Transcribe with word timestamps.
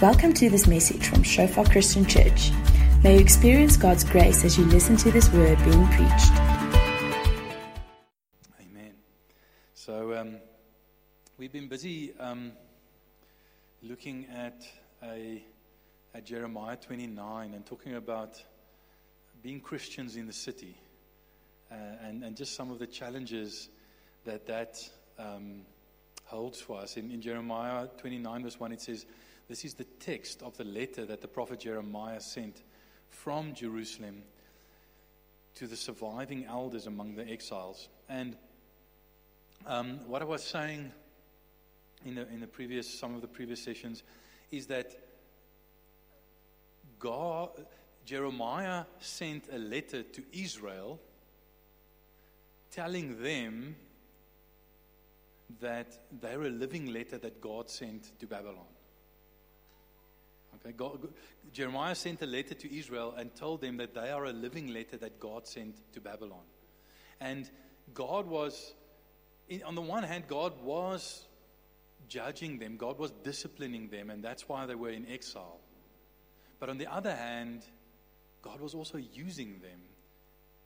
Welcome 0.00 0.32
to 0.34 0.48
this 0.48 0.68
message 0.68 1.08
from 1.08 1.24
Shofar 1.24 1.64
Christian 1.64 2.06
Church. 2.06 2.52
May 3.02 3.14
you 3.14 3.20
experience 3.20 3.76
God's 3.76 4.04
grace 4.04 4.44
as 4.44 4.56
you 4.56 4.64
listen 4.66 4.96
to 4.98 5.10
this 5.10 5.28
word 5.32 5.58
being 5.64 5.88
preached. 5.88 6.32
Amen. 8.60 8.92
So 9.74 10.14
um, 10.14 10.36
we've 11.36 11.50
been 11.50 11.66
busy 11.66 12.16
um, 12.20 12.52
looking 13.82 14.26
at 14.32 14.62
a 15.02 15.42
at 16.14 16.24
Jeremiah 16.24 16.76
29 16.76 17.54
and 17.54 17.66
talking 17.66 17.96
about 17.96 18.40
being 19.42 19.58
Christians 19.58 20.14
in 20.14 20.28
the 20.28 20.32
city 20.32 20.76
uh, 21.72 21.74
and 22.04 22.22
and 22.22 22.36
just 22.36 22.54
some 22.54 22.70
of 22.70 22.78
the 22.78 22.86
challenges 22.86 23.68
that 24.24 24.46
that 24.46 24.78
um, 25.18 25.62
holds 26.24 26.60
for 26.60 26.78
us. 26.78 26.96
In, 26.96 27.10
in 27.10 27.20
Jeremiah 27.20 27.88
29 27.98 28.44
verse 28.44 28.60
1 28.60 28.70
it 28.70 28.80
says, 28.80 29.04
"This 29.48 29.64
is 29.64 29.74
the 29.74 29.84
text 29.84 30.42
of 30.42 30.56
the 30.56 30.64
letter 30.64 31.04
that 31.06 31.20
the 31.20 31.28
prophet 31.28 31.60
Jeremiah 31.60 32.20
sent 32.20 32.62
from 33.10 33.54
Jerusalem." 33.54 34.22
to 35.58 35.66
the 35.66 35.76
surviving 35.76 36.46
elders 36.46 36.86
among 36.86 37.16
the 37.16 37.28
exiles. 37.28 37.88
And 38.08 38.36
um, 39.66 39.98
what 40.06 40.22
I 40.22 40.24
was 40.24 40.44
saying 40.44 40.92
in 42.06 42.14
the, 42.14 42.28
in 42.28 42.38
the 42.38 42.46
previous, 42.46 42.88
some 42.88 43.16
of 43.16 43.22
the 43.22 43.26
previous 43.26 43.60
sessions, 43.60 44.04
is 44.52 44.68
that 44.68 44.96
God, 47.00 47.50
Jeremiah 48.04 48.84
sent 49.00 49.46
a 49.52 49.58
letter 49.58 50.04
to 50.04 50.22
Israel 50.32 51.00
telling 52.70 53.20
them 53.20 53.74
that 55.60 55.98
they're 56.20 56.42
a 56.42 56.50
living 56.50 56.92
letter 56.92 57.18
that 57.18 57.40
God 57.40 57.68
sent 57.68 58.16
to 58.20 58.26
Babylon. 58.28 58.66
Okay, 60.60 60.72
God, 60.76 61.08
Jeremiah 61.52 61.94
sent 61.94 62.22
a 62.22 62.26
letter 62.26 62.54
to 62.54 62.76
Israel 62.76 63.14
and 63.16 63.34
told 63.34 63.60
them 63.60 63.76
that 63.76 63.94
they 63.94 64.10
are 64.10 64.24
a 64.24 64.32
living 64.32 64.68
letter 64.68 64.96
that 64.96 65.20
God 65.20 65.46
sent 65.46 65.76
to 65.92 66.00
Babylon. 66.00 66.44
And 67.20 67.48
God 67.94 68.26
was, 68.26 68.74
on 69.64 69.74
the 69.74 69.82
one 69.82 70.02
hand, 70.02 70.24
God 70.28 70.60
was 70.62 71.26
judging 72.08 72.58
them, 72.58 72.76
God 72.76 72.98
was 72.98 73.10
disciplining 73.22 73.88
them, 73.88 74.10
and 74.10 74.22
that's 74.22 74.48
why 74.48 74.66
they 74.66 74.74
were 74.74 74.90
in 74.90 75.06
exile. 75.10 75.60
But 76.58 76.70
on 76.70 76.78
the 76.78 76.92
other 76.92 77.14
hand, 77.14 77.62
God 78.42 78.60
was 78.60 78.74
also 78.74 78.98
using 78.98 79.60
them, 79.60 79.80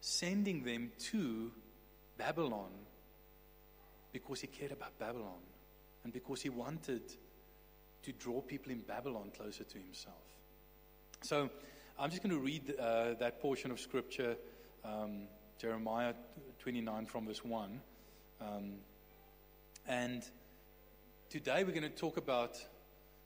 sending 0.00 0.64
them 0.64 0.92
to 1.10 1.50
Babylon 2.16 2.70
because 4.12 4.40
He 4.40 4.46
cared 4.46 4.72
about 4.72 4.98
Babylon 4.98 5.40
and 6.04 6.12
because 6.12 6.42
He 6.42 6.48
wanted 6.48 7.02
to 8.02 8.12
draw 8.12 8.40
people 8.40 8.72
in 8.72 8.80
Babylon 8.80 9.30
closer 9.36 9.64
to 9.64 9.78
himself. 9.78 10.16
So 11.22 11.50
I'm 11.98 12.10
just 12.10 12.22
going 12.22 12.34
to 12.34 12.40
read 12.40 12.74
uh, 12.78 13.14
that 13.20 13.40
portion 13.40 13.70
of 13.70 13.78
scripture, 13.78 14.36
um, 14.84 15.28
Jeremiah 15.58 16.14
29 16.58 17.06
from 17.06 17.26
verse 17.26 17.44
1. 17.44 17.80
Um, 18.40 18.72
and 19.86 20.22
today 21.30 21.64
we're 21.64 21.70
going 21.70 21.82
to 21.82 21.88
talk 21.90 22.16
about 22.16 22.56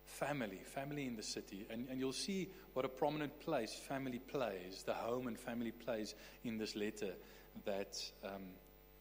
family, 0.05 0.61
family 0.65 1.07
in 1.07 1.17
the 1.17 1.23
city. 1.23 1.67
And, 1.71 1.89
and 1.89 1.99
you'll 1.99 2.13
see 2.13 2.51
what 2.75 2.85
a 2.85 2.89
prominent 2.89 3.41
place 3.41 3.75
family 3.89 4.19
plays, 4.19 4.83
the 4.85 4.95
home 4.95 5.27
and 5.27 5.39
family 5.39 5.73
plays 5.73 6.15
in 6.45 6.59
this 6.59 6.77
letter 6.77 7.15
that 7.65 7.97
um, 8.25 8.43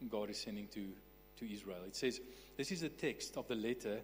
God 0.08 0.30
is 0.30 0.38
sending 0.38 0.68
to, 0.68 0.88
to 1.38 1.52
Israel. 1.52 1.80
It 1.86 1.96
says, 1.96 2.20
This 2.56 2.72
is 2.72 2.80
the 2.80 2.88
text 2.88 3.36
of 3.36 3.46
the 3.48 3.54
letter 3.54 4.00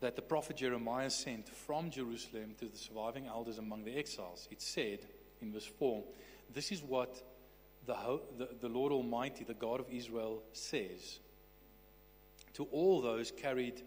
that 0.00 0.16
the 0.16 0.22
prophet 0.22 0.56
Jeremiah 0.56 1.10
sent 1.10 1.48
from 1.48 1.90
Jerusalem 1.90 2.54
to 2.58 2.66
the 2.66 2.76
surviving 2.76 3.26
elders 3.26 3.58
among 3.58 3.84
the 3.84 3.96
exiles. 3.96 4.46
It 4.50 4.60
said 4.60 5.00
in 5.40 5.52
verse 5.52 5.66
4 5.78 6.04
This 6.52 6.70
is 6.70 6.82
what 6.82 7.22
the, 7.86 8.20
the, 8.36 8.48
the 8.60 8.68
Lord 8.68 8.92
Almighty, 8.92 9.44
the 9.44 9.54
God 9.54 9.80
of 9.80 9.86
Israel, 9.90 10.42
says 10.52 11.20
to 12.54 12.64
all 12.72 13.00
those 13.00 13.30
carried 13.30 13.82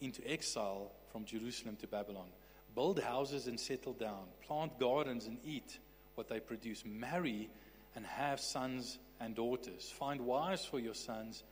into 0.00 0.20
exile 0.28 0.90
from 1.12 1.24
Jerusalem 1.24 1.76
to 1.76 1.86
Babylon. 1.86 2.26
Build 2.74 3.00
houses 3.00 3.46
and 3.46 3.58
settle 3.58 3.92
down, 3.92 4.24
plant 4.46 4.78
gardens 4.78 5.26
and 5.26 5.38
eat 5.44 5.78
what 6.14 6.28
they 6.28 6.40
produce, 6.40 6.84
marry 6.84 7.48
and 7.96 8.06
have 8.06 8.40
sons 8.40 8.98
and 9.20 9.34
daughters, 9.34 9.92
find 9.96 10.20
wives 10.20 10.64
for 10.64 10.78
your 10.78 10.94
sons, 10.94 11.42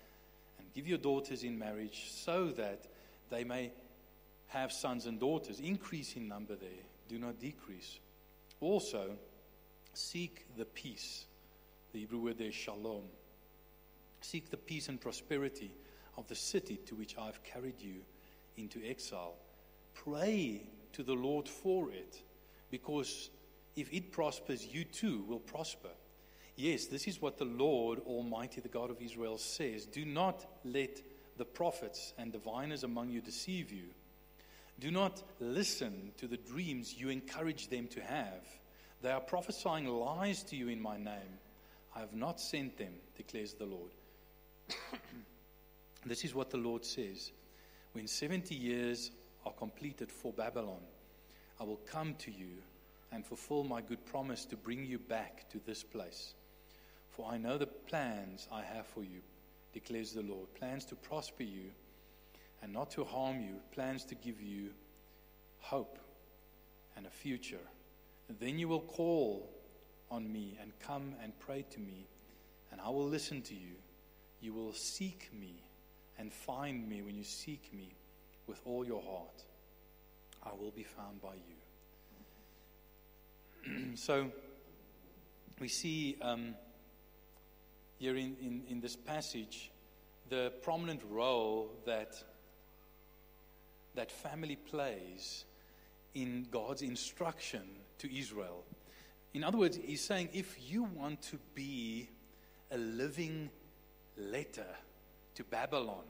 and 0.59 0.72
give 0.75 0.86
your 0.86 0.98
daughters 0.98 1.42
in 1.42 1.59
marriage 1.59 2.10
so 2.10 2.48
that 2.48 2.86
they 3.30 3.44
may 3.44 3.70
have 4.48 4.72
sons 4.72 5.06
and 5.06 5.20
daughters. 5.20 5.60
Increase 5.60 6.16
in 6.16 6.28
number 6.28 6.56
there, 6.56 6.84
do 7.09 7.19
not 7.19 7.38
decrease. 7.38 7.98
Also, 8.60 9.10
seek 9.94 10.47
the 10.56 10.64
peace. 10.64 11.26
The 11.92 12.00
Hebrew 12.00 12.20
word 12.20 12.38
there 12.38 12.48
is 12.48 12.54
shalom. 12.54 13.04
Seek 14.20 14.50
the 14.50 14.56
peace 14.56 14.88
and 14.88 15.00
prosperity 15.00 15.70
of 16.16 16.26
the 16.26 16.34
city 16.34 16.78
to 16.86 16.94
which 16.94 17.16
I've 17.16 17.42
carried 17.44 17.81
you 17.81 18.00
into 18.56 18.81
exile. 18.84 19.36
Pray 19.94 20.62
to 20.92 21.03
the 21.03 21.15
Lord 21.15 21.48
for 21.48 21.91
it, 21.91 22.20
because 22.70 23.30
if 23.76 23.92
it 23.92 24.10
prospers, 24.10 24.66
you 24.66 24.84
too 24.84 25.25
will 25.28 25.38
prosper. 25.38 25.91
Yes, 26.56 26.86
this 26.86 27.06
is 27.06 27.22
what 27.22 27.38
the 27.38 27.44
Lord 27.44 28.00
Almighty, 28.00 28.60
the 28.60 28.69
God 28.69 28.91
of 28.91 29.00
Israel, 29.00 29.38
says. 29.38 29.86
Do 29.86 30.04
not 30.04 30.44
let 30.65 31.00
the 31.36 31.44
prophets 31.44 32.12
and 32.19 32.32
diviners 32.32 32.82
among 32.82 33.10
you 33.10 33.20
deceive 33.20 33.70
you. 33.70 33.84
Do 34.81 34.91
not 34.91 35.22
listen 35.41 36.12
to 36.19 36.28
the 36.28 36.37
dreams 36.37 36.94
you 36.97 37.09
encourage 37.09 37.69
them 37.69 37.89
to 37.89 38.00
have. 38.00 38.44
They 39.03 39.11
are 39.11 39.21
prophesying 39.21 39.87
lies 39.87 40.43
to 40.44 40.56
you 40.56 40.69
in 40.69 40.81
my 40.81 40.97
name. 40.97 41.39
I 41.97 42.00
have 42.00 42.15
not 42.15 42.41
sent 42.41 42.78
them, 42.78 42.93
declares 43.16 43.55
the 43.55 43.66
Lord. 43.66 43.91
this 46.06 46.25
is 46.25 46.34
what 46.34 46.50
the 46.50 46.59
Lord 46.59 46.84
says. 46.84 47.33
When 47.93 48.06
70 48.06 48.55
years 48.55 49.11
are 49.44 49.53
completed 49.53 50.12
for 50.12 50.33
Babylon, 50.33 50.83
I 51.60 51.65
will 51.65 51.81
come 51.91 52.15
to 52.21 52.31
you 52.31 52.59
and 53.10 53.27
fulfill 53.27 53.65
my 53.65 53.81
good 53.81 54.05
promise 54.05 54.45
to 54.45 54.56
bring 54.56 54.84
you 54.84 54.99
back 54.99 55.49
to 55.50 55.60
this 55.66 55.83
place. 55.83 56.34
For 57.10 57.27
I 57.28 57.39
know 57.39 57.59
the 57.59 57.66
plans 57.66 58.47
I 58.53 58.62
have 58.62 58.87
for 58.87 59.03
you, 59.03 59.22
declares 59.72 60.12
the 60.12 60.22
Lord 60.22 60.53
plans 60.55 60.84
to 60.87 60.95
prosper 60.95 61.43
you 61.43 61.71
and 62.62 62.72
not 62.72 62.91
to 62.92 63.04
harm 63.04 63.41
you, 63.41 63.56
plans 63.72 64.04
to 64.06 64.14
give 64.14 64.41
you 64.41 64.70
hope 65.58 65.98
and 66.96 67.06
a 67.06 67.10
future. 67.10 67.60
Then 68.41 68.58
you 68.58 68.69
will 68.69 68.80
call 68.80 69.48
on 70.10 70.30
me 70.30 70.58
and 70.60 70.72
come 70.80 71.14
and 71.22 71.38
pray 71.38 71.64
to 71.70 71.80
me, 71.80 72.06
and 72.72 72.80
I 72.80 72.88
will 72.91 73.06
listen 73.06 73.42
to 73.42 73.54
you. 73.54 73.74
You 74.41 74.52
will 74.52 74.72
seek 74.72 75.30
me 75.32 75.62
and 76.18 76.32
find 76.32 76.88
me 76.88 77.02
when 77.02 77.16
you 77.16 77.24
seek 77.24 77.72
me 77.72 77.94
with 78.47 78.60
all 78.64 78.84
your 78.84 79.02
heart. 79.02 79.44
I 80.44 80.50
will 80.58 80.70
be 80.70 80.84
found 80.84 81.20
by 81.22 81.34
you. 83.66 83.86
so 83.97 84.30
we 85.60 85.68
see 85.68 86.16
um, 86.22 86.54
here 87.98 88.16
in, 88.16 88.36
in, 88.41 88.62
in 88.68 88.80
this 88.80 88.97
passage 88.97 89.70
the 90.28 90.52
prominent 90.62 91.00
role 91.10 91.70
that 91.86 92.22
that 93.98 94.12
family 94.12 94.54
plays 94.54 95.44
in 96.14 96.47
God's 96.53 96.82
instruction 96.82 97.62
to 97.98 98.16
Israel. 98.16 98.64
In 99.34 99.42
other 99.42 99.59
words, 99.59 99.76
he's 99.76 100.00
saying 100.00 100.28
if 100.32 100.56
you 100.70 100.84
want 100.84 101.20
to 101.22 101.38
be 101.53 102.09
a 102.70 102.78
living 102.78 103.50
letter 104.16 104.69
to 105.34 105.42
Babylon, 105.42 106.04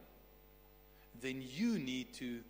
then 1.23 1.43
you 1.43 1.79
need 1.79 2.13
to 2.15 2.41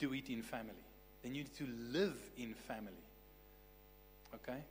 do 0.00 0.12
it 0.12 0.28
in 0.30 0.42
family. 0.42 0.84
Then 1.22 1.36
you 1.36 1.44
need 1.44 1.54
to 1.58 1.68
live 1.92 2.18
in 2.36 2.52
family. 2.52 3.06
Okay? 4.34 4.64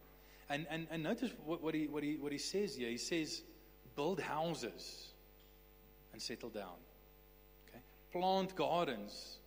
And, 0.49 0.67
and, 0.69 0.87
and 0.91 1.03
notice 1.03 1.31
what, 1.45 1.63
what, 1.63 1.73
he, 1.73 1.87
what, 1.87 2.03
he, 2.03 2.17
what 2.17 2.33
he 2.33 2.37
says 2.37 2.75
here. 2.75 2.89
He 2.89 2.97
says, 2.97 3.43
build 3.95 4.19
houses 4.19 5.13
and 6.11 6.21
settle 6.21 6.49
down. 6.49 6.79
Okay? 7.69 7.79
Plant 8.11 8.57
gardens 8.57 9.37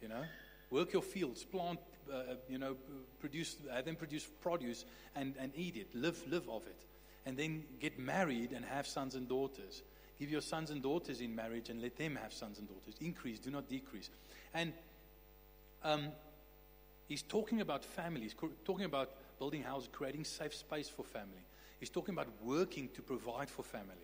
you 0.00 0.08
know, 0.08 0.22
work 0.70 0.92
your 0.92 1.02
fields, 1.02 1.44
plant, 1.44 1.80
uh, 2.12 2.34
you 2.48 2.58
know, 2.58 2.76
produce, 3.20 3.56
have 3.72 3.84
them 3.84 3.96
produce 3.96 4.28
produce 4.40 4.84
and, 5.14 5.34
and 5.38 5.52
eat 5.56 5.76
it, 5.76 5.94
live, 5.94 6.22
live 6.30 6.48
of 6.48 6.66
it. 6.66 6.84
And 7.26 7.36
then 7.36 7.64
get 7.80 7.98
married 7.98 8.52
and 8.52 8.64
have 8.64 8.86
sons 8.86 9.14
and 9.14 9.28
daughters. 9.28 9.82
Give 10.18 10.30
your 10.30 10.40
sons 10.40 10.70
and 10.70 10.82
daughters 10.82 11.20
in 11.20 11.34
marriage 11.34 11.68
and 11.68 11.80
let 11.80 11.96
them 11.96 12.18
have 12.22 12.32
sons 12.32 12.58
and 12.58 12.66
daughters. 12.66 12.94
Increase, 13.00 13.38
do 13.38 13.50
not 13.50 13.68
decrease. 13.68 14.10
And 14.54 14.72
um, 15.84 16.08
he's 17.06 17.22
talking 17.22 17.60
about 17.60 17.84
families, 17.84 18.34
talking 18.64 18.86
about 18.86 19.10
building 19.38 19.62
houses, 19.62 19.88
creating 19.92 20.24
safe 20.24 20.54
space 20.54 20.88
for 20.88 21.04
family. 21.04 21.44
He's 21.78 21.90
talking 21.90 22.14
about 22.14 22.28
working 22.42 22.88
to 22.94 23.02
provide 23.02 23.48
for 23.48 23.62
family. 23.62 23.94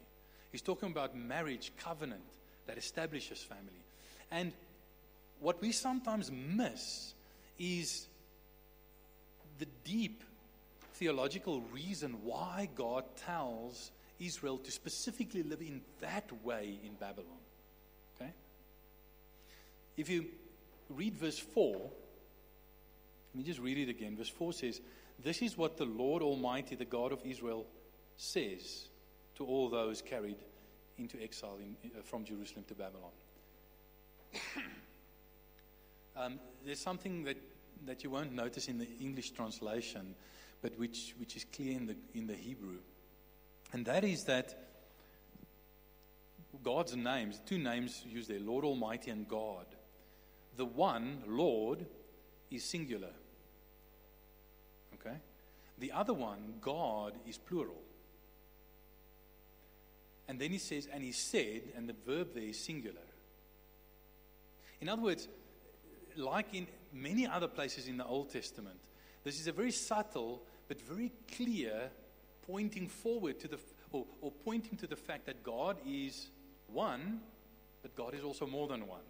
He's 0.52 0.62
talking 0.62 0.90
about 0.90 1.17
marriage 1.17 1.73
covenant 1.79 2.23
that 2.67 2.79
establishes 2.79 3.43
family. 3.43 3.82
And 4.31 4.52
what 5.41 5.61
we 5.61 5.73
sometimes 5.73 6.31
miss 6.31 7.15
is 7.59 8.07
the 9.59 9.67
deep 9.85 10.23
theological 10.95 11.61
reason 11.73 12.13
why 12.25 12.69
God 12.75 13.05
tells 13.17 13.91
Israel 14.21 14.59
to 14.59 14.71
specifically 14.71 15.43
live 15.43 15.61
in 15.61 15.81
that 16.01 16.31
way 16.45 16.79
in 16.85 16.95
Babylon. 16.95 17.39
Okay? 18.17 18.33
If 19.97 20.09
you 20.09 20.27
read 20.89 21.17
verse 21.17 21.39
4, 21.39 21.73
let 21.75 21.91
me 23.35 23.43
just 23.43 23.61
read 23.61 23.79
it 23.79 23.89
again. 23.89 24.17
Verse 24.17 24.29
4 24.29 24.53
says, 24.53 24.81
This 25.23 25.43
is 25.43 25.59
what 25.59 25.77
the 25.77 25.85
Lord 25.85 26.23
Almighty, 26.23 26.77
the 26.77 26.85
God 26.85 27.13
of 27.13 27.21
Israel, 27.25 27.67
says 28.17 28.87
to 29.37 29.45
all 29.45 29.69
those 29.69 30.01
carried 30.01 30.37
into 30.99 31.21
exile 31.21 31.59
in, 31.61 31.91
uh, 31.91 32.03
from 32.03 32.25
Jerusalem 32.25 32.65
to 32.69 32.75
Babylon. 32.75 33.11
Um, 36.25 36.38
there's 36.65 36.81
something 36.81 37.25
that, 37.25 37.37
that 37.87 38.03
you 38.03 38.11
won't 38.11 38.32
notice 38.32 38.69
in 38.69 38.79
the 38.79 38.88
English 39.00 39.31
translation, 39.32 40.15
but 40.62 40.79
which, 40.79 41.15
which 41.19 41.37
is 41.37 41.44
clear 41.44 41.76
in 41.76 41.87
the, 41.87 41.97
in 42.15 42.26
the 42.26 42.35
Hebrew. 42.35 42.79
And 43.73 43.85
that 43.87 44.05
is 44.05 44.25
that 44.25 44.55
God's 46.62 46.97
names, 46.97 47.41
two 47.44 47.59
names 47.59 48.03
used 48.09 48.31
there, 48.31 48.41
Lord 48.41 48.65
Almighty 48.65 49.11
and 49.11 49.29
God. 49.29 49.67
The 50.56 50.65
one, 50.65 51.23
Lord, 51.26 51.85
is 52.50 52.65
singular. 52.65 53.11
Okay? 54.94 55.17
The 55.79 55.93
other 55.93 56.15
one, 56.15 56.55
God, 56.61 57.15
is 57.29 57.37
plural. 57.37 57.82
And 60.29 60.41
then 60.41 60.50
he 60.50 60.59
says, 60.59 60.88
and 60.91 61.03
he 61.03 61.12
said, 61.12 61.62
and 61.76 61.88
the 61.88 61.97
verb 62.06 62.29
there 62.35 62.44
is 62.44 62.59
singular. 62.59 62.97
In 64.81 64.88
other 64.88 65.03
words, 65.03 65.29
like 66.16 66.55
in 66.55 66.66
many 66.93 67.26
other 67.26 67.49
places 67.49 67.88
in 67.88 67.96
the 67.96 68.06
Old 68.06 68.31
Testament, 68.31 68.78
this 69.25 69.40
is 69.40 69.46
a 69.46 69.52
very 69.52 69.72
subtle 69.72 70.43
but 70.69 70.81
very 70.81 71.12
clear 71.37 71.90
pointing 72.46 72.88
forward 72.88 73.40
to 73.40 73.49
the, 73.49 73.58
or, 73.93 74.05
or 74.20 74.31
pointing 74.44 74.76
to 74.78 74.87
the 74.87 74.96
fact 74.96 75.26
that 75.26 75.43
God 75.43 75.76
is 75.87 76.28
one, 76.69 77.20
but 77.82 77.94
God 77.94 78.14
is 78.14 78.22
also 78.22 78.46
more 78.46 78.69
than 78.69 78.87
one. 78.87 79.00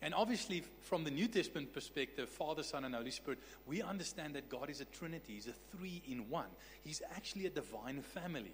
And 0.00 0.14
obviously, 0.14 0.62
from 0.82 1.02
the 1.02 1.10
New 1.10 1.26
Testament 1.26 1.72
perspective, 1.72 2.28
Father, 2.28 2.62
Son, 2.62 2.84
and 2.84 2.94
Holy 2.94 3.10
Spirit, 3.10 3.40
we 3.66 3.82
understand 3.82 4.34
that 4.34 4.48
God 4.48 4.70
is 4.70 4.80
a 4.80 4.84
trinity. 4.84 5.34
He's 5.34 5.48
a 5.48 5.76
three 5.76 6.02
in 6.08 6.28
one. 6.30 6.46
He's 6.84 7.02
actually 7.16 7.46
a 7.46 7.50
divine 7.50 8.02
family. 8.02 8.52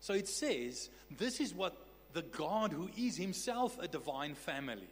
So 0.00 0.14
it 0.14 0.28
says, 0.28 0.88
this 1.18 1.40
is 1.40 1.54
what 1.54 1.76
the 2.14 2.22
God 2.22 2.72
who 2.72 2.88
is 2.96 3.16
himself 3.16 3.78
a 3.80 3.88
divine 3.88 4.34
family, 4.34 4.88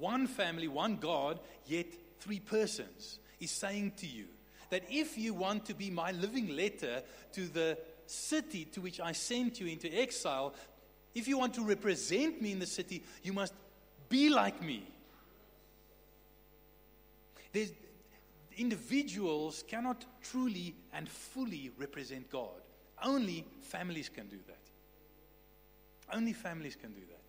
one 0.00 0.26
family, 0.26 0.68
one 0.68 0.96
God, 0.96 1.40
yet 1.66 1.86
three 2.20 2.40
persons, 2.40 3.18
is 3.40 3.50
saying 3.50 3.92
to 3.98 4.06
you 4.06 4.26
that 4.70 4.82
if 4.90 5.18
you 5.18 5.34
want 5.34 5.66
to 5.66 5.74
be 5.74 5.90
my 5.90 6.12
living 6.12 6.48
letter 6.48 7.02
to 7.32 7.48
the 7.48 7.78
city 8.06 8.64
to 8.66 8.80
which 8.80 9.00
I 9.00 9.12
sent 9.12 9.60
you 9.60 9.66
into 9.66 9.92
exile, 9.92 10.54
if 11.14 11.28
you 11.28 11.38
want 11.38 11.54
to 11.54 11.62
represent 11.62 12.42
me 12.42 12.52
in 12.52 12.58
the 12.58 12.66
city, 12.66 13.04
you 13.22 13.32
must 13.32 13.54
be 14.08 14.28
like 14.28 14.62
me. 14.62 14.86
There's, 17.52 17.72
individuals 18.56 19.64
cannot 19.68 20.04
truly 20.22 20.74
and 20.92 21.08
fully 21.08 21.70
represent 21.78 22.30
God. 22.30 22.60
Only 23.02 23.46
families 23.60 24.08
can 24.08 24.28
do 24.28 24.38
that. 24.46 26.16
Only 26.16 26.32
families 26.32 26.76
can 26.76 26.92
do 26.92 27.00
that. 27.00 27.23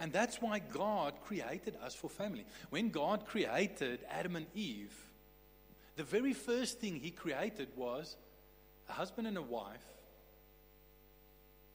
And 0.00 0.12
that's 0.12 0.40
why 0.40 0.58
God 0.58 1.14
created 1.24 1.76
us 1.84 1.94
for 1.94 2.08
family. 2.08 2.44
When 2.70 2.90
God 2.90 3.26
created 3.26 4.00
Adam 4.10 4.36
and 4.36 4.46
Eve, 4.54 4.94
the 5.96 6.02
very 6.02 6.32
first 6.32 6.80
thing 6.80 6.96
He 6.96 7.10
created 7.10 7.68
was 7.76 8.16
a 8.88 8.92
husband 8.92 9.26
and 9.26 9.36
a 9.36 9.42
wife. 9.42 9.84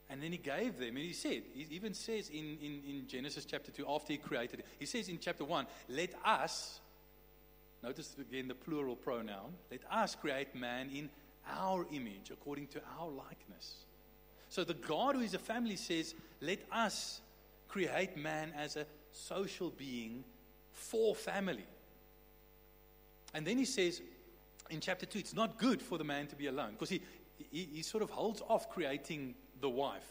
And 0.10 0.22
then 0.22 0.32
He 0.32 0.38
gave 0.38 0.78
them, 0.78 0.96
and 0.96 1.00
He 1.00 1.14
said, 1.14 1.44
He 1.54 1.68
even 1.72 1.94
says 1.94 2.30
in, 2.30 2.58
in, 2.62 2.82
in 2.88 3.08
Genesis 3.08 3.46
chapter 3.46 3.72
2, 3.72 3.86
after 3.88 4.14
He 4.14 4.18
created, 4.18 4.64
He 4.80 4.86
says 4.86 5.10
in 5.10 5.20
chapter 5.20 5.46
1, 5.46 5.68
let 5.90 6.12
us, 6.26 6.80
notice 7.84 8.16
again 8.20 8.48
the 8.48 8.56
plural 8.56 8.96
pronoun, 8.96 9.54
let 9.70 9.82
us 9.92 10.16
create 10.16 10.56
man 10.56 10.90
in 10.94 11.10
our 11.50 11.86
image, 11.92 12.32
according 12.32 12.68
to 12.68 12.82
our 13.00 13.10
likeness. 13.10 13.86
So 14.50 14.64
the 14.64 14.74
God 14.74 15.16
who 15.16 15.22
is 15.22 15.34
a 15.34 15.40
family 15.40 15.76
says, 15.76 16.16
Let 16.42 16.60
us 16.72 17.22
create 17.68 18.18
man 18.18 18.54
as 18.58 18.76
a 18.76 18.86
social 19.12 19.70
being 19.72 20.24
for 20.72 21.16
family. 21.16 21.66
And 23.34 23.46
then 23.46 23.58
he 23.58 23.66
says 23.66 24.02
in 24.70 24.80
chapter 24.80 25.06
2, 25.06 25.20
it's 25.20 25.34
not 25.34 25.58
good 25.58 25.82
for 25.82 25.98
the 25.98 26.04
man 26.04 26.28
to 26.28 26.36
be 26.36 26.48
alone 26.48 26.72
because 26.72 26.90
he, 26.90 27.02
he, 27.52 27.68
he, 27.74 27.82
sort 27.82 28.04
of 28.04 28.10
holds 28.10 28.42
off 28.48 28.70
creating 28.70 29.36
the 29.62 29.70
wife. 29.70 30.08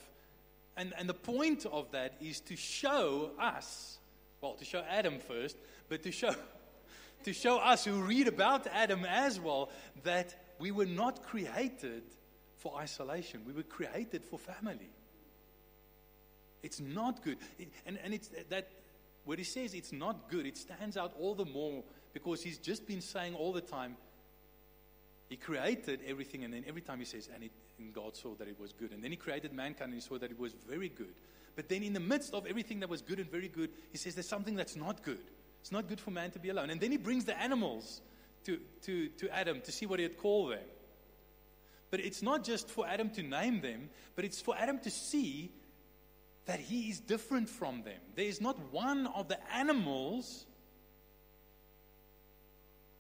And, 0.77 0.93
and 0.99 1.09
the 1.09 1.15
point 1.15 1.67
of 1.67 1.91
that 1.93 2.15
is 2.21 2.41
to 2.41 2.57
show 2.57 3.31
us, 3.39 3.99
well, 4.41 4.55
to 4.55 4.65
show 4.65 4.83
Adam 4.89 5.19
first, 5.19 5.57
but 5.89 6.03
to 6.03 6.13
show, 6.13 6.35
to 7.25 7.33
show 7.33 7.59
us 7.59 7.85
who 7.85 8.03
read 8.03 8.29
about 8.29 8.67
Adam 8.69 9.05
as 9.05 9.41
well 9.41 9.71
that 10.05 10.35
we 10.59 10.71
were 10.71 10.87
not 10.87 11.23
created 11.23 12.03
for 12.57 12.77
isolation. 12.79 13.43
We 13.47 13.53
were 13.53 13.63
created 13.63 14.25
for 14.25 14.39
family. 14.39 14.91
It's 16.63 16.81
not 16.81 17.23
good. 17.23 17.39
It, 17.59 17.69
and, 17.87 17.99
and 18.03 18.15
it's 18.15 18.31
that, 18.49 18.69
where 19.25 19.37
he 19.37 19.45
says 19.45 19.75
it's 19.75 19.93
not 19.93 20.31
good, 20.31 20.47
it 20.47 20.57
stands 20.57 20.97
out 20.97 21.13
all 21.19 21.35
the 21.35 21.45
more 21.45 21.83
because 22.13 22.43
he's 22.43 22.59
just 22.59 22.87
been 22.87 23.01
saying 23.01 23.35
all 23.35 23.53
the 23.53 23.61
time, 23.61 23.97
he 25.29 25.37
created 25.37 26.01
everything, 26.07 26.45
and 26.45 26.55
then 26.55 26.65
every 26.69 26.81
time 26.81 27.01
he 27.01 27.05
says, 27.05 27.29
and, 27.35 27.43
it, 27.43 27.51
and 27.79 27.93
God 27.93 28.17
saw 28.17 28.35
that 28.37 28.47
it 28.47 28.59
was 28.59 28.73
good. 28.73 28.93
And 28.93 29.03
then 29.03 29.11
he 29.11 29.17
created 29.17 29.53
mankind, 29.53 29.93
and 29.93 30.01
he 30.01 30.01
saw 30.01 30.19
that 30.19 30.31
it 30.31 30.39
was 30.39 30.55
very 30.69 30.89
good. 30.89 31.15
But 31.57 31.69
then 31.69 31.83
in 31.83 31.93
the 31.93 32.01
midst 32.01 32.33
of 32.33 32.47
everything 32.47 32.81
that 32.81 32.89
was 32.89 33.03
good 33.03 33.19
and 33.19 33.31
very 33.31 33.49
good, 33.49 33.71
he 33.91 33.99
says 33.99 34.15
there's 34.15 34.29
something 34.29 34.55
that's 34.55 34.77
not 34.77 35.03
good. 35.03 35.19
It's 35.61 35.73
not 35.73 35.89
good 35.89 35.99
for 35.99 36.11
man 36.11 36.31
to 36.31 36.39
be 36.39 36.51
alone. 36.51 36.71
And 36.71 36.81
then 36.81 36.93
he 36.93 36.97
brings 36.97 37.25
the 37.25 37.37
animals 37.41 38.01
to, 38.45 38.61
to, 38.83 39.09
to 39.09 39.29
Adam 39.35 39.61
to 39.63 39.73
see 39.73 39.87
what 39.87 39.99
he'd 39.99 40.17
call 40.17 40.47
them. 40.47 40.61
But 41.91 42.01
it's 42.01 42.23
not 42.23 42.45
just 42.45 42.69
for 42.69 42.87
Adam 42.87 43.11
to 43.11 43.23
name 43.23 43.61
them, 43.61 43.89
but 44.15 44.25
it's 44.25 44.41
for 44.41 44.57
Adam 44.57 44.79
to 44.81 44.91
see 44.91 45.51
that 46.47 46.61
he 46.61 46.89
is 46.89 47.01
different 47.01 47.49
from 47.49 47.83
them. 47.83 48.01
There 48.15 48.25
is 48.25 48.41
not 48.41 48.57
one 48.73 49.09
of 49.09 49.29
the 49.29 49.39
animals 49.53 50.47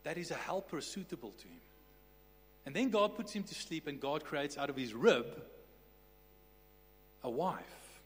that 0.02 0.18
is 0.18 0.30
a 0.30 0.34
helper 0.34 0.80
suitable 0.80 1.32
to 1.32 1.48
him. 1.48 1.60
And 2.64 2.74
then 2.74 2.90
God 2.90 3.14
puts 3.14 3.32
him 3.32 3.44
to 3.44 3.54
sleep, 3.54 3.86
and 3.86 4.00
God 4.00 4.24
creates 4.24 4.58
out 4.58 4.68
of 4.68 4.76
his 4.76 4.92
rib 4.92 5.26
a 7.22 7.30
wife, 7.30 8.00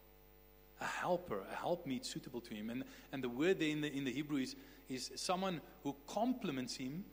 a 0.81 0.85
helper, 0.85 1.43
a 1.51 1.55
helpmeet 1.55 2.05
suitable 2.05 2.43
to 2.43 2.55
him. 2.55 2.69
And, 2.69 2.85
and 3.13 3.25
the 3.25 3.29
word 3.29 3.59
there 3.59 3.69
in 3.69 3.81
the, 3.81 3.93
in 3.93 4.05
the 4.05 4.13
Hebrew 4.13 4.39
is, 4.39 4.57
is 4.89 5.11
someone 5.17 5.63
who 5.83 5.97
complements 6.07 6.77
him 6.77 7.05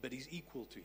but 0.00 0.12
is 0.12 0.26
equal 0.30 0.64
to 0.66 0.78
him. 0.78 0.84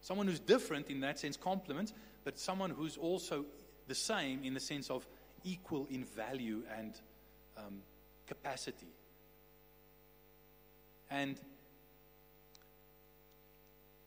Someone 0.00 0.28
who's 0.28 0.40
different 0.40 0.90
in 0.90 1.00
that 1.00 1.18
sense, 1.18 1.36
complements, 1.36 1.92
but 2.24 2.38
someone 2.38 2.70
who's 2.70 2.96
also 2.96 3.44
the 3.88 3.94
same 3.94 4.44
in 4.44 4.54
the 4.54 4.60
sense 4.60 4.90
of 4.90 5.06
equal 5.44 5.86
in 5.90 6.04
value 6.04 6.62
and 6.78 6.94
um, 7.56 7.82
capacity. 8.26 8.92
And 11.10 11.38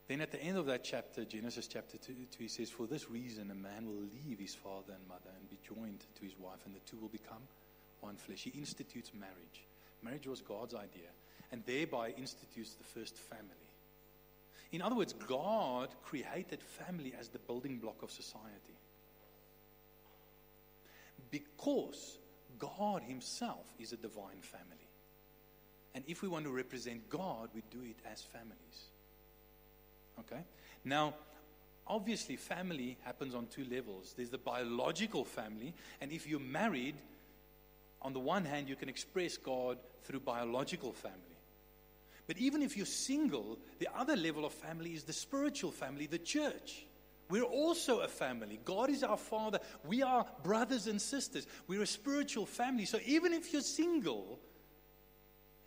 then 0.07 0.21
at 0.21 0.31
the 0.31 0.41
end 0.41 0.57
of 0.57 0.65
that 0.67 0.83
chapter, 0.83 1.25
Genesis 1.25 1.67
chapter 1.67 1.97
2, 1.97 2.13
2, 2.31 2.43
he 2.43 2.47
says, 2.47 2.69
For 2.69 2.87
this 2.87 3.09
reason, 3.09 3.51
a 3.51 3.55
man 3.55 3.85
will 3.85 4.03
leave 4.25 4.39
his 4.39 4.55
father 4.55 4.93
and 4.93 5.07
mother 5.07 5.29
and 5.37 5.49
be 5.49 5.59
joined 5.67 6.05
to 6.15 6.23
his 6.23 6.37
wife, 6.39 6.59
and 6.65 6.73
the 6.73 6.79
two 6.89 6.97
will 6.97 7.09
become 7.09 7.41
one 7.99 8.15
flesh. 8.15 8.43
He 8.43 8.57
institutes 8.57 9.11
marriage. 9.13 9.65
Marriage 10.01 10.27
was 10.27 10.41
God's 10.41 10.73
idea 10.73 11.09
and 11.51 11.63
thereby 11.65 12.13
institutes 12.17 12.75
the 12.75 12.83
first 12.83 13.17
family. 13.17 13.71
In 14.71 14.81
other 14.81 14.95
words, 14.95 15.13
God 15.13 15.89
created 16.03 16.61
family 16.61 17.13
as 17.17 17.29
the 17.29 17.39
building 17.39 17.77
block 17.77 18.03
of 18.03 18.11
society. 18.11 18.76
Because 21.31 22.17
God 22.57 23.03
Himself 23.03 23.65
is 23.79 23.93
a 23.93 23.97
divine 23.97 24.41
family. 24.41 24.87
And 25.95 26.03
if 26.07 26.21
we 26.21 26.27
want 26.27 26.45
to 26.45 26.51
represent 26.51 27.09
God, 27.09 27.49
we 27.55 27.63
do 27.71 27.83
it 27.83 27.97
as 28.11 28.21
families. 28.21 28.85
Okay? 30.19 30.41
Now, 30.85 31.15
obviously, 31.87 32.35
family 32.35 32.97
happens 33.03 33.33
on 33.33 33.47
two 33.47 33.65
levels. 33.69 34.13
There's 34.15 34.29
the 34.29 34.37
biological 34.37 35.25
family, 35.25 35.73
and 35.99 36.11
if 36.11 36.27
you're 36.27 36.39
married, 36.39 36.95
on 38.01 38.13
the 38.13 38.19
one 38.19 38.45
hand, 38.45 38.69
you 38.69 38.75
can 38.75 38.89
express 38.89 39.37
God 39.37 39.77
through 40.03 40.19
biological 40.19 40.93
family. 40.93 41.17
But 42.27 42.37
even 42.37 42.61
if 42.61 42.75
you're 42.75 42.85
single, 42.85 43.57
the 43.79 43.87
other 43.95 44.15
level 44.15 44.45
of 44.45 44.53
family 44.53 44.93
is 44.93 45.03
the 45.03 45.13
spiritual 45.13 45.71
family, 45.71 46.07
the 46.07 46.19
church. 46.19 46.85
We're 47.29 47.43
also 47.43 47.99
a 47.99 48.07
family. 48.07 48.59
God 48.63 48.89
is 48.89 49.03
our 49.03 49.17
Father. 49.17 49.59
We 49.85 50.01
are 50.01 50.25
brothers 50.43 50.87
and 50.87 51.01
sisters. 51.01 51.45
We're 51.67 51.81
a 51.81 51.87
spiritual 51.87 52.45
family. 52.45 52.85
So 52.85 52.99
even 53.05 53.33
if 53.33 53.51
you're 53.51 53.61
single, 53.61 54.39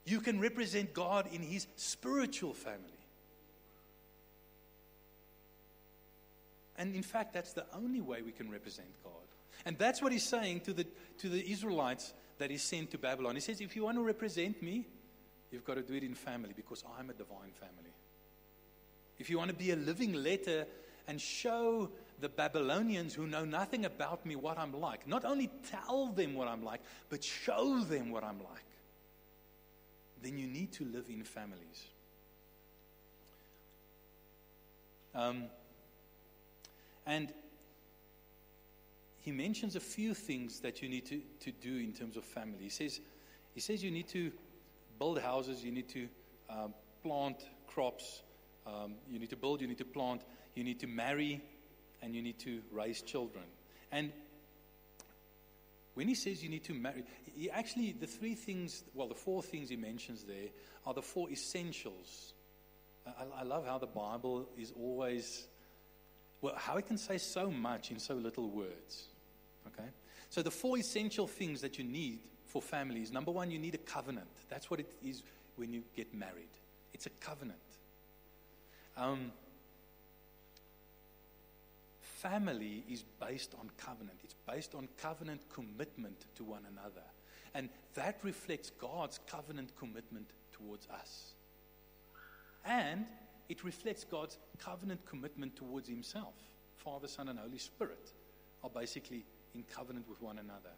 you 0.06 0.20
can 0.20 0.40
represent 0.40 0.94
God 0.94 1.28
in 1.32 1.42
his 1.42 1.66
spiritual 1.76 2.54
family. 2.54 3.00
And 6.76 6.94
in 6.94 7.02
fact, 7.02 7.34
that's 7.34 7.52
the 7.52 7.66
only 7.74 8.00
way 8.00 8.22
we 8.22 8.32
can 8.32 8.50
represent 8.50 8.88
God. 9.04 9.12
And 9.66 9.76
that's 9.76 10.00
what 10.00 10.12
he's 10.12 10.24
saying 10.24 10.60
to 10.60 10.72
the, 10.72 10.86
to 11.18 11.28
the 11.28 11.50
Israelites 11.50 12.14
that 12.38 12.50
he 12.50 12.56
sent 12.56 12.90
to 12.92 12.98
Babylon. 12.98 13.34
He 13.34 13.42
says, 13.42 13.60
if 13.60 13.76
you 13.76 13.84
want 13.84 13.98
to 13.98 14.02
represent 14.02 14.62
me, 14.62 14.86
you've 15.50 15.64
got 15.64 15.74
to 15.74 15.82
do 15.82 15.92
it 15.92 16.02
in 16.02 16.14
family 16.14 16.54
because 16.56 16.82
I'm 16.98 17.10
a 17.10 17.12
divine 17.12 17.52
family. 17.52 17.92
If 19.18 19.28
you 19.28 19.36
want 19.36 19.50
to 19.50 19.56
be 19.56 19.72
a 19.72 19.76
living 19.76 20.14
letter 20.14 20.66
and 21.08 21.20
show 21.20 21.90
the 22.20 22.28
Babylonians 22.28 23.14
who 23.14 23.26
know 23.26 23.44
nothing 23.44 23.84
about 23.84 24.24
me 24.26 24.36
what 24.36 24.58
I'm 24.58 24.78
like, 24.78 25.06
not 25.06 25.24
only 25.24 25.50
tell 25.70 26.06
them 26.08 26.34
what 26.34 26.48
I'm 26.48 26.62
like, 26.62 26.80
but 27.08 27.24
show 27.24 27.80
them 27.80 28.10
what 28.10 28.24
I'm 28.24 28.38
like, 28.38 28.64
then 30.22 30.38
you 30.38 30.46
need 30.46 30.72
to 30.72 30.84
live 30.84 31.06
in 31.08 31.24
families. 31.24 31.86
Um, 35.14 35.44
and 37.06 37.32
he 39.22 39.32
mentions 39.32 39.76
a 39.76 39.80
few 39.80 40.14
things 40.14 40.60
that 40.60 40.82
you 40.82 40.88
need 40.88 41.06
to, 41.06 41.20
to 41.40 41.50
do 41.50 41.76
in 41.76 41.92
terms 41.92 42.16
of 42.16 42.24
family. 42.24 42.58
He 42.60 42.68
says, 42.68 43.00
he 43.54 43.60
says 43.60 43.82
you 43.82 43.90
need 43.90 44.08
to 44.08 44.30
build 44.98 45.20
houses, 45.20 45.64
you 45.64 45.72
need 45.72 45.88
to 45.88 46.08
um, 46.48 46.74
plant 47.02 47.46
crops, 47.66 48.22
um, 48.66 48.94
you 49.10 49.18
need 49.18 49.30
to 49.30 49.36
build, 49.36 49.60
you 49.60 49.66
need 49.66 49.78
to 49.78 49.84
plant, 49.84 50.22
you 50.60 50.64
need 50.64 50.80
to 50.80 50.86
marry, 50.86 51.40
and 52.02 52.14
you 52.14 52.20
need 52.20 52.38
to 52.40 52.60
raise 52.70 53.00
children. 53.00 53.44
And 53.90 54.12
when 55.94 56.06
he 56.06 56.14
says 56.14 56.42
you 56.42 56.50
need 56.50 56.64
to 56.64 56.74
marry, 56.74 57.02
he 57.34 57.50
actually, 57.50 57.92
the 57.92 58.06
three 58.06 58.34
things, 58.34 58.84
well, 58.94 59.08
the 59.08 59.14
four 59.14 59.42
things 59.42 59.70
he 59.70 59.76
mentions 59.76 60.24
there 60.24 60.48
are 60.86 60.92
the 60.92 61.00
four 61.00 61.30
essentials. 61.30 62.34
I, 63.06 63.40
I 63.40 63.42
love 63.42 63.66
how 63.66 63.78
the 63.78 63.86
Bible 63.86 64.46
is 64.58 64.70
always, 64.78 65.46
well, 66.42 66.54
how 66.56 66.76
it 66.76 66.86
can 66.86 66.98
say 66.98 67.16
so 67.16 67.50
much 67.50 67.90
in 67.90 67.98
so 67.98 68.14
little 68.14 68.50
words. 68.50 69.06
Okay? 69.68 69.88
So 70.28 70.42
the 70.42 70.50
four 70.50 70.76
essential 70.76 71.26
things 71.26 71.62
that 71.62 71.78
you 71.78 71.84
need 71.84 72.20
for 72.44 72.60
families 72.60 73.10
number 73.10 73.30
one, 73.30 73.50
you 73.50 73.58
need 73.58 73.74
a 73.74 73.78
covenant. 73.78 74.28
That's 74.50 74.70
what 74.70 74.78
it 74.78 74.92
is 75.02 75.22
when 75.56 75.72
you 75.72 75.84
get 75.96 76.12
married, 76.14 76.50
it's 76.92 77.06
a 77.06 77.10
covenant. 77.10 77.58
Um, 78.96 79.32
family 82.20 82.84
is 82.88 83.04
based 83.20 83.54
on 83.58 83.70
covenant. 83.76 84.18
It's 84.24 84.34
based 84.46 84.74
on 84.74 84.88
covenant 85.00 85.40
commitment 85.52 86.26
to 86.36 86.44
one 86.44 86.62
another. 86.70 87.06
And 87.54 87.68
that 87.94 88.18
reflects 88.22 88.70
God's 88.70 89.18
covenant 89.26 89.72
commitment 89.78 90.30
towards 90.52 90.86
us. 90.88 91.34
And 92.64 93.06
it 93.48 93.64
reflects 93.64 94.04
God's 94.04 94.38
covenant 94.58 95.04
commitment 95.06 95.56
towards 95.56 95.88
Himself. 95.88 96.34
Father, 96.76 97.08
Son, 97.08 97.28
and 97.28 97.38
Holy 97.38 97.58
Spirit 97.58 98.12
are 98.62 98.70
basically 98.70 99.24
in 99.54 99.64
covenant 99.64 100.08
with 100.08 100.20
one 100.22 100.38
another. 100.38 100.74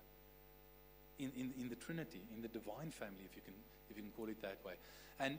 In, 1.18 1.30
in, 1.36 1.52
in 1.60 1.68
the 1.68 1.76
Trinity, 1.76 2.22
in 2.34 2.40
the 2.40 2.48
divine 2.48 2.90
family, 2.90 3.24
if 3.24 3.36
you, 3.36 3.42
can, 3.42 3.54
if 3.90 3.96
you 3.96 4.02
can 4.02 4.12
call 4.12 4.28
it 4.28 4.40
that 4.42 4.58
way. 4.64 4.74
And 5.20 5.38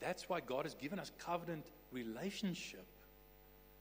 that's 0.00 0.28
why 0.28 0.40
God 0.40 0.64
has 0.64 0.74
given 0.74 0.98
us 0.98 1.10
covenant 1.18 1.66
relationship 1.90 2.84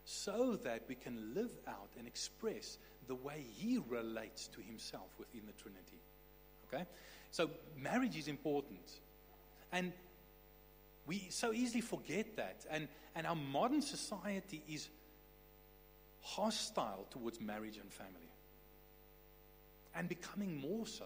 so 0.06 0.56
that 0.64 0.84
we 0.88 0.96
can 0.96 1.34
live 1.34 1.52
out 1.68 1.90
and 1.98 2.08
express 2.08 2.78
the 3.08 3.16
way 3.16 3.44
He 3.58 3.80
relates 3.90 4.48
to 4.50 4.62
Himself 4.62 5.10
within 5.18 5.42
the 5.48 5.54
Trinity. 5.54 6.00
Okay? 6.68 6.86
So, 7.32 7.50
marriage 7.78 8.16
is 8.16 8.28
important. 8.28 8.92
And 9.72 9.92
we 11.08 11.28
so 11.30 11.52
easily 11.52 11.82
forget 11.82 12.38
that. 12.38 12.66
And, 12.70 12.88
and 13.16 13.28
our 13.28 13.36
modern 13.36 13.82
society 13.82 14.64
is 14.70 14.88
hostile 16.22 17.08
towards 17.10 17.42
marriage 17.42 17.78
and 17.78 17.92
family. 17.92 18.32
And 19.96 20.08
becoming 20.08 20.60
more 20.60 20.86
so. 20.86 21.06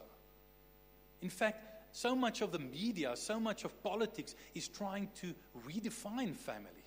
In 1.22 1.30
fact, 1.30 1.66
so 1.92 2.16
much 2.16 2.42
of 2.42 2.52
the 2.52 2.60
media, 2.60 3.16
so 3.16 3.40
much 3.40 3.64
of 3.64 3.82
politics 3.82 4.36
is 4.54 4.68
trying 4.68 5.10
to 5.22 5.34
redefine 5.68 6.36
family. 6.36 6.79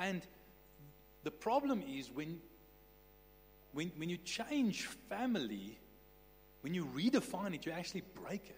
And 0.00 0.22
the 1.24 1.30
problem 1.30 1.82
is 1.82 2.10
when, 2.10 2.40
when, 3.72 3.92
when 3.98 4.08
you 4.08 4.16
change 4.16 4.86
family, 5.10 5.78
when 6.62 6.72
you 6.72 6.86
redefine 6.86 7.54
it, 7.54 7.66
you 7.66 7.72
actually 7.72 8.02
break 8.24 8.46
it. 8.48 8.56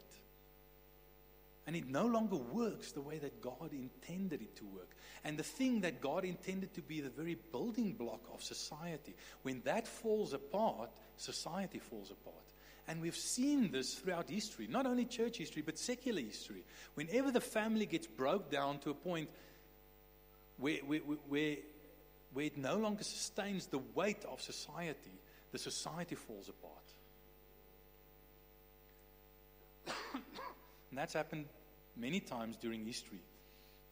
And 1.66 1.76
it 1.76 1.88
no 1.88 2.06
longer 2.06 2.36
works 2.36 2.92
the 2.92 3.00
way 3.00 3.18
that 3.18 3.40
God 3.40 3.70
intended 3.72 4.40
it 4.40 4.56
to 4.56 4.64
work. 4.64 4.90
And 5.24 5.36
the 5.36 5.44
thing 5.44 5.80
that 5.80 6.00
God 6.00 6.24
intended 6.24 6.74
to 6.74 6.82
be 6.82 7.00
the 7.00 7.10
very 7.10 7.36
building 7.50 7.92
block 7.92 8.20
of 8.32 8.42
society, 8.42 9.14
when 9.42 9.62
that 9.64 9.86
falls 9.86 10.32
apart, 10.32 10.90
society 11.16 11.78
falls 11.78 12.10
apart. 12.10 12.36
And 12.88 13.00
we've 13.00 13.16
seen 13.16 13.70
this 13.70 13.94
throughout 13.94 14.28
history, 14.28 14.66
not 14.68 14.86
only 14.86 15.04
church 15.04 15.38
history, 15.38 15.62
but 15.62 15.78
secular 15.78 16.20
history. 16.20 16.64
Whenever 16.94 17.30
the 17.30 17.40
family 17.40 17.86
gets 17.86 18.06
broke 18.06 18.50
down 18.50 18.78
to 18.80 18.90
a 18.90 18.94
point 18.94 19.28
where, 20.62 20.78
where, 20.86 21.00
where, 21.00 21.56
where 22.32 22.44
it 22.46 22.56
no 22.56 22.76
longer 22.76 23.02
sustains 23.02 23.66
the 23.66 23.80
weight 23.94 24.24
of 24.30 24.40
society, 24.40 25.10
the 25.50 25.58
society 25.58 26.14
falls 26.14 26.48
apart. 26.48 26.72
and 30.90 30.98
that's 30.98 31.14
happened 31.14 31.46
many 31.96 32.20
times 32.20 32.56
during 32.56 32.86
history. 32.86 33.20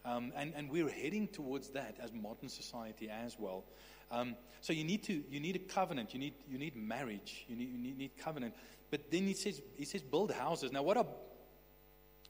Um, 0.04 0.32
and, 0.36 0.54
and 0.56 0.70
we're 0.70 0.88
heading 0.88 1.28
towards 1.28 1.70
that 1.70 1.96
as 2.00 2.12
modern 2.12 2.48
society 2.48 3.10
as 3.10 3.36
well. 3.38 3.64
Um, 4.12 4.36
so 4.60 4.72
you 4.72 4.84
need 4.84 5.02
to 5.04 5.22
you 5.30 5.40
need 5.40 5.56
a 5.56 5.60
covenant. 5.60 6.14
You 6.14 6.20
need 6.20 6.34
you 6.48 6.58
need 6.58 6.74
marriage. 6.76 7.44
You 7.48 7.56
need 7.56 7.72
you 7.72 7.78
need, 7.78 7.98
need 7.98 8.10
covenant. 8.18 8.54
But 8.90 9.10
then 9.10 9.26
he 9.26 9.34
says 9.34 9.60
he 9.76 9.84
says 9.84 10.02
build 10.02 10.32
houses. 10.32 10.72
Now 10.72 10.82
what 10.82 10.96
are 10.96 11.06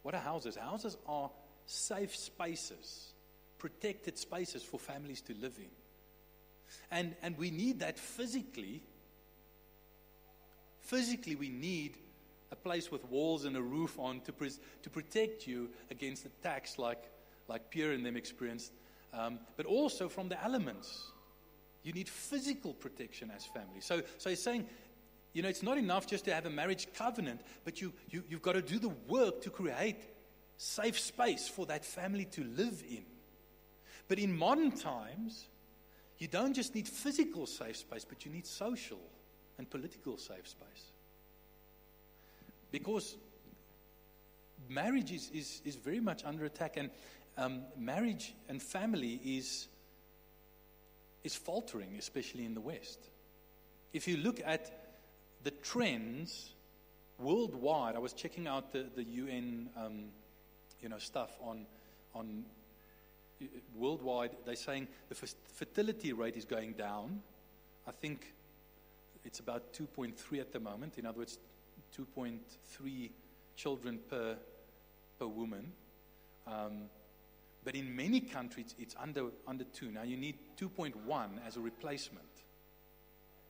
what 0.03 0.15
are 0.15 0.21
houses? 0.21 0.57
Houses 0.57 0.97
are 1.07 1.31
safe 1.67 2.17
spaces 2.17 3.13
protected 3.61 4.19
spaces 4.19 4.65
for 4.65 4.81
families 4.81 5.21
to 5.21 5.35
live 5.35 5.57
in. 5.59 5.71
And, 6.91 7.15
and 7.23 7.39
we 7.39 7.51
need 7.53 7.79
that 7.81 7.99
physically. 7.99 8.83
Physically, 10.81 11.37
we 11.37 11.49
need 11.49 11.97
a 12.51 12.57
place 12.57 12.91
with 12.91 13.05
walls 13.05 13.45
and 13.45 13.57
a 13.57 13.63
roof 13.63 13.97
on 13.99 14.21
to, 14.23 14.33
pres- 14.33 14.59
to 14.83 14.91
protect 14.91 15.47
you 15.47 15.71
against 15.91 16.27
attacks 16.27 16.79
like, 16.79 17.05
like 17.47 17.71
Pierre 17.71 17.93
and 17.93 18.05
them 18.05 18.17
experienced, 18.17 18.73
um, 19.15 19.39
but 19.57 19.67
also 19.67 20.09
from 20.09 20.29
the 20.29 20.43
elements. 20.43 21.13
You 21.85 21.93
need 21.93 22.09
physical 22.09 22.75
protection 22.75 23.31
as 23.35 23.47
family. 23.47 23.81
So, 23.81 24.03
so 24.19 24.31
he's 24.31 24.43
saying, 24.43 24.67
you 25.33 25.43
know, 25.43 25.49
it's 25.49 25.63
not 25.63 25.79
enough 25.79 26.07
just 26.07 26.25
to 26.25 26.35
have 26.35 26.47
a 26.47 26.51
marriage 26.51 26.89
covenant, 26.95 27.43
but 27.65 27.81
you, 27.81 27.93
you, 28.09 28.25
you've 28.29 28.43
got 28.43 28.55
to 28.55 28.63
do 28.63 28.79
the 28.79 28.93
work 29.09 29.43
to 29.43 29.51
create 29.51 29.97
safe 30.57 30.99
space 30.99 31.49
for 31.49 31.67
that 31.67 31.85
family 31.85 32.25
to 32.27 32.45
live 32.45 32.83
in. 32.89 33.05
But 34.11 34.19
in 34.19 34.37
modern 34.37 34.73
times, 34.73 35.47
you 36.19 36.27
don't 36.27 36.53
just 36.53 36.75
need 36.75 36.89
physical 36.89 37.47
safe 37.47 37.77
space, 37.77 38.05
but 38.05 38.25
you 38.25 38.33
need 38.33 38.45
social 38.45 38.99
and 39.57 39.71
political 39.71 40.17
safe 40.17 40.49
space. 40.49 40.91
Because 42.73 43.17
marriage 44.69 45.13
is, 45.13 45.31
is, 45.33 45.63
is 45.65 45.77
very 45.77 46.01
much 46.01 46.25
under 46.25 46.45
attack, 46.45 46.77
and 46.77 46.91
um, 47.39 47.61
marriage 47.79 48.35
and 48.49 48.61
family 48.61 49.21
is, 49.25 49.69
is 51.23 51.37
faltering, 51.37 51.95
especially 51.97 52.45
in 52.45 52.55
the 52.55 52.61
West. 52.61 52.99
If 53.93 54.09
you 54.09 54.17
look 54.17 54.41
at 54.45 54.97
the 55.45 55.53
trends 55.53 56.51
worldwide, 57.21 57.95
I 57.95 58.01
was 58.01 58.13
checking 58.13 58.49
out 58.49 58.73
the, 58.73 58.87
the 58.93 59.05
UN 59.05 59.71
um, 59.77 60.07
you 60.83 60.89
know, 60.89 60.99
stuff 60.99 61.31
on, 61.41 61.65
on 62.13 62.45
worldwide, 63.75 64.31
they're 64.45 64.57
saying 64.57 64.89
the 65.09 65.15
fertility 65.15 66.13
rate 66.13 66.37
is 66.37 66.45
going 66.45 66.73
down. 66.73 67.23
I 67.87 67.93
think 67.93 68.33
it's 69.25 69.41
about 69.41 69.73
2.3 69.73 70.41
at 70.41 70.53
the 70.53 70.61
moment. 70.61 70.99
In 70.99 71.07
other 71.07 71.19
words, 71.19 71.39
2.3 71.97 73.11
children 73.57 73.99
per, 74.09 74.37
per 75.19 75.27
woman. 75.27 75.73
Um, 76.47 76.83
but 77.65 77.75
in 77.75 77.95
many 77.95 78.21
countries, 78.21 78.75
it's 78.79 78.95
under, 79.01 79.27
under 79.47 79.65
2. 79.65 79.91
Now, 79.93 80.03
you 80.03 80.17
need 80.17 80.37
2.1 80.59 80.95
as 81.47 81.57
a 81.57 81.61
replacement. 81.61 82.25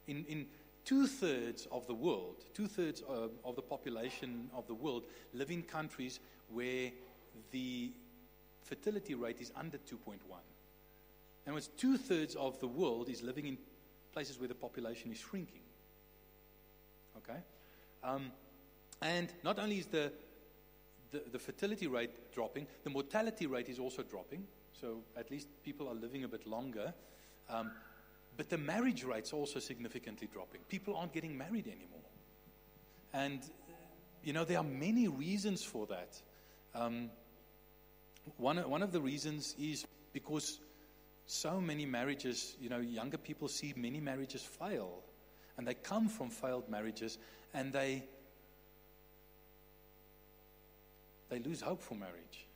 In, 0.09 0.25
in 0.29 0.47
two 0.85 1.07
thirds 1.07 1.69
of 1.71 1.87
the 1.87 1.95
world, 1.95 2.45
two 2.55 2.67
thirds 2.67 3.03
of, 3.03 3.31
of 3.45 3.55
the 3.55 3.63
population 3.63 4.51
of 4.55 4.67
the 4.67 4.75
world 4.75 5.05
live 5.33 5.51
in 5.51 5.63
countries 5.63 6.19
where 6.49 6.91
the 7.53 7.93
fertility 8.71 9.15
rate 9.15 9.41
is 9.41 9.53
under 9.55 9.77
2.1. 9.77 10.17
And 11.47 11.57
it's 11.57 11.69
two 11.69 11.99
thirds 11.99 12.35
of 12.37 12.59
the 12.61 12.67
world 12.67 13.09
is 13.09 13.23
living 13.23 13.47
in 13.47 13.59
places 14.13 14.39
where 14.39 14.49
the 14.49 14.55
population 14.55 15.11
is 15.11 15.19
shrinking. 15.19 15.63
Okay? 17.19 17.41
Um, 18.03 18.33
and 19.03 19.33
not 19.45 19.59
only 19.59 19.79
is 19.79 19.87
the 19.87 20.13
the, 21.11 21.23
the 21.33 21.39
fertility 21.39 21.87
rate 21.87 22.33
dropping. 22.33 22.67
The 22.85 22.91
mortality 22.91 23.47
rate 23.47 23.69
is 23.69 23.79
also 23.79 24.03
dropping. 24.03 24.47
So 24.73 25.03
at 25.17 25.31
least 25.31 25.49
people 25.65 25.89
are 25.89 25.95
living 25.95 26.25
a 26.25 26.29
bit 26.29 26.47
longer. 26.47 26.95
Um, 27.49 27.73
but 28.37 28.49
the 28.49 28.59
marriage 28.59 29.05
rate's 29.05 29.33
also 29.33 29.59
significantly 29.59 30.29
dropping. 30.33 30.61
People 30.69 30.97
aren't 30.97 31.13
getting 31.13 31.37
married 31.37 31.67
anymore. 31.67 32.01
And, 33.13 33.41
you 34.23 34.33
know, 34.33 34.45
there 34.45 34.59
are 34.59 34.65
many 34.65 35.09
reasons 35.09 35.63
for 35.63 35.87
that. 35.89 36.21
Um, 36.75 37.11
one, 38.37 38.59
one 38.69 38.83
of 38.83 38.93
the 38.93 39.01
reasons 39.01 39.55
is 39.59 39.87
because 40.13 40.59
so 41.27 41.61
many 41.61 41.87
marriages, 41.87 42.57
you 42.61 42.69
know, 42.69 42.79
younger 42.79 43.19
people 43.19 43.49
see 43.49 43.73
many 43.77 44.01
marriages 44.01 44.43
fail. 44.43 45.03
And 45.57 45.67
they 45.67 45.75
come 45.75 46.09
from 46.09 46.31
failed 46.31 46.69
marriages 46.69 47.19
and 47.55 47.73
they, 47.73 48.05
they 51.29 51.39
lose 51.39 51.61
hope 51.61 51.83
for 51.83 51.95
marriage 51.95 52.47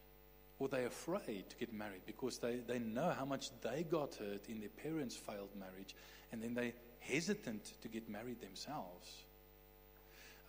or 0.59 0.69
they're 0.69 0.87
afraid 0.87 1.49
to 1.51 1.57
get 1.57 1.73
married 1.73 2.03
because 2.07 2.39
they, 2.39 2.57
they 2.67 2.79
know 2.79 3.13
how 3.17 3.25
much 3.25 3.51
they 3.61 3.83
got 3.83 4.15
hurt 4.15 4.49
in 4.49 4.61
their 4.61 4.69
parents' 4.69 5.17
failed 5.17 5.51
marriage, 5.59 5.95
and 6.33 6.43
then 6.43 6.55
they're 6.55 6.73
hesitant 7.01 7.73
to 7.83 7.89
get 7.89 8.09
married 8.09 8.41
themselves. 8.41 9.25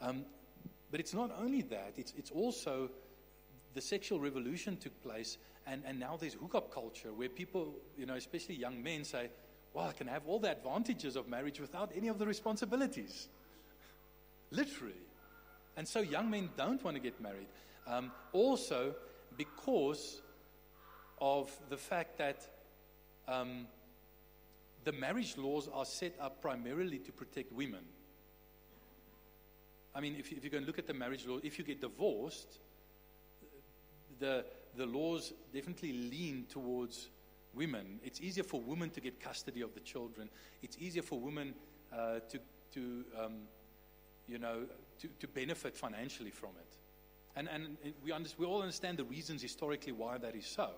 Um, 0.01 0.25
but 0.91 0.99
it's 0.99 1.13
not 1.13 1.35
only 1.39 1.63
that, 1.63 1.93
it's, 1.97 2.13
it's 2.17 2.31
also 2.31 2.89
the 3.75 3.81
sexual 3.81 4.19
revolution 4.19 4.77
took 4.77 4.99
place, 5.03 5.37
and, 5.67 5.83
and 5.85 5.99
now 5.99 6.17
there's 6.17 6.33
hookup 6.33 6.73
culture 6.73 7.13
where 7.13 7.29
people, 7.29 7.75
you 7.97 8.05
know, 8.05 8.15
especially 8.15 8.55
young 8.55 8.81
men, 8.81 9.03
say, 9.03 9.29
Well, 9.73 9.87
I 9.87 9.91
can 9.91 10.07
have 10.07 10.23
all 10.25 10.39
the 10.39 10.49
advantages 10.49 11.15
of 11.15 11.27
marriage 11.27 11.59
without 11.59 11.91
any 11.95 12.07
of 12.07 12.17
the 12.17 12.25
responsibilities. 12.25 13.27
Literally. 14.49 14.93
And 15.75 15.85
so 15.85 15.99
young 15.99 16.29
men 16.29 16.49
don't 16.55 16.81
want 16.83 16.95
to 16.95 17.01
get 17.01 17.19
married. 17.21 17.47
Um, 17.85 18.11
also, 18.31 18.95
because 19.37 20.21
of 21.19 21.51
the 21.69 21.77
fact 21.77 22.17
that 22.17 22.47
um, 23.27 23.67
the 24.85 24.93
marriage 24.93 25.35
laws 25.37 25.67
are 25.73 25.83
set 25.83 26.15
up 26.21 26.41
primarily 26.41 26.99
to 26.99 27.11
protect 27.11 27.51
women. 27.51 27.83
I 29.93 29.99
mean, 29.99 30.15
if, 30.17 30.31
if 30.31 30.43
you 30.43 30.49
go 30.49 30.57
and 30.57 30.65
look 30.65 30.79
at 30.79 30.87
the 30.87 30.93
marriage 30.93 31.25
law, 31.25 31.39
if 31.43 31.57
you 31.57 31.65
get 31.65 31.81
divorced, 31.81 32.59
the, 34.19 34.45
the 34.75 34.85
laws 34.85 35.33
definitely 35.53 35.93
lean 35.93 36.45
towards 36.49 37.09
women. 37.53 37.99
It's 38.03 38.21
easier 38.21 38.43
for 38.43 38.61
women 38.61 38.89
to 38.91 39.01
get 39.01 39.19
custody 39.19 39.61
of 39.61 39.73
the 39.73 39.79
children. 39.79 40.29
It's 40.61 40.77
easier 40.77 41.01
for 41.01 41.19
women 41.19 41.53
uh, 41.93 42.19
to, 42.29 42.39
to 42.73 43.05
um, 43.19 43.33
you 44.27 44.39
know, 44.39 44.63
to, 44.99 45.07
to 45.19 45.27
benefit 45.27 45.75
financially 45.75 46.31
from 46.31 46.51
it. 46.59 46.77
And, 47.35 47.49
and 47.49 47.77
we, 48.03 48.13
we 48.37 48.45
all 48.45 48.61
understand 48.61 48.97
the 48.97 49.03
reasons 49.03 49.41
historically 49.41 49.91
why 49.91 50.17
that 50.17 50.35
is 50.35 50.45
so. 50.45 50.69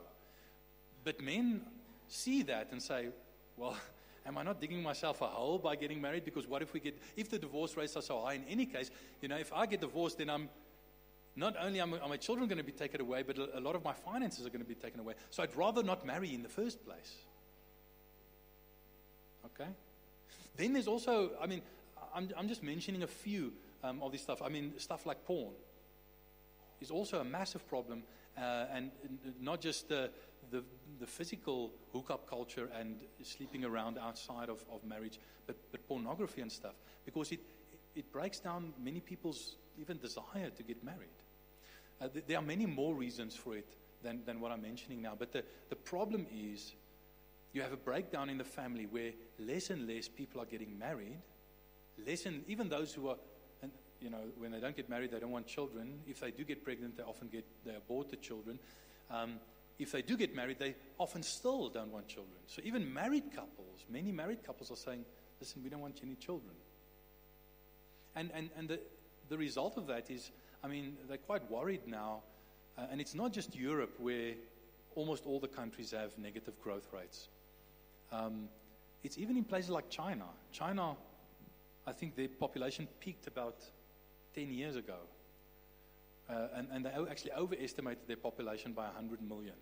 But 1.03 1.21
men 1.21 1.61
see 2.07 2.43
that 2.43 2.69
and 2.71 2.81
say, 2.81 3.09
well, 3.55 3.77
am 4.25 4.37
I 4.37 4.43
not 4.43 4.59
digging 4.59 4.81
myself 4.81 5.21
a 5.21 5.27
hole 5.27 5.59
by 5.59 5.75
getting 5.75 6.01
married? 6.01 6.25
Because 6.25 6.47
what 6.47 6.61
if 6.61 6.73
we 6.73 6.79
get, 6.79 6.97
if 7.15 7.29
the 7.29 7.39
divorce 7.39 7.77
rates 7.77 7.95
are 7.95 8.01
so 8.01 8.21
high 8.21 8.33
in 8.33 8.43
any 8.49 8.65
case, 8.65 8.91
you 9.21 9.27
know, 9.27 9.37
if 9.37 9.53
I 9.53 9.65
get 9.65 9.81
divorced, 9.81 10.17
then 10.17 10.29
I'm, 10.29 10.49
not 11.37 11.55
only 11.61 11.79
are 11.79 11.87
my 11.87 12.17
children 12.17 12.47
going 12.47 12.57
to 12.57 12.63
be 12.63 12.71
taken 12.71 12.99
away, 12.99 13.21
but 13.21 13.37
a 13.37 13.59
lot 13.59 13.75
of 13.75 13.83
my 13.83 13.93
finances 13.93 14.45
are 14.45 14.49
going 14.49 14.63
to 14.63 14.67
be 14.67 14.75
taken 14.75 14.99
away. 14.99 15.13
So 15.29 15.43
I'd 15.43 15.55
rather 15.55 15.83
not 15.83 16.05
marry 16.05 16.33
in 16.33 16.41
the 16.41 16.49
first 16.49 16.83
place. 16.83 17.13
Okay? 19.45 19.69
Then 20.57 20.73
there's 20.73 20.87
also, 20.87 21.31
I 21.39 21.45
mean, 21.45 21.61
I'm, 22.13 22.29
I'm 22.35 22.47
just 22.47 22.63
mentioning 22.63 23.03
a 23.03 23.07
few 23.07 23.53
um, 23.83 24.01
of 24.01 24.11
this 24.11 24.21
stuff. 24.23 24.41
I 24.41 24.49
mean, 24.49 24.73
stuff 24.77 25.05
like 25.05 25.25
porn 25.25 25.53
is 26.81 26.89
also 26.89 27.19
a 27.19 27.23
massive 27.23 27.67
problem, 27.67 28.01
uh, 28.35 28.65
and 28.73 28.89
not 29.39 29.61
just 29.61 29.89
the, 29.89 30.09
the, 30.49 30.63
the, 30.99 31.07
physical 31.07 31.71
hookup 31.93 32.27
culture 32.27 32.69
and 32.79 32.97
sleeping 33.23 33.63
around 33.63 33.97
outside 33.99 34.49
of, 34.49 34.63
of 34.71 34.83
marriage, 34.83 35.19
but, 35.45 35.55
but 35.71 35.87
pornography 35.87 36.41
and 36.41 36.51
stuff, 36.51 36.73
because 37.05 37.31
it, 37.31 37.39
it 37.95 38.11
breaks 38.11 38.39
down 38.39 38.73
many 38.83 38.99
people's 38.99 39.55
even 39.79 39.97
desire 39.97 40.49
to 40.55 40.63
get 40.63 40.83
married. 40.83 41.09
Uh, 42.01 42.07
th- 42.07 42.25
there 42.27 42.37
are 42.37 42.43
many 42.43 42.65
more 42.65 42.93
reasons 42.93 43.35
for 43.35 43.55
it 43.55 43.67
than, 44.03 44.21
than 44.25 44.39
what 44.39 44.51
I'm 44.51 44.61
mentioning 44.61 45.01
now, 45.01 45.13
but 45.17 45.31
the, 45.31 45.43
the 45.69 45.75
problem 45.75 46.27
is 46.31 46.73
you 47.53 47.61
have 47.61 47.73
a 47.73 47.77
breakdown 47.77 48.29
in 48.29 48.37
the 48.37 48.43
family 48.43 48.85
where 48.85 49.11
less 49.39 49.69
and 49.69 49.87
less 49.87 50.07
people 50.07 50.41
are 50.41 50.45
getting 50.45 50.77
married, 50.77 51.17
less 52.05 52.25
and 52.25 52.43
even 52.47 52.69
those 52.69 52.93
who 52.93 53.09
are 53.09 53.17
you 54.01 54.09
know, 54.09 54.19
when 54.37 54.51
they 54.51 54.59
don't 54.59 54.75
get 54.75 54.89
married, 54.89 55.11
they 55.11 55.19
don't 55.19 55.31
want 55.31 55.47
children. 55.47 55.99
If 56.07 56.19
they 56.19 56.31
do 56.31 56.43
get 56.43 56.63
pregnant, 56.63 56.97
they 56.97 57.03
often 57.03 57.27
get, 57.29 57.45
they 57.65 57.75
abort 57.75 58.09
the 58.09 58.15
children. 58.17 58.59
Um, 59.09 59.39
if 59.79 59.91
they 59.91 60.01
do 60.01 60.17
get 60.17 60.35
married, 60.35 60.59
they 60.59 60.75
often 60.97 61.23
still 61.23 61.69
don't 61.69 61.91
want 61.91 62.07
children. 62.07 62.37
So 62.47 62.61
even 62.63 62.91
married 62.93 63.31
couples, 63.35 63.85
many 63.89 64.11
married 64.11 64.43
couples 64.43 64.71
are 64.71 64.75
saying, 64.75 65.05
listen, 65.39 65.63
we 65.63 65.69
don't 65.69 65.81
want 65.81 65.99
any 66.03 66.15
children. 66.15 66.53
And, 68.15 68.31
and, 68.33 68.49
and 68.57 68.69
the, 68.69 68.79
the 69.29 69.37
result 69.37 69.77
of 69.77 69.87
that 69.87 70.09
is, 70.09 70.31
I 70.63 70.67
mean, 70.67 70.97
they're 71.07 71.17
quite 71.17 71.49
worried 71.49 71.81
now. 71.87 72.21
Uh, 72.77 72.85
and 72.91 73.01
it's 73.01 73.15
not 73.15 73.33
just 73.33 73.55
Europe 73.55 73.95
where 73.99 74.33
almost 74.95 75.25
all 75.25 75.39
the 75.39 75.47
countries 75.47 75.91
have 75.91 76.17
negative 76.17 76.59
growth 76.61 76.87
rates. 76.93 77.29
Um, 78.11 78.49
it's 79.03 79.17
even 79.17 79.37
in 79.37 79.43
places 79.43 79.69
like 79.69 79.89
China. 79.89 80.25
China, 80.51 80.95
I 81.85 81.91
think 81.91 82.15
their 82.15 82.27
population 82.27 82.87
peaked 82.99 83.27
about 83.27 83.63
10 84.35 84.51
years 84.51 84.75
ago. 84.75 84.97
Uh, 86.29 86.47
and, 86.55 86.67
and, 86.71 86.85
they 86.85 86.89
actually 87.09 87.31
overestimated 87.31 88.05
their 88.05 88.17
population 88.17 88.73
by 88.73 88.83
100 88.83 89.21
million. 89.21 89.55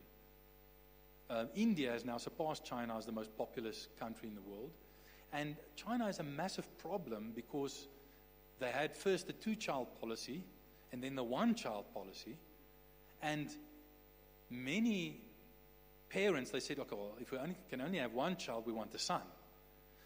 Uh, 1.29 1.45
India 1.55 1.91
has 1.91 2.03
now 2.03 2.17
surpassed 2.17 2.65
China 2.65 2.97
as 2.97 3.05
the 3.05 3.11
most 3.11 3.35
populous 3.37 3.87
country 3.99 4.27
in 4.27 4.33
the 4.33 4.41
world. 4.41 4.71
And 5.31 5.55
China 5.75 6.07
is 6.07 6.19
a 6.19 6.23
massive 6.23 6.65
problem 6.79 7.33
because 7.35 7.87
they 8.59 8.71
had 8.71 8.95
first 8.95 9.27
the 9.27 9.33
two 9.33 9.55
child 9.55 9.87
policy 9.99 10.43
and 10.95 11.03
then 11.03 11.15
the 11.15 11.23
one 11.25 11.55
child 11.55 11.83
policy. 11.93 12.37
And 13.21 13.49
many 14.49 15.19
parents, 16.07 16.51
they 16.51 16.61
said, 16.61 16.79
okay, 16.79 16.95
well, 16.95 17.17
if 17.19 17.33
we 17.33 17.37
only, 17.37 17.57
can 17.69 17.81
only 17.81 17.97
have 17.97 18.13
one 18.13 18.37
child, 18.37 18.63
we 18.65 18.71
want 18.71 18.95
a 18.95 18.97
son. 18.97 19.21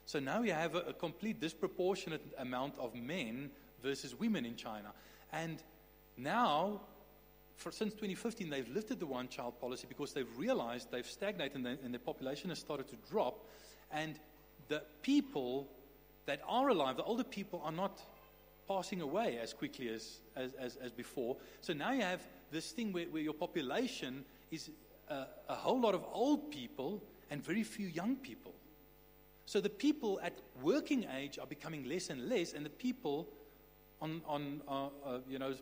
So 0.08 0.19
now 0.19 0.41
you 0.41 0.52
have 0.52 0.73
a, 0.73 0.80
a 0.80 0.93
complete 0.93 1.39
disproportionate 1.39 2.23
amount 2.39 2.80
of 2.80 2.95
men 2.95 3.52
versus 3.84 4.17
women 4.17 4.45
in 4.45 4.56
China. 4.56 4.91
And 5.32 5.62
now, 6.17 6.82
for, 7.56 7.71
since 7.71 7.93
2015, 7.93 8.49
they've 8.49 8.67
lifted 8.69 8.99
the 8.99 9.06
one 9.06 9.28
child 9.28 9.62
policy 9.62 9.86
because 9.88 10.13
they've 10.13 10.38
realized 10.39 10.89
they've 10.89 11.06
stagnated 11.06 11.58
and, 11.58 11.65
the, 11.67 11.78
and 11.84 11.93
their 11.93 11.99
population 11.99 12.49
has 12.49 12.58
started 12.58 12.88
to 12.88 12.95
drop. 13.12 13.45
And 13.91 14.19
the 14.69 14.82
people 15.04 15.67
that 16.25 16.41
are 16.47 16.69
alive, 16.69 16.97
the 16.97 17.04
older 17.04 17.23
people, 17.23 17.62
are 17.63 17.71
not 17.71 18.02
passing 18.69 19.01
away 19.01 19.39
as 19.41 19.51
quickly 19.51 19.89
as, 19.89 20.19
as, 20.36 20.53
as, 20.53 20.75
as 20.75 20.91
before. 20.91 21.36
So 21.60 21.73
now 21.73 21.91
you 21.91 22.03
have 22.03 22.21
this 22.51 22.71
thing 22.71 22.93
where, 22.93 23.05
where 23.05 23.23
your 23.23 23.34
population 23.34 24.23
is 24.51 24.69
a, 25.10 25.25
a 25.49 25.55
whole 25.55 25.82
lot 25.82 25.95
of 25.95 26.05
old 26.13 26.51
people 26.51 27.01
and 27.32 27.43
very 27.43 27.63
few 27.63 27.88
young 27.88 28.15
people. 28.15 28.53
So 29.47 29.60
the 29.60 29.69
people 29.69 30.19
at 30.21 30.34
working 30.62 31.08
age 31.17 31.39
are 31.39 31.47
becoming 31.47 31.89
less 31.89 32.12
and 32.12 32.29
less, 32.29 32.53
and 32.53 32.63
the 32.63 32.69
people 32.69 33.27
on, 33.99 34.21
on 34.27 34.62
uh, 34.67 34.86
uh, 34.86 35.19
you, 35.27 35.39
know, 35.39 35.55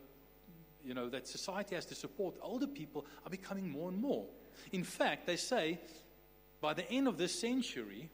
you 0.85 0.93
know, 0.93 1.07
that 1.07 1.25
society 1.25 1.75
has 1.75 1.85
to 1.85 1.95
support 1.95 2.35
older 2.41 2.67
people 2.67 3.05
are 3.25 3.29
becoming 3.29 3.69
more 3.69 3.87
and 3.87 3.97
more. 3.97 4.25
In 4.73 4.83
fact, 4.83 5.25
they 5.25 5.37
say 5.37 5.79
by 6.59 6.73
the 6.73 6.89
end 6.91 7.07
of 7.07 7.17
this 7.17 7.39
century, 7.39 8.09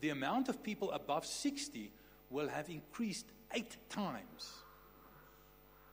the 0.00 0.08
amount 0.08 0.48
of 0.48 0.62
people 0.64 0.90
above 0.90 1.24
60 1.24 1.92
will 2.34 2.48
have 2.48 2.68
increased 2.68 3.26
eight 3.52 3.76
times 3.88 4.52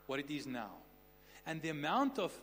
what 0.07 0.19
it 0.19 0.31
is 0.31 0.47
now. 0.47 0.71
And 1.45 1.61
the 1.61 1.69
amount 1.69 2.19
of 2.19 2.33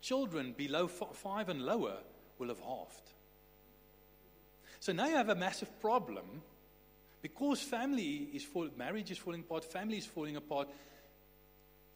children 0.00 0.54
below 0.56 0.88
five 0.88 1.48
and 1.48 1.62
lower 1.62 1.98
will 2.38 2.48
have 2.48 2.60
halved. 2.60 3.12
So 4.80 4.92
now 4.92 5.06
you 5.06 5.16
have 5.16 5.28
a 5.28 5.34
massive 5.34 5.80
problem 5.80 6.42
because 7.22 7.60
family 7.60 8.28
is 8.34 8.42
full, 8.42 8.70
marriage 8.76 9.10
is 9.10 9.18
falling 9.18 9.40
apart, 9.40 9.64
family 9.64 9.98
is 9.98 10.06
falling 10.06 10.36
apart, 10.36 10.68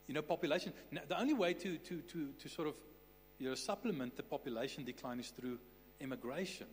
you 0.06 0.14
know, 0.14 0.22
population. 0.22 0.72
Now, 0.90 1.02
the 1.08 1.18
only 1.18 1.34
way 1.34 1.54
to, 1.54 1.78
to, 1.78 2.00
to, 2.00 2.28
to 2.40 2.48
sort 2.48 2.68
of 2.68 2.74
you 3.38 3.48
know, 3.48 3.54
supplement 3.54 4.16
the 4.16 4.22
population 4.22 4.84
decline 4.84 5.20
is 5.20 5.28
through 5.28 5.58
immigration. 6.00 6.66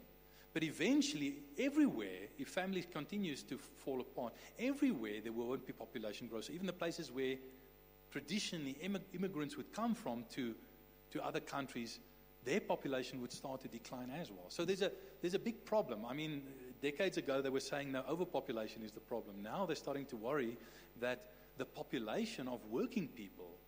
But 0.55 0.63
eventually, 0.63 1.35
everywhere, 1.59 2.29
if 2.39 2.47
family 2.47 2.81
continues 2.83 3.43
to 3.43 3.57
fall 3.57 3.99
apart, 3.99 4.33
everywhere 4.57 5.19
there 5.21 5.33
won't 5.33 5.67
be 5.67 5.73
population 5.73 6.27
growth. 6.29 6.45
So 6.45 6.53
even 6.53 6.65
the 6.65 6.71
places 6.71 7.11
where 7.11 7.35
traditionally 8.09 8.77
immigrants 9.13 9.57
would 9.57 9.73
come 9.73 9.93
from 9.93 10.23
to, 10.35 10.55
to 11.11 11.21
other 11.21 11.41
countries, 11.41 11.99
their 12.45 12.61
population 12.61 13.19
would 13.19 13.33
start 13.33 13.63
to 13.63 13.67
decline 13.67 14.09
as 14.17 14.31
well. 14.31 14.45
So 14.47 14.63
there's 14.63 14.81
a, 14.81 14.93
there's 15.19 15.33
a 15.33 15.39
big 15.39 15.65
problem. 15.65 16.05
I 16.07 16.13
mean, 16.13 16.43
decades 16.81 17.17
ago 17.17 17.41
they 17.41 17.49
were 17.49 17.59
saying 17.59 17.91
no, 17.91 18.05
overpopulation 18.07 18.81
is 18.81 18.93
the 18.93 19.01
problem. 19.01 19.43
Now 19.43 19.65
they're 19.65 19.75
starting 19.75 20.05
to 20.05 20.15
worry 20.15 20.57
that 21.01 21.31
the 21.57 21.65
population 21.65 22.47
of 22.47 22.61
working 22.69 23.09
people 23.09 23.59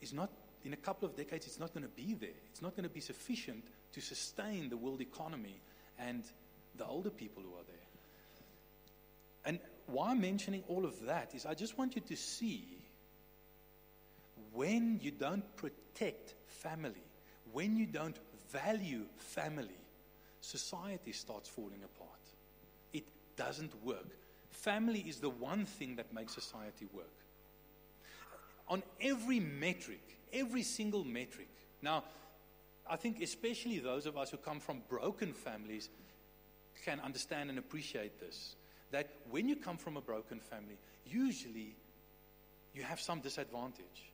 is 0.00 0.12
not, 0.12 0.30
in 0.64 0.72
a 0.72 0.76
couple 0.76 1.08
of 1.08 1.16
decades, 1.16 1.46
it's 1.46 1.58
not 1.58 1.72
going 1.72 1.84
to 1.84 1.88
be 1.88 2.14
there. 2.14 2.28
It's 2.50 2.62
not 2.62 2.76
going 2.76 2.84
to 2.84 2.94
be 2.94 3.00
sufficient 3.00 3.64
to 3.92 4.00
sustain 4.00 4.68
the 4.68 4.76
world 4.76 5.00
economy 5.00 5.60
and 5.98 6.22
the 6.76 6.86
older 6.86 7.10
people 7.10 7.42
who 7.42 7.50
are 7.50 7.64
there. 7.66 7.76
And 9.44 9.58
why 9.86 10.10
I'm 10.10 10.20
mentioning 10.20 10.62
all 10.68 10.84
of 10.84 11.06
that 11.06 11.34
is 11.34 11.46
I 11.46 11.54
just 11.54 11.78
want 11.78 11.96
you 11.96 12.02
to 12.02 12.16
see 12.16 12.64
when 14.52 15.00
you 15.02 15.10
don't 15.10 15.44
protect 15.56 16.34
family, 16.46 17.02
when 17.52 17.76
you 17.76 17.86
don't 17.86 18.16
value 18.50 19.04
family, 19.16 19.78
society 20.40 21.12
starts 21.12 21.48
falling 21.48 21.82
apart. 21.84 22.10
It 22.92 23.04
doesn't 23.36 23.72
work. 23.84 24.08
Family 24.50 25.04
is 25.06 25.20
the 25.20 25.30
one 25.30 25.64
thing 25.64 25.96
that 25.96 26.12
makes 26.12 26.34
society 26.34 26.86
work. 26.92 27.06
On 28.68 28.82
every 29.00 29.40
metric, 29.40 30.18
every 30.32 30.62
single 30.62 31.04
metric. 31.04 31.48
Now, 31.82 32.04
I 32.88 32.96
think 32.96 33.22
especially 33.22 33.78
those 33.78 34.06
of 34.06 34.16
us 34.16 34.30
who 34.30 34.36
come 34.36 34.60
from 34.60 34.82
broken 34.88 35.32
families 35.32 35.88
can 36.84 37.00
understand 37.00 37.50
and 37.50 37.58
appreciate 37.58 38.18
this. 38.20 38.56
That 38.90 39.08
when 39.30 39.48
you 39.48 39.56
come 39.56 39.76
from 39.76 39.96
a 39.96 40.00
broken 40.00 40.40
family, 40.40 40.76
usually 41.06 41.76
you 42.74 42.82
have 42.82 43.00
some 43.00 43.20
disadvantage. 43.20 44.10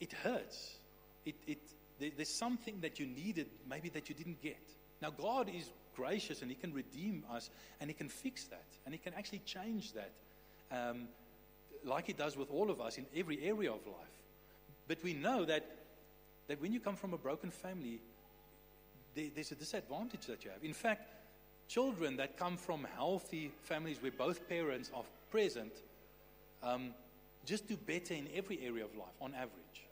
It 0.00 0.12
hurts. 0.12 0.76
It, 1.24 1.36
it, 1.46 1.58
there's 2.16 2.28
something 2.28 2.80
that 2.80 2.98
you 2.98 3.06
needed, 3.06 3.46
maybe 3.68 3.88
that 3.90 4.08
you 4.08 4.14
didn't 4.14 4.42
get. 4.42 4.62
Now, 5.00 5.10
God 5.10 5.48
is 5.48 5.70
gracious 5.96 6.42
and 6.42 6.50
He 6.50 6.56
can 6.56 6.72
redeem 6.72 7.24
us 7.32 7.50
and 7.80 7.88
He 7.88 7.94
can 7.94 8.08
fix 8.08 8.44
that 8.44 8.66
and 8.84 8.94
He 8.94 8.98
can 8.98 9.14
actually 9.14 9.40
change 9.40 9.92
that, 9.92 10.12
um, 10.70 11.08
like 11.84 12.06
He 12.06 12.12
does 12.12 12.36
with 12.36 12.50
all 12.50 12.70
of 12.70 12.80
us 12.80 12.98
in 12.98 13.06
every 13.16 13.42
area 13.42 13.70
of 13.70 13.86
life. 13.86 14.21
But 14.88 15.02
we 15.02 15.14
know 15.14 15.44
that, 15.44 15.64
that 16.48 16.60
when 16.60 16.72
you 16.72 16.80
come 16.80 16.96
from 16.96 17.14
a 17.14 17.18
broken 17.18 17.50
family, 17.50 18.00
there, 19.14 19.26
there's 19.34 19.52
a 19.52 19.56
disadvantage 19.56 20.26
that 20.26 20.44
you 20.44 20.50
have. 20.50 20.64
In 20.64 20.72
fact, 20.72 21.08
children 21.68 22.16
that 22.16 22.36
come 22.36 22.56
from 22.56 22.86
healthy 22.96 23.50
families 23.62 24.02
where 24.02 24.12
both 24.12 24.48
parents 24.48 24.90
are 24.94 25.04
present 25.30 25.72
um, 26.62 26.94
just 27.44 27.66
do 27.66 27.76
better 27.76 28.14
in 28.14 28.28
every 28.34 28.60
area 28.64 28.84
of 28.84 28.94
life 28.94 29.14
on 29.20 29.34
average. 29.34 29.86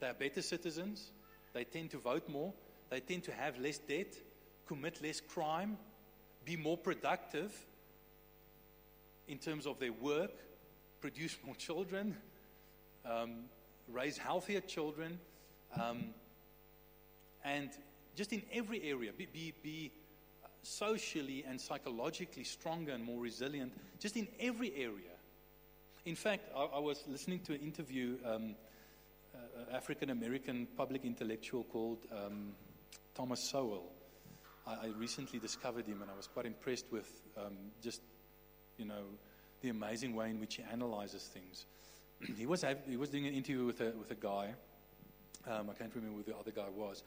They 0.00 0.08
are 0.08 0.14
better 0.14 0.42
citizens. 0.42 1.10
They 1.52 1.64
tend 1.64 1.90
to 1.92 1.98
vote 1.98 2.28
more. 2.28 2.52
They 2.90 3.00
tend 3.00 3.24
to 3.24 3.32
have 3.32 3.58
less 3.58 3.78
debt, 3.78 4.14
commit 4.66 5.02
less 5.02 5.20
crime, 5.20 5.78
be 6.44 6.56
more 6.56 6.76
productive 6.76 7.52
in 9.28 9.38
terms 9.38 9.66
of 9.66 9.78
their 9.78 9.92
work, 9.92 10.32
produce 11.00 11.36
more 11.44 11.54
children, 11.58 12.16
um, 13.04 13.44
raise 13.92 14.18
healthier 14.18 14.60
children, 14.60 15.18
um, 15.80 16.14
and 17.44 17.70
just 18.14 18.32
in 18.32 18.42
every 18.52 18.82
area, 18.82 19.12
be, 19.12 19.26
be, 19.26 19.52
be 19.62 19.92
socially 20.62 21.44
and 21.48 21.60
psychologically 21.60 22.44
stronger 22.44 22.92
and 22.92 23.04
more 23.04 23.20
resilient, 23.20 23.72
just 24.00 24.16
in 24.16 24.26
every 24.40 24.72
area. 24.74 25.14
In 26.04 26.16
fact, 26.16 26.50
I, 26.56 26.64
I 26.64 26.78
was 26.78 27.04
listening 27.06 27.40
to 27.40 27.54
an 27.54 27.60
interview. 27.60 28.16
Um, 28.24 28.56
uh, 29.36 29.76
African 29.76 30.10
American 30.10 30.66
public 30.76 31.04
intellectual 31.04 31.64
called 31.64 31.98
um, 32.12 32.52
Thomas 33.14 33.40
Sowell. 33.40 33.92
I, 34.66 34.72
I, 34.72 34.86
recently 34.96 35.38
discovered 35.38 35.86
him 35.86 36.02
and 36.02 36.10
I 36.10 36.14
was 36.16 36.26
quite 36.26 36.46
impressed 36.46 36.86
with 36.90 37.10
um, 37.36 37.56
just, 37.82 38.00
you 38.78 38.84
know, 38.84 39.04
the 39.62 39.68
amazing 39.70 40.14
way 40.14 40.30
in 40.30 40.40
which 40.40 40.56
he 40.56 40.64
analyzes 40.70 41.22
things. 41.22 41.66
He, 42.36 42.46
was, 42.46 42.64
he 42.88 42.96
was 42.96 43.10
doing 43.10 43.26
an 43.26 43.34
interview 43.34 43.64
with 43.64 43.80
a, 43.80 43.92
with 43.98 44.10
a 44.10 44.14
guy. 44.14 44.54
Um, 45.46 45.70
I 45.70 45.74
can't 45.74 45.94
remember 45.94 46.18
who 46.18 46.22
the 46.22 46.36
other 46.36 46.50
guy 46.50 46.68
was. 46.74 47.02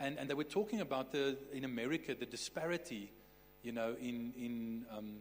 And, 0.00 0.18
and 0.18 0.28
they 0.28 0.34
were 0.34 0.44
talking 0.44 0.80
about 0.80 1.12
the, 1.12 1.36
in 1.52 1.64
America, 1.64 2.14
the 2.14 2.26
disparity, 2.26 3.10
you 3.62 3.72
know, 3.72 3.96
in, 4.00 4.32
in 4.38 4.84
um, 4.96 5.16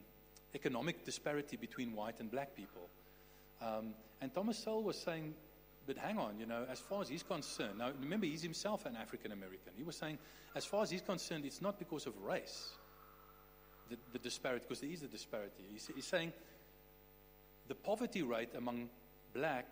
economic 0.56 1.06
disparity 1.06 1.58
between 1.58 1.94
white 1.94 2.20
and 2.20 2.30
black 2.30 2.56
people. 2.56 2.90
Um, 3.62 3.94
and 4.22 4.34
Thomas 4.34 4.58
Sowell 4.58 4.84
was 4.84 4.98
saying 4.98 5.34
but 5.86 5.98
hang 5.98 6.18
on, 6.18 6.40
you 6.40 6.46
know, 6.46 6.66
as 6.72 6.80
far 6.80 7.02
as 7.02 7.10
he's 7.10 7.24
concerned, 7.24 7.80
now 7.80 7.92
remember, 8.00 8.26
he's 8.26 8.42
himself 8.42 8.86
an 8.86 8.96
African 8.96 9.32
American. 9.32 9.74
He 9.76 9.84
was 9.84 9.98
saying, 9.98 10.18
as 10.56 10.66
far 10.66 10.84
as 10.84 10.90
he's 10.90 11.02
concerned, 11.02 11.46
it's 11.46 11.62
not 11.62 11.78
because 11.78 12.06
of 12.06 12.18
race, 12.22 12.70
the, 13.90 13.98
the 14.14 14.20
disparity, 14.20 14.66
because 14.68 14.82
there 14.82 14.92
is 14.92 15.04
a 15.04 15.08
disparity. 15.08 15.64
He's, 15.72 15.90
he's, 15.94 16.06
saying 16.06 16.32
the 17.68 17.76
poverty 17.76 18.22
rate 18.22 18.50
among 18.56 18.90
black 19.34 19.68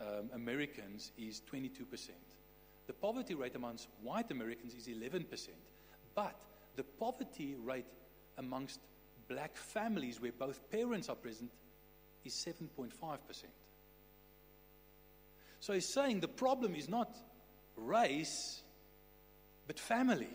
um, 0.00 0.30
Americans 0.34 1.12
is 1.18 1.42
22%. 1.52 2.10
The 2.86 2.92
poverty 2.92 3.34
rate 3.34 3.54
amongst 3.54 3.88
white 4.02 4.30
Americans 4.30 4.74
is 4.74 4.88
11%. 4.88 5.24
But 6.14 6.36
the 6.76 6.84
poverty 6.84 7.56
rate 7.62 7.86
amongst 8.38 8.80
black 9.28 9.56
families 9.56 10.20
where 10.20 10.32
both 10.32 10.70
parents 10.70 11.08
are 11.08 11.16
present 11.16 11.50
is 12.24 12.34
7.5%. 12.46 12.90
So 15.60 15.72
he's 15.72 15.92
saying 15.92 16.20
the 16.20 16.28
problem 16.28 16.74
is 16.74 16.88
not 16.88 17.16
race, 17.76 18.62
but 19.66 19.78
family. 19.78 20.28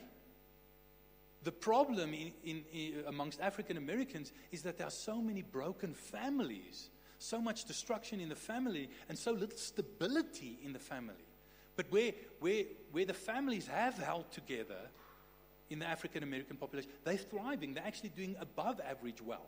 The 1.43 1.51
problem 1.51 2.13
in, 2.13 2.31
in, 2.43 2.63
in, 2.73 3.03
amongst 3.07 3.39
African 3.39 3.77
Americans 3.77 4.31
is 4.51 4.63
that 4.63 4.77
there 4.77 4.87
are 4.87 4.91
so 4.91 5.21
many 5.21 5.41
broken 5.41 5.93
families, 5.93 6.89
so 7.19 7.39
much 7.39 7.65
destruction 7.65 8.19
in 8.19 8.29
the 8.29 8.35
family, 8.35 8.89
and 9.07 9.17
so 9.17 9.31
little 9.31 9.57
stability 9.57 10.57
in 10.63 10.73
the 10.73 10.79
family. 10.79 11.13
But 11.75 11.85
where, 11.91 12.13
where, 12.39 12.63
where 12.91 13.05
the 13.05 13.13
families 13.13 13.67
have 13.67 13.97
held 13.97 14.31
together 14.31 14.89
in 15.69 15.79
the 15.79 15.85
African 15.85 16.23
American 16.23 16.57
population, 16.57 16.89
they're 17.03 17.17
thriving. 17.17 17.73
They're 17.73 17.85
actually 17.85 18.09
doing 18.09 18.35
above 18.39 18.81
average 18.81 19.21
well. 19.21 19.45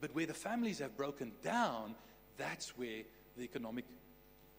But 0.00 0.14
where 0.14 0.26
the 0.26 0.34
families 0.34 0.78
have 0.80 0.96
broken 0.96 1.32
down, 1.42 1.94
that's 2.36 2.76
where 2.76 3.02
the 3.36 3.44
economic 3.44 3.84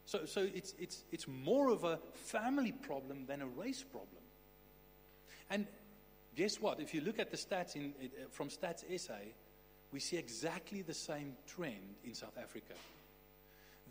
so, 0.05 0.25
so 0.25 0.47
it's, 0.53 0.73
it's, 0.79 1.03
it's 1.11 1.27
more 1.27 1.69
of 1.69 1.83
a 1.83 1.99
family 2.15 2.71
problem 2.71 3.25
than 3.27 3.41
a 3.41 3.47
race 3.47 3.83
problem. 3.83 4.21
And 5.49 5.67
guess 6.35 6.59
what? 6.59 6.79
If 6.79 6.93
you 6.93 7.01
look 7.01 7.19
at 7.19 7.31
the 7.31 7.37
stats 7.37 7.75
in, 7.75 7.93
eh, 8.01 8.05
eh, 8.05 8.23
from 8.29 8.49
Stats 8.49 8.83
SA, 8.99 9.13
we 9.91 9.99
see 9.99 10.17
exactly 10.17 10.81
the 10.81 10.93
same 10.93 11.35
trend 11.47 11.95
in 12.03 12.13
South 12.13 12.37
Africa. 12.41 12.73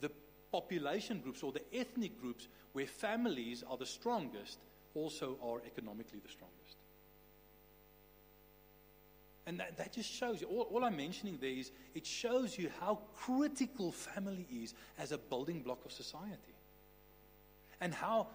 The 0.01 0.11
population 0.51 1.21
groups 1.21 1.43
or 1.43 1.53
the 1.53 1.63
ethnic 1.73 2.21
groups 2.21 2.49
where 2.73 2.87
families 2.87 3.63
are 3.69 3.77
the 3.77 3.87
strongest 3.87 4.59
also 4.95 5.37
are 5.43 5.61
economically 5.67 6.21
the 6.23 6.31
strongest. 6.31 6.77
And 9.47 9.59
that, 9.59 9.77
that 9.79 9.93
just 9.93 10.11
shows 10.11 10.41
you, 10.41 10.47
all, 10.47 10.69
all 10.71 10.85
I'm 10.85 10.97
mentioning 10.97 11.39
there 11.41 11.51
is 11.51 11.73
it 11.95 12.07
shows 12.07 12.57
you 12.57 12.71
how 12.81 13.01
critical 13.17 13.91
family 13.91 14.47
is 14.53 14.75
as 14.99 15.13
a 15.13 15.19
building 15.19 15.61
block 15.61 15.85
of 15.85 15.93
society. 15.93 16.55
And 17.81 17.95
how 17.95 18.29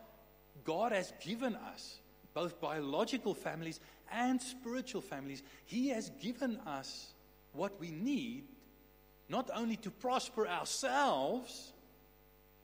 God 0.64 0.92
has 0.92 1.14
given 1.22 1.56
us 1.56 2.00
both 2.34 2.60
biological 2.60 3.34
families 3.34 3.80
and 4.12 4.40
spiritual 4.42 5.02
families. 5.02 5.42
He 5.66 5.90
has 5.90 6.12
given 6.22 6.58
us 6.68 7.14
what 7.56 7.80
we 7.80 7.92
need, 7.92 8.44
not 9.30 9.50
only 9.54 9.78
to 9.78 9.92
prosper 9.92 10.48
ourselves, 10.48 11.74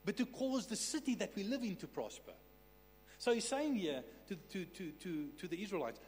but 0.04 0.16
to 0.16 0.26
cause 0.26 0.66
the 0.66 0.76
city 0.76 1.14
that 1.16 1.32
we 1.34 1.44
live 1.44 1.62
in 1.62 1.76
to 1.76 1.86
prosper. 1.86 2.32
So 3.18 3.32
he's 3.32 3.46
saying 3.46 3.76
here 3.76 4.02
to, 4.28 4.36
to, 4.36 4.64
to, 4.64 4.90
to, 4.90 5.28
to 5.38 5.48
the 5.48 5.62
Israelites 5.62 6.00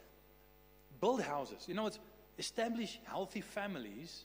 build 0.99 1.21
houses. 1.21 1.63
You 1.67 1.73
know, 1.73 1.87
it's 1.87 1.99
establish 2.37 2.99
healthy 3.05 3.41
families. 3.41 4.23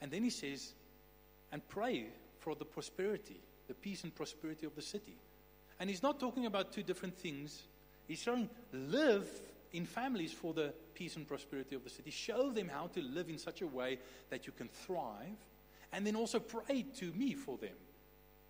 And 0.00 0.10
then 0.10 0.22
he 0.22 0.30
says, 0.30 0.72
and 1.52 1.66
pray 1.68 2.06
for 2.38 2.54
the 2.54 2.64
prosperity, 2.64 3.40
the 3.66 3.74
peace 3.74 4.04
and 4.04 4.14
prosperity 4.14 4.66
of 4.66 4.74
the 4.76 4.82
city. 4.82 5.16
And 5.80 5.88
he's 5.88 6.02
not 6.02 6.20
talking 6.20 6.46
about 6.46 6.72
two 6.72 6.82
different 6.82 7.16
things. 7.16 7.62
He's 8.06 8.20
saying, 8.20 8.48
live 8.72 9.28
in 9.72 9.86
families 9.86 10.32
for 10.32 10.54
the 10.54 10.72
peace 10.94 11.16
and 11.16 11.26
prosperity 11.26 11.74
of 11.74 11.84
the 11.84 11.90
city. 11.90 12.10
Show 12.10 12.50
them 12.50 12.68
how 12.68 12.86
to 12.88 13.02
live 13.02 13.28
in 13.28 13.38
such 13.38 13.62
a 13.62 13.66
way 13.66 13.98
that 14.30 14.46
you 14.46 14.52
can 14.52 14.68
thrive. 14.68 15.36
And 15.92 16.06
then 16.06 16.16
also 16.16 16.38
pray 16.38 16.84
to 16.98 17.12
me 17.12 17.34
for 17.34 17.56
them 17.58 17.76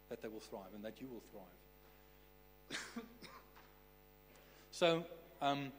that 0.08 0.22
they 0.22 0.28
will 0.28 0.40
thrive 0.40 0.74
and 0.74 0.84
that 0.84 1.00
you 1.00 1.08
will 1.08 1.22
thrive. 1.30 2.82
so, 4.70 5.04
um, 5.40 5.72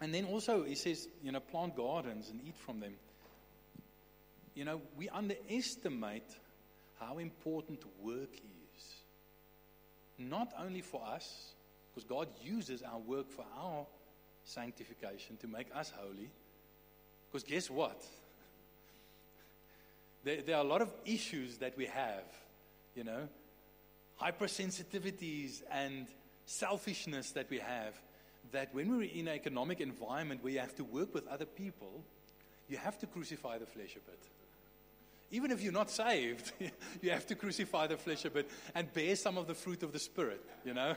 and 0.00 0.14
then 0.14 0.26
also, 0.26 0.64
he 0.64 0.74
says, 0.74 1.08
you 1.22 1.32
know, 1.32 1.40
plant 1.40 1.76
gardens 1.76 2.28
and 2.30 2.40
eat 2.46 2.56
from 2.56 2.80
them. 2.80 2.94
You 4.54 4.64
know, 4.64 4.80
we 4.96 5.08
underestimate 5.08 6.30
how 6.98 7.18
important 7.18 7.82
work 8.02 8.34
is. 8.34 8.94
Not 10.18 10.52
only 10.58 10.80
for 10.80 11.02
us, 11.06 11.52
because 11.96 12.06
God 12.06 12.28
uses 12.44 12.82
our 12.82 12.98
work 12.98 13.30
for 13.30 13.46
our 13.58 13.86
sanctification 14.44 15.38
to 15.38 15.48
make 15.48 15.68
us 15.74 15.90
holy. 15.96 16.28
Because 17.32 17.42
guess 17.42 17.70
what? 17.70 18.04
there, 20.24 20.42
there 20.42 20.56
are 20.56 20.64
a 20.64 20.68
lot 20.68 20.82
of 20.82 20.92
issues 21.06 21.56
that 21.58 21.74
we 21.78 21.86
have, 21.86 22.24
you 22.94 23.02
know, 23.02 23.28
hypersensitivities 24.20 25.62
and 25.70 26.06
selfishness 26.44 27.30
that 27.30 27.48
we 27.48 27.60
have. 27.60 27.98
That 28.52 28.74
when 28.74 28.94
we're 28.94 29.04
in 29.04 29.28
an 29.28 29.34
economic 29.34 29.80
environment 29.80 30.44
where 30.44 30.52
you 30.52 30.60
have 30.60 30.76
to 30.76 30.84
work 30.84 31.14
with 31.14 31.26
other 31.28 31.46
people, 31.46 32.04
you 32.68 32.76
have 32.76 32.98
to 32.98 33.06
crucify 33.06 33.56
the 33.56 33.66
flesh 33.66 33.96
a 33.96 34.10
bit. 34.10 34.20
Even 35.30 35.50
if 35.50 35.62
you're 35.62 35.72
not 35.72 35.90
saved, 35.90 36.52
you 37.00 37.10
have 37.10 37.26
to 37.26 37.34
crucify 37.34 37.86
the 37.86 37.96
flesh 37.96 38.26
a 38.26 38.30
bit 38.30 38.50
and 38.74 38.92
bear 38.92 39.16
some 39.16 39.38
of 39.38 39.46
the 39.46 39.54
fruit 39.54 39.82
of 39.82 39.92
the 39.92 39.98
Spirit, 39.98 40.44
you 40.62 40.74
know? 40.74 40.94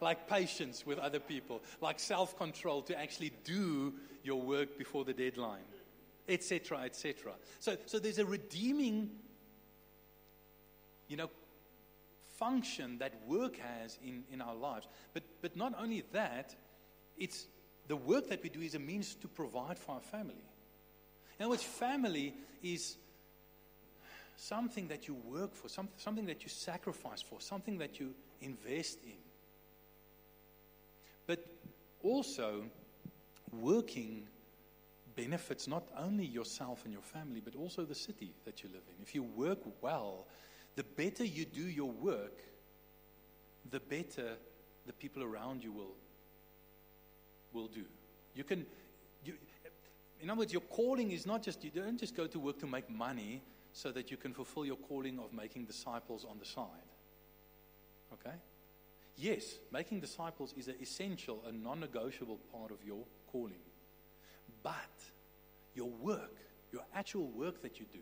Like 0.00 0.28
patience 0.28 0.86
with 0.86 0.98
other 0.98 1.20
people, 1.20 1.62
like 1.80 1.98
self 1.98 2.36
control 2.36 2.82
to 2.82 2.98
actually 2.98 3.32
do 3.44 3.94
your 4.22 4.40
work 4.40 4.78
before 4.78 5.04
the 5.04 5.12
deadline, 5.12 5.64
etc., 6.28 6.80
etc. 6.80 7.32
So, 7.58 7.76
so 7.86 7.98
there's 7.98 8.18
a 8.18 8.26
redeeming, 8.26 9.10
you 11.08 11.16
know, 11.16 11.30
function 12.38 12.98
that 12.98 13.12
work 13.26 13.56
has 13.56 13.98
in, 14.04 14.22
in 14.32 14.40
our 14.40 14.54
lives. 14.54 14.86
But, 15.12 15.24
but 15.42 15.56
not 15.56 15.74
only 15.80 16.04
that, 16.12 16.54
it's 17.16 17.46
the 17.88 17.96
work 17.96 18.28
that 18.28 18.42
we 18.42 18.48
do 18.48 18.60
is 18.60 18.74
a 18.74 18.78
means 18.78 19.14
to 19.16 19.28
provide 19.28 19.78
for 19.78 19.92
our 19.92 20.00
family. 20.00 20.44
In 21.38 21.44
other 21.44 21.50
words, 21.50 21.62
family 21.62 22.34
is 22.62 22.96
something 24.36 24.88
that 24.88 25.08
you 25.08 25.14
work 25.14 25.54
for, 25.54 25.68
some, 25.68 25.88
something 25.96 26.26
that 26.26 26.42
you 26.42 26.48
sacrifice 26.48 27.22
for, 27.22 27.40
something 27.40 27.78
that 27.78 27.98
you 27.98 28.14
invest 28.40 28.98
in. 29.04 29.18
Also, 32.08 32.64
working 33.52 34.26
benefits 35.14 35.68
not 35.68 35.86
only 35.98 36.24
yourself 36.24 36.80
and 36.84 36.92
your 36.92 37.02
family, 37.02 37.42
but 37.44 37.54
also 37.54 37.84
the 37.84 37.94
city 37.94 38.30
that 38.46 38.62
you 38.62 38.70
live 38.72 38.80
in. 38.88 39.02
If 39.02 39.14
you 39.14 39.22
work 39.22 39.58
well, 39.82 40.26
the 40.74 40.84
better 40.84 41.22
you 41.22 41.44
do 41.44 41.60
your 41.60 41.90
work, 41.90 42.38
the 43.70 43.80
better 43.80 44.36
the 44.86 44.92
people 44.94 45.22
around 45.22 45.62
you 45.62 45.70
will, 45.70 45.96
will 47.52 47.68
do. 47.68 47.84
You 48.34 48.44
can, 48.44 48.64
you, 49.22 49.34
in 50.22 50.30
other 50.30 50.38
words, 50.38 50.52
your 50.52 50.62
calling 50.62 51.10
is 51.10 51.26
not 51.26 51.42
just, 51.42 51.62
you 51.62 51.70
don't 51.70 52.00
just 52.00 52.16
go 52.16 52.26
to 52.26 52.38
work 52.38 52.58
to 52.60 52.66
make 52.66 52.88
money 52.88 53.42
so 53.74 53.92
that 53.92 54.10
you 54.10 54.16
can 54.16 54.32
fulfill 54.32 54.64
your 54.64 54.76
calling 54.76 55.18
of 55.18 55.34
making 55.34 55.66
disciples 55.66 56.24
on 56.24 56.38
the 56.38 56.46
side. 56.46 56.88
Okay? 58.14 58.36
Yes, 59.18 59.58
making 59.72 59.98
disciples 59.98 60.54
is 60.56 60.68
an 60.68 60.76
essential 60.80 61.42
and 61.46 61.62
non 61.62 61.80
negotiable 61.80 62.38
part 62.52 62.70
of 62.70 62.78
your 62.86 63.04
calling. 63.32 63.64
But 64.62 64.74
your 65.74 65.90
work, 65.90 66.36
your 66.72 66.82
actual 66.94 67.26
work 67.26 67.60
that 67.62 67.80
you 67.80 67.86
do, 67.92 67.98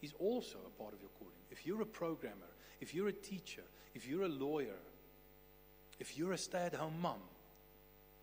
is 0.00 0.14
also 0.18 0.56
a 0.66 0.82
part 0.82 0.94
of 0.94 1.00
your 1.00 1.10
calling. 1.18 1.34
If 1.50 1.66
you're 1.66 1.82
a 1.82 1.86
programmer, 1.86 2.52
if 2.80 2.94
you're 2.94 3.08
a 3.08 3.12
teacher, 3.12 3.64
if 3.94 4.08
you're 4.08 4.22
a 4.22 4.28
lawyer, 4.28 4.78
if 6.00 6.16
you're 6.16 6.32
a 6.32 6.38
stay 6.38 6.62
at 6.64 6.74
home 6.74 7.00
mom, 7.02 7.20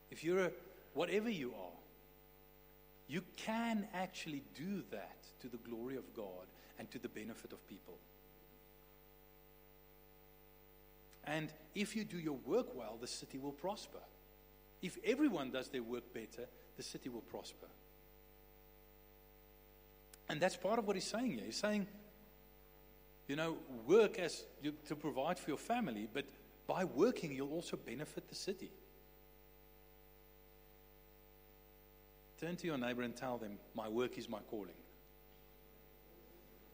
if 0.10 0.24
you're 0.24 0.46
a 0.46 0.52
whatever 0.96 1.30
you 1.30 1.50
are, 1.50 1.80
you 3.08 3.22
can 3.36 3.88
actually 3.94 4.42
do 4.56 4.82
that 4.90 5.18
to 5.42 5.48
the 5.48 5.58
glory 5.58 5.98
of 5.98 6.16
God 6.16 6.48
and 6.80 6.90
to 6.90 6.98
the 6.98 7.10
benefit 7.10 7.52
of 7.54 7.68
people. 7.68 8.00
And 11.26 11.52
if 11.74 11.96
you 11.96 12.04
do 12.04 12.18
your 12.18 12.38
work 12.46 12.76
well, 12.76 12.98
the 13.00 13.08
city 13.08 13.38
will 13.38 13.52
prosper. 13.52 14.00
If 14.82 14.98
everyone 15.04 15.52
does 15.52 15.70
their 15.70 15.84
work 15.84 16.14
better, 16.14 16.48
the 16.78 16.84
city 16.84 17.10
will 17.10 17.22
prosper. 17.22 17.68
And 20.30 20.40
that's 20.40 20.56
part 20.56 20.80
of 20.80 20.88
what 20.88 20.96
he's 20.96 21.06
saying 21.06 21.32
here. 21.32 21.46
He's 21.46 21.58
saying, 21.58 21.88
you 23.28 23.36
know, 23.36 23.58
work 23.88 24.20
as 24.20 24.44
you, 24.62 24.74
to 24.88 24.96
provide 24.96 25.40
for 25.40 25.50
your 25.50 25.58
family, 25.58 26.08
but 26.12 26.26
by 26.68 26.84
working, 26.84 27.36
you'll 27.36 27.54
also 27.54 27.78
benefit 27.78 28.28
the 28.28 28.36
city. 28.36 28.72
Turn 32.40 32.56
to 32.58 32.68
your 32.68 32.78
neighbor 32.78 33.02
and 33.02 33.16
tell 33.16 33.38
them, 33.38 33.58
My 33.74 33.88
work 33.88 34.18
is 34.18 34.28
my 34.28 34.40
calling. 34.52 34.76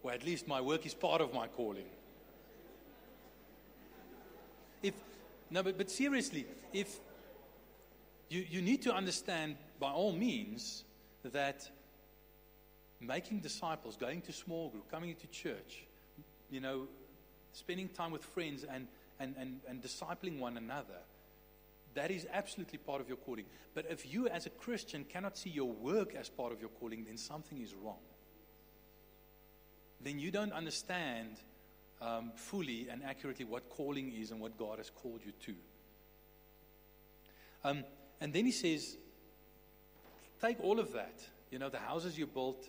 Or 0.03 0.11
at 0.11 0.25
least 0.25 0.47
my 0.47 0.59
work 0.59 0.85
is 0.85 0.93
part 0.93 1.21
of 1.21 1.33
my 1.33 1.47
calling. 1.47 1.85
If, 4.81 4.95
no, 5.51 5.61
but, 5.61 5.77
but 5.77 5.91
seriously, 5.91 6.45
if 6.73 6.99
you, 8.29 8.45
you 8.49 8.61
need 8.61 8.81
to 8.83 8.93
understand 8.93 9.57
by 9.79 9.91
all 9.91 10.13
means 10.13 10.85
that 11.23 11.69
making 13.01 13.39
disciples, 13.39 13.97
going 13.97 14.21
to 14.21 14.31
small 14.31 14.69
group, 14.69 14.89
coming 14.89 15.13
to 15.15 15.27
church, 15.27 15.83
you 16.49 16.61
know, 16.61 16.87
spending 17.51 17.89
time 17.89 18.11
with 18.11 18.23
friends 18.23 18.63
and, 18.63 18.87
and, 19.19 19.35
and, 19.37 19.59
and 19.67 19.81
discipling 19.81 20.39
one 20.39 20.57
another, 20.57 21.01
that 21.93 22.11
is 22.11 22.25
absolutely 22.31 22.77
part 22.77 23.01
of 23.01 23.09
your 23.09 23.17
calling. 23.17 23.45
But 23.73 23.85
if 23.89 24.11
you 24.11 24.29
as 24.29 24.45
a 24.45 24.49
Christian 24.49 25.03
cannot 25.03 25.37
see 25.37 25.49
your 25.49 25.71
work 25.71 26.15
as 26.15 26.29
part 26.29 26.53
of 26.53 26.61
your 26.61 26.69
calling, 26.69 27.03
then 27.03 27.17
something 27.17 27.61
is 27.61 27.73
wrong. 27.73 27.99
Then 29.99 30.17
you 30.17 30.31
don't 30.31 30.53
understand 30.53 31.37
um, 32.01 32.31
fully 32.35 32.87
and 32.89 33.03
accurately 33.03 33.45
what 33.45 33.69
calling 33.69 34.11
is 34.11 34.31
and 34.31 34.39
what 34.39 34.57
God 34.57 34.79
has 34.79 34.89
called 34.89 35.21
you 35.25 35.31
to. 35.45 35.55
Um, 37.63 37.83
and 38.19 38.33
then 38.33 38.45
he 38.45 38.51
says, 38.51 38.97
take 40.41 40.59
all 40.61 40.79
of 40.79 40.93
that, 40.93 41.19
you 41.51 41.59
know, 41.59 41.69
the 41.69 41.77
houses 41.77 42.17
you 42.17 42.25
built, 42.25 42.67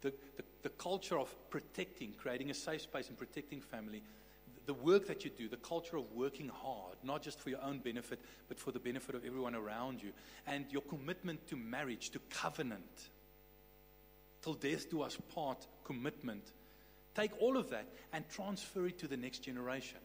the, 0.00 0.12
the, 0.36 0.44
the 0.62 0.68
culture 0.70 1.18
of 1.18 1.32
protecting, 1.50 2.12
creating 2.16 2.50
a 2.50 2.54
safe 2.54 2.82
space 2.82 3.08
and 3.08 3.16
protecting 3.16 3.60
family, 3.60 4.02
the 4.66 4.74
work 4.74 5.06
that 5.06 5.24
you 5.24 5.30
do, 5.30 5.48
the 5.48 5.56
culture 5.56 5.96
of 5.96 6.12
working 6.12 6.48
hard, 6.48 6.96
not 7.02 7.22
just 7.22 7.40
for 7.40 7.50
your 7.50 7.62
own 7.62 7.78
benefit, 7.78 8.20
but 8.48 8.58
for 8.58 8.72
the 8.72 8.78
benefit 8.78 9.14
of 9.14 9.24
everyone 9.24 9.54
around 9.54 10.02
you, 10.02 10.12
and 10.46 10.66
your 10.70 10.82
commitment 10.82 11.46
to 11.48 11.56
marriage, 11.56 12.10
to 12.10 12.20
covenant, 12.30 13.08
till 14.42 14.54
death 14.54 14.90
do 14.90 15.02
us 15.02 15.16
part 15.34 15.66
commitment. 15.84 16.52
Take 17.14 17.32
all 17.40 17.56
of 17.56 17.70
that 17.70 17.86
and 18.12 18.28
transfer 18.28 18.86
it 18.86 18.98
to 19.00 19.08
the 19.08 19.16
next 19.16 19.40
generation. 19.40 19.98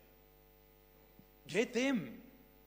Get 1.47 1.73
them 1.73 2.09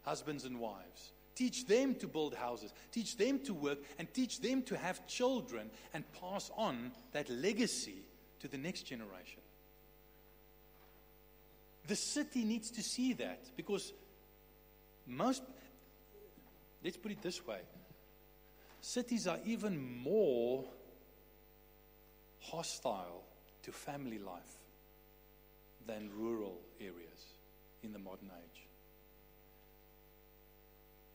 husbands 0.02 0.44
and 0.44 0.60
wives. 0.60 1.12
Teach 1.34 1.66
them 1.66 1.94
to 1.96 2.08
build 2.08 2.34
houses. 2.34 2.72
Teach 2.92 3.16
them 3.16 3.40
to 3.40 3.54
work 3.54 3.78
and 3.98 4.12
teach 4.12 4.40
them 4.40 4.62
to 4.62 4.76
have 4.76 5.06
children 5.06 5.70
and 5.94 6.04
pass 6.20 6.50
on 6.56 6.92
that 7.12 7.28
legacy 7.28 8.02
to 8.40 8.48
the 8.48 8.58
next 8.58 8.82
generation. 8.82 9.40
The 11.86 11.96
city 11.96 12.44
needs 12.44 12.70
to 12.72 12.82
see 12.82 13.14
that 13.14 13.40
because 13.56 13.92
most, 15.06 15.42
let's 16.84 16.96
put 16.96 17.12
it 17.12 17.22
this 17.22 17.44
way 17.46 17.60
cities 18.80 19.26
are 19.26 19.38
even 19.44 19.98
more 20.02 20.64
hostile 22.40 23.24
to 23.68 23.72
family 23.72 24.18
life 24.18 24.56
than 25.86 26.10
rural 26.16 26.58
areas 26.80 27.20
in 27.82 27.92
the 27.92 27.98
modern 27.98 28.30
age 28.42 28.68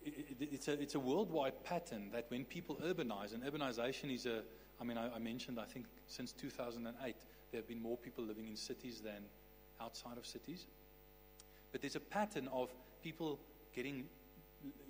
it's, 0.06 0.68
a, 0.68 0.74
it's 0.74 0.96
a 0.96 1.00
worldwide 1.00 1.63
pattern 1.63 2.10
that 2.12 2.26
when 2.30 2.46
people 2.46 2.78
urbanize, 2.84 3.34
and 3.34 3.44
urbanization 3.44 4.13
is 4.13 4.26
a, 4.26 4.42
I 4.80 4.84
mean, 4.84 4.98
I, 4.98 5.16
I, 5.16 5.20
mentioned, 5.20 5.60
I 5.60 5.66
think 5.66 5.86
since 6.08 6.34
2008, 6.34 7.16
there 7.52 7.60
have 7.60 7.68
been 7.68 7.82
more 7.82 7.98
people 7.98 8.24
living 8.24 8.48
in 8.48 8.56
cities 8.56 9.02
than 9.02 9.24
outside 9.82 10.18
of 10.18 10.26
cities. 10.26 10.68
But 11.72 11.82
there's 11.82 11.96
a 11.96 12.02
pattern 12.02 12.50
of 12.52 12.70
people 13.02 13.39
getting, 13.74 14.06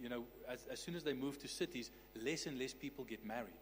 you 0.02 0.10
know, 0.10 0.24
as, 0.50 0.66
as 0.72 0.80
soon 0.80 0.96
as 0.96 1.04
they 1.04 1.14
move 1.14 1.38
to 1.40 1.48
cities, 1.48 1.92
less 2.22 2.46
and 2.46 2.60
less 2.60 2.74
people 2.74 3.04
get 3.04 3.26
married. 3.26 3.54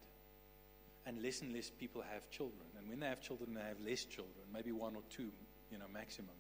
And 1.05 1.21
less 1.21 1.41
and 1.41 1.53
less 1.53 1.69
people 1.69 2.03
have 2.13 2.29
children. 2.29 2.67
And 2.81 2.89
when 2.89 2.99
they 2.99 3.07
have 3.07 3.21
children, 3.21 3.53
they 3.53 3.61
have 3.61 3.79
less 3.85 4.03
children, 4.05 4.45
maybe 4.53 4.71
one 4.71 4.95
or 4.95 5.03
two, 5.09 5.29
you 5.71 5.77
know, 5.77 5.85
maximum. 5.93 6.35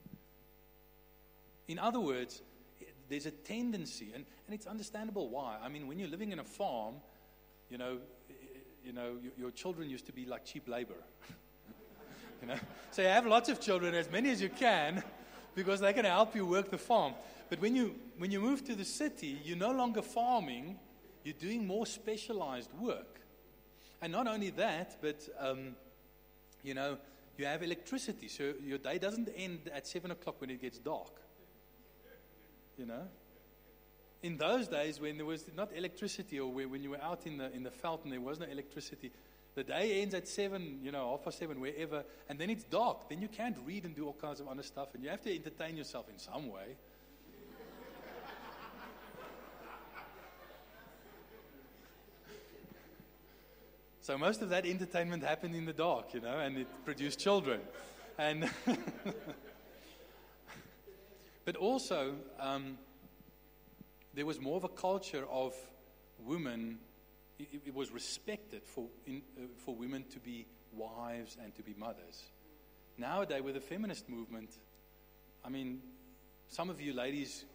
In 1.67 1.79
other 1.79 1.99
words, 1.99 2.41
there's 3.09 3.25
a 3.25 3.31
tendency, 3.31 4.11
and, 4.15 4.25
and 4.47 4.55
it's 4.55 4.65
understandable 4.65 5.29
why. 5.29 5.57
I 5.61 5.69
mean, 5.69 5.87
when 5.87 5.99
you're 5.99 6.09
living 6.09 6.31
in 6.31 6.39
a 6.39 6.43
farm, 6.43 6.95
you 7.69 7.77
know, 7.77 7.97
you 8.83 8.93
know, 8.93 9.17
your, 9.21 9.31
your 9.37 9.51
children 9.51 9.89
used 9.89 10.05
to 10.07 10.13
be 10.13 10.25
like 10.25 10.45
cheap 10.45 10.67
labor. 10.67 10.95
you 12.41 12.47
know, 12.47 12.55
so 12.91 13.01
you 13.01 13.07
have 13.07 13.25
lots 13.25 13.49
of 13.49 13.61
children, 13.61 13.93
as 13.93 14.09
many 14.09 14.31
as 14.31 14.41
you 14.41 14.49
can, 14.49 15.03
because 15.55 15.79
they 15.79 15.93
can 15.93 16.05
help 16.05 16.35
you 16.35 16.45
work 16.45 16.71
the 16.71 16.77
farm. 16.77 17.13
But 17.49 17.59
when 17.59 17.75
you 17.75 17.95
when 18.17 18.31
you 18.31 18.39
move 18.39 18.63
to 18.65 18.75
the 18.75 18.85
city, 18.85 19.39
you're 19.43 19.57
no 19.57 19.71
longer 19.71 20.01
farming; 20.01 20.79
you're 21.23 21.33
doing 21.33 21.67
more 21.67 21.85
specialized 21.85 22.71
work. 22.79 23.19
And 24.01 24.11
not 24.11 24.27
only 24.27 24.49
that, 24.51 24.97
but 25.01 25.27
um, 25.37 25.75
you 26.63 26.73
know, 26.73 26.97
you 27.37 27.45
have 27.45 27.63
electricity, 27.63 28.27
so 28.27 28.53
your 28.63 28.77
day 28.77 28.97
doesn't 28.97 29.29
end 29.35 29.69
at 29.73 29.87
seven 29.87 30.11
o'clock 30.11 30.39
when 30.41 30.49
it 30.49 30.61
gets 30.61 30.77
dark 30.77 31.21
you 32.81 32.87
know. 32.87 33.03
In 34.23 34.37
those 34.37 34.67
days, 34.67 34.99
when 34.99 35.17
there 35.17 35.25
was 35.25 35.45
not 35.55 35.69
electricity, 35.75 36.39
or 36.39 36.51
when 36.51 36.83
you 36.83 36.91
were 36.91 37.01
out 37.01 37.25
in 37.25 37.37
the, 37.37 37.51
in 37.53 37.63
the 37.63 37.69
veld 37.69 38.01
and 38.03 38.13
there 38.13 38.21
was 38.21 38.39
no 38.39 38.45
electricity, 38.45 39.11
The 39.53 39.63
day 39.63 40.01
ends 40.01 40.13
at 40.13 40.27
seven, 40.27 40.79
you 40.81 40.91
know, 40.91 41.09
half 41.09 41.25
past 41.25 41.39
seven, 41.39 41.59
wherever, 41.59 42.05
and 42.29 42.39
then 42.39 42.49
it's 42.49 42.63
dark. 42.63 43.09
Then 43.09 43.21
you 43.21 43.27
can't 43.27 43.57
read 43.65 43.83
and 43.83 43.93
do 43.93 44.05
all 44.05 44.13
kinds 44.13 44.39
of 44.39 44.47
other 44.47 44.63
stuff, 44.63 44.89
and 44.93 45.03
you 45.03 45.09
have 45.09 45.21
to 45.23 45.35
entertain 45.35 45.75
yourself 45.75 46.07
in 46.09 46.17
some 46.17 46.49
way. 46.49 46.77
So 54.11 54.17
most 54.17 54.41
of 54.41 54.49
that 54.49 54.65
entertainment 54.65 55.23
happened 55.23 55.55
in 55.55 55.63
the 55.63 55.71
dark, 55.71 56.13
you 56.13 56.19
know, 56.19 56.37
and 56.37 56.57
it 56.57 56.67
produced 56.83 57.17
children. 57.17 57.61
And 58.17 58.49
but 61.45 61.55
also, 61.55 62.15
um, 62.37 62.77
there 64.13 64.25
was 64.25 64.41
more 64.41 64.57
of 64.57 64.65
a 64.65 64.67
culture 64.67 65.23
of 65.31 65.55
women. 66.19 66.79
It, 67.39 67.61
it 67.67 67.73
was 67.73 67.89
respected 67.89 68.63
for 68.65 68.89
in, 69.07 69.21
uh, 69.37 69.43
for 69.63 69.75
women 69.75 70.03
to 70.11 70.19
be 70.19 70.45
wives 70.73 71.37
and 71.41 71.55
to 71.55 71.63
be 71.63 71.73
mothers. 71.77 72.21
Nowadays, 72.97 73.41
with 73.41 73.53
the 73.53 73.61
feminist 73.61 74.09
movement, 74.09 74.49
I 75.45 75.47
mean, 75.47 75.79
some 76.49 76.69
of 76.69 76.81
you 76.81 76.93
ladies 76.93 77.45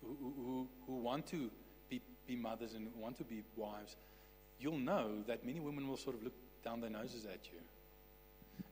who, 0.00 0.16
who, 0.20 0.68
who 0.86 0.98
want 0.98 1.26
to 1.30 1.50
be, 1.90 2.00
be 2.24 2.36
mothers 2.36 2.74
and 2.74 2.94
want 2.94 3.18
to 3.18 3.24
be 3.24 3.42
wives 3.56 3.96
you'll 4.58 4.78
know 4.78 5.22
that 5.26 5.44
many 5.44 5.60
women 5.60 5.88
will 5.88 5.96
sort 5.96 6.16
of 6.16 6.22
look 6.22 6.34
down 6.62 6.80
their 6.80 6.90
noses 6.90 7.26
at 7.26 7.40
you. 7.52 7.58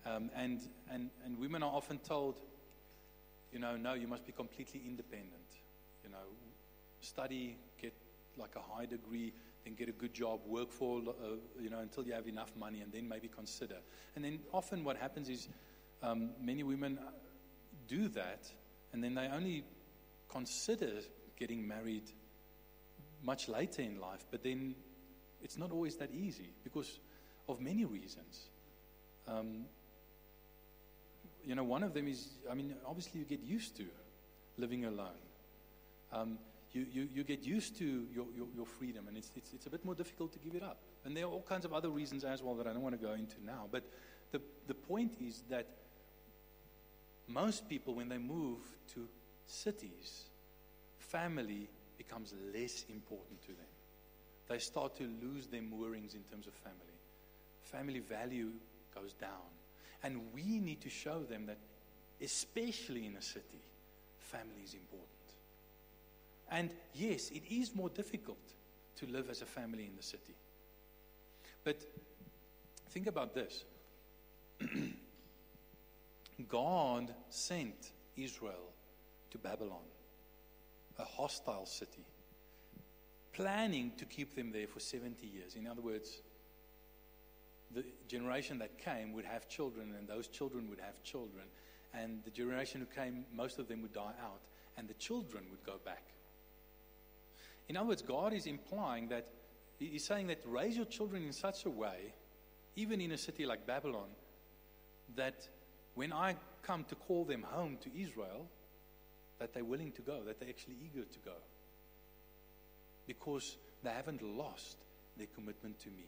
Um, 0.07 0.31
and, 0.35 0.61
and, 0.91 1.11
and 1.25 1.39
women 1.39 1.63
are 1.63 1.73
often 1.73 1.99
told, 1.99 2.41
you 3.53 3.59
know, 3.59 3.77
no, 3.77 3.95
you 3.95 4.09
must 4.09 4.27
be 4.27 4.33
completely 4.33 4.83
independent. 4.87 5.33
You 6.05 6.11
know, 6.11 6.27
study, 7.01 7.57
get 7.81 7.93
like 8.37 8.57
a 8.57 8.61
high 8.61 8.87
degree, 8.87 9.33
then 9.65 9.75
get 9.75 9.89
a 9.89 9.93
good 9.93 10.15
job, 10.15 10.41
work 10.47 10.73
for, 10.73 11.01
uh, 11.01 11.37
you 11.61 11.71
know, 11.71 11.81
until 11.81 12.05
you 12.05 12.13
have 12.13 12.27
enough 12.27 12.53
money, 12.57 12.81
and 12.81 12.93
then 12.93 13.09
maybe 13.09 13.29
consider. 13.29 13.77
And 14.17 14.25
then 14.25 14.41
often 14.53 14.85
what 14.85 14.97
happens 14.97 15.29
is 15.29 15.49
um, 16.03 16.31
many 16.41 16.63
women 16.63 16.99
do 17.87 18.09
that, 18.09 18.51
and 18.93 19.05
then 19.05 19.15
they 19.15 19.29
only 19.29 19.65
consider 20.29 20.91
getting 21.37 21.67
married 21.67 22.11
much 23.23 23.49
later 23.49 23.83
in 23.83 24.01
life, 24.01 24.25
but 24.31 24.43
then 24.43 24.75
it's 25.43 25.59
not 25.59 25.71
always 25.71 25.97
that 25.97 26.11
easy 26.13 26.51
because 26.65 27.01
of 27.49 27.61
many 27.61 27.85
reasons. 27.85 28.49
Um, 29.27 29.67
you 31.45 31.55
know, 31.55 31.65
one 31.65 31.83
of 31.83 31.95
them 31.95 32.07
is, 32.09 32.29
I 32.51 32.55
mean, 32.55 32.75
obviously 32.87 33.21
you 33.21 33.27
get 33.27 33.41
used 33.41 33.77
to 33.77 33.85
living 34.57 34.85
alone. 34.85 35.23
Um, 36.13 36.39
you, 36.73 36.87
you, 36.91 37.09
you 37.13 37.25
get 37.25 37.43
used 37.43 37.77
to 37.79 37.85
your, 37.85 38.27
your, 38.35 38.47
your, 38.55 38.67
freedom, 38.67 39.07
and 39.09 39.17
it's, 39.17 39.31
it's, 39.37 39.53
it's 39.53 39.67
a 39.67 39.71
bit 39.71 39.85
more 39.85 39.95
difficult 39.95 40.33
to 40.33 40.39
give 40.39 40.55
it 40.55 40.63
up. 40.63 40.79
And 41.05 41.17
there 41.17 41.25
are 41.25 41.31
all 41.31 41.43
kinds 41.47 41.65
of 41.65 41.73
other 41.73 41.91
reasons 41.91 42.25
as 42.25 42.43
well 42.43 42.55
that 42.55 42.67
I 42.67 42.73
don't 42.73 42.83
want 42.83 42.99
to 42.99 43.05
go 43.05 43.13
into 43.13 43.37
now. 43.45 43.67
But 43.71 43.85
the, 44.31 44.41
the 44.69 44.75
point 44.75 45.13
is 45.21 45.43
that 45.51 45.67
most 47.29 47.69
people, 47.69 47.95
when 47.95 48.09
they 48.09 48.19
move 48.19 48.61
to 48.95 49.09
cities, 49.47 50.25
family 50.99 51.69
becomes 51.99 52.35
less 52.55 52.85
important 52.89 53.43
to 53.43 53.49
them 53.49 53.67
they 54.53 54.59
start 54.59 54.95
to 54.97 55.09
lose 55.23 55.47
their 55.47 55.63
moorings 55.63 56.13
in 56.15 56.23
terms 56.25 56.47
of 56.47 56.53
family. 56.53 56.77
Family 57.63 58.01
value 58.01 58.51
goes 58.95 59.15
down. 59.15 59.49
And 60.03 60.21
we 60.35 60.61
need 60.61 60.83
to 60.83 60.91
show 60.91 61.21
them 61.21 61.47
that, 61.47 61.57
especially 62.21 63.07
in 63.07 63.17
a 63.17 63.23
city, 63.23 63.63
family 64.19 64.63
is 64.63 64.75
important. 64.75 65.09
And 66.51 66.71
yes, 66.93 67.31
it 67.31 67.45
is 67.51 67.75
more 67.75 67.89
difficult 67.89 68.37
to 68.97 69.07
live 69.07 69.31
as 69.31 69.41
a 69.41 69.47
family 69.47 69.85
in 69.85 69.97
the 69.97 70.03
city. 70.03 70.35
But 71.65 71.81
think 72.91 73.07
about 73.07 73.35
this 73.35 73.65
God 76.49 77.15
sent 77.31 77.93
Israel 78.19 78.69
to 79.31 79.39
Babylon, 79.39 79.89
a 80.99 81.05
hostile 81.05 81.65
city 81.65 82.05
planning 83.33 83.93
to 83.97 84.05
keep 84.05 84.35
them 84.35 84.53
there 84.53 84.67
for 84.67 84.81
70 84.81 85.27
years. 85.27 85.55
In 85.55 85.67
other 85.67 85.81
words, 85.81 86.21
the 87.75 87.85
generation 88.07 88.59
that 88.59 88.79
came 88.79 89.13
would 89.13 89.25
have 89.25 89.49
children, 89.49 89.95
and 89.99 90.07
those 90.07 90.29
children 90.29 90.69
would 90.69 90.81
have 90.81 91.03
children. 91.03 91.45
And 91.95 92.23
the 92.25 92.31
generation 92.31 92.81
who 92.81 92.87
came, 92.87 93.25
most 93.35 93.59
of 93.59 93.69
them 93.69 93.83
would 93.83 93.93
die 93.93 94.15
out, 94.23 94.41
and 94.77 94.89
the 94.89 94.95
children 94.95 95.45
would 95.51 95.65
go 95.65 95.79
back. 95.85 96.05
In 97.69 97.77
other 97.77 97.89
words, 97.89 98.03
God 98.03 98.33
is 98.33 98.47
implying 98.47 99.09
that 99.09 99.27
He's 99.79 100.05
saying 100.05 100.29
that 100.29 100.41
raise 100.45 100.77
your 100.77 100.87
children 100.87 101.25
in 101.25 101.33
such 101.33 101.65
a 101.65 101.71
way, 101.71 102.15
even 102.77 103.01
in 103.01 103.11
a 103.11 103.19
city 103.19 103.47
like 103.47 103.67
Babylon, 103.67 104.09
that 105.17 105.49
when 105.95 106.13
I 106.13 106.37
come 106.63 106.85
to 106.85 106.95
call 106.95 107.25
them 107.25 107.43
home 107.43 107.79
to 107.79 107.91
Israel, 108.01 108.47
that 109.41 109.53
they're 109.53 109.65
willing 109.65 109.91
to 109.93 110.03
go, 110.03 110.21
that 110.25 110.39
they're 110.39 110.49
actually 110.49 110.77
eager 110.85 111.05
to 111.05 111.19
go 111.25 111.33
because 113.07 113.57
they 113.83 113.91
haven't 113.91 114.23
lost 114.23 114.77
their 115.17 115.27
commitment 115.35 115.79
to 115.81 115.89
me. 115.89 116.07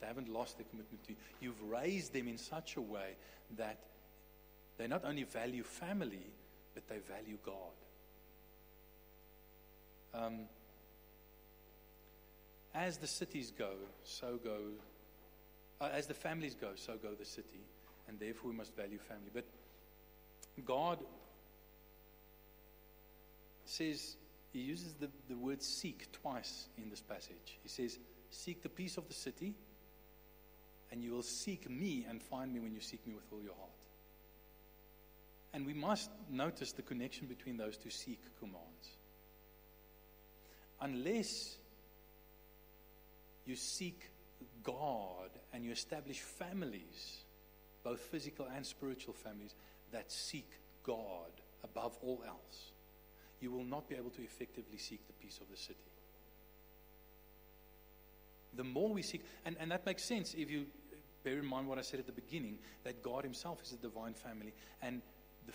They 0.00 0.06
haven't 0.06 0.28
lost 0.28 0.58
their 0.58 0.66
commitment 0.70 1.02
to 1.04 1.10
you. 1.10 1.16
You've 1.40 1.62
raised 1.70 2.12
them 2.12 2.28
in 2.28 2.38
such 2.38 2.76
a 2.76 2.80
way 2.80 3.16
that 3.56 3.78
they 4.76 4.86
not 4.86 5.04
only 5.04 5.24
value 5.24 5.64
family, 5.64 6.26
but 6.74 6.88
they 6.88 6.98
value 6.98 7.38
God. 7.44 7.54
Um, 10.14 10.40
as 12.74 12.98
the 12.98 13.06
cities 13.06 13.52
go, 13.58 13.72
so 14.04 14.38
go, 14.42 14.58
uh, 15.80 15.88
as 15.92 16.06
the 16.06 16.14
families 16.14 16.54
go, 16.54 16.68
so 16.76 16.94
go 16.96 17.10
the 17.18 17.24
city, 17.24 17.60
and 18.06 18.18
therefore 18.20 18.50
we 18.50 18.56
must 18.56 18.76
value 18.76 18.98
family. 18.98 19.30
But 19.32 19.44
God 20.64 20.98
says 23.64 24.16
he 24.52 24.60
uses 24.60 24.94
the, 24.94 25.08
the 25.28 25.36
word 25.36 25.62
seek 25.62 26.10
twice 26.12 26.68
in 26.78 26.88
this 26.88 27.00
passage. 27.00 27.58
He 27.62 27.68
says, 27.68 27.98
Seek 28.30 28.62
the 28.62 28.68
peace 28.68 28.96
of 28.96 29.08
the 29.08 29.14
city, 29.14 29.54
and 30.90 31.02
you 31.02 31.12
will 31.12 31.22
seek 31.22 31.68
me 31.70 32.06
and 32.08 32.22
find 32.22 32.52
me 32.52 32.60
when 32.60 32.74
you 32.74 32.80
seek 32.80 33.06
me 33.06 33.14
with 33.14 33.24
all 33.32 33.42
your 33.42 33.54
heart. 33.54 33.70
And 35.54 35.66
we 35.66 35.74
must 35.74 36.10
notice 36.30 36.72
the 36.72 36.82
connection 36.82 37.26
between 37.26 37.56
those 37.56 37.76
two 37.76 37.90
seek 37.90 38.20
commands. 38.38 38.96
Unless 40.80 41.56
you 43.46 43.56
seek 43.56 44.10
God 44.62 45.30
and 45.52 45.64
you 45.64 45.72
establish 45.72 46.20
families, 46.20 47.18
both 47.82 48.00
physical 48.00 48.46
and 48.54 48.64
spiritual 48.64 49.14
families, 49.14 49.54
that 49.90 50.12
seek 50.12 50.50
God 50.84 51.30
above 51.64 51.96
all 52.02 52.22
else 52.26 52.72
you 53.40 53.52
will 53.52 53.64
not 53.64 53.88
be 53.88 53.94
able 53.94 54.10
to 54.10 54.22
effectively 54.22 54.78
seek 54.78 55.06
the 55.06 55.12
peace 55.14 55.38
of 55.40 55.48
the 55.50 55.56
city. 55.56 55.78
The 58.54 58.64
more 58.64 58.92
we 58.92 59.02
seek, 59.02 59.24
and, 59.44 59.56
and 59.60 59.70
that 59.70 59.86
makes 59.86 60.02
sense 60.02 60.34
if 60.34 60.50
you 60.50 60.66
bear 61.22 61.38
in 61.38 61.46
mind 61.46 61.68
what 61.68 61.78
I 61.78 61.82
said 61.82 62.00
at 62.00 62.06
the 62.06 62.12
beginning 62.12 62.58
that 62.84 63.02
God 63.02 63.24
Himself 63.24 63.62
is 63.62 63.72
a 63.72 63.76
divine 63.76 64.14
family, 64.14 64.52
and 64.82 65.02
the, 65.46 65.52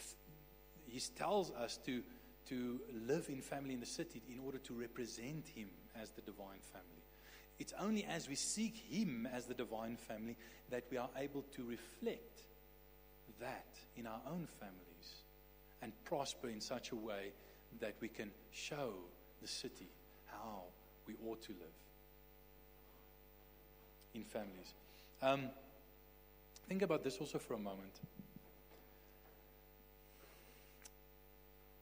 He 0.87 1.01
tells 1.17 1.51
us 1.51 1.77
to, 1.85 2.01
to 2.49 2.79
live 3.07 3.27
in 3.29 3.41
family 3.41 3.73
in 3.73 3.79
the 3.79 3.85
city 3.85 4.21
in 4.31 4.39
order 4.39 4.57
to 4.59 4.73
represent 4.73 5.47
Him 5.55 5.69
as 6.01 6.11
the 6.11 6.21
divine 6.21 6.61
family. 6.71 7.03
It's 7.59 7.73
only 7.79 8.05
as 8.05 8.29
we 8.29 8.35
seek 8.35 8.77
Him 8.89 9.27
as 9.33 9.45
the 9.45 9.53
divine 9.53 9.97
family 9.97 10.37
that 10.69 10.83
we 10.91 10.97
are 10.97 11.09
able 11.17 11.43
to 11.55 11.63
reflect 11.63 12.43
that 13.39 13.67
in 13.97 14.07
our 14.07 14.21
own 14.27 14.47
families 14.59 15.23
and 15.81 15.91
prosper 16.05 16.47
in 16.49 16.61
such 16.61 16.91
a 16.91 16.95
way 16.95 17.33
that 17.79 17.95
we 17.99 18.07
can 18.07 18.31
show 18.51 18.93
the 19.41 19.47
city 19.47 19.87
how 20.27 20.63
we 21.07 21.15
ought 21.25 21.41
to 21.43 21.51
live 21.51 21.79
in 24.13 24.23
families. 24.23 24.73
Um, 25.21 25.49
think 26.67 26.81
about 26.81 27.03
this 27.03 27.17
also 27.17 27.39
for 27.39 27.55
a 27.55 27.59
moment. 27.59 27.93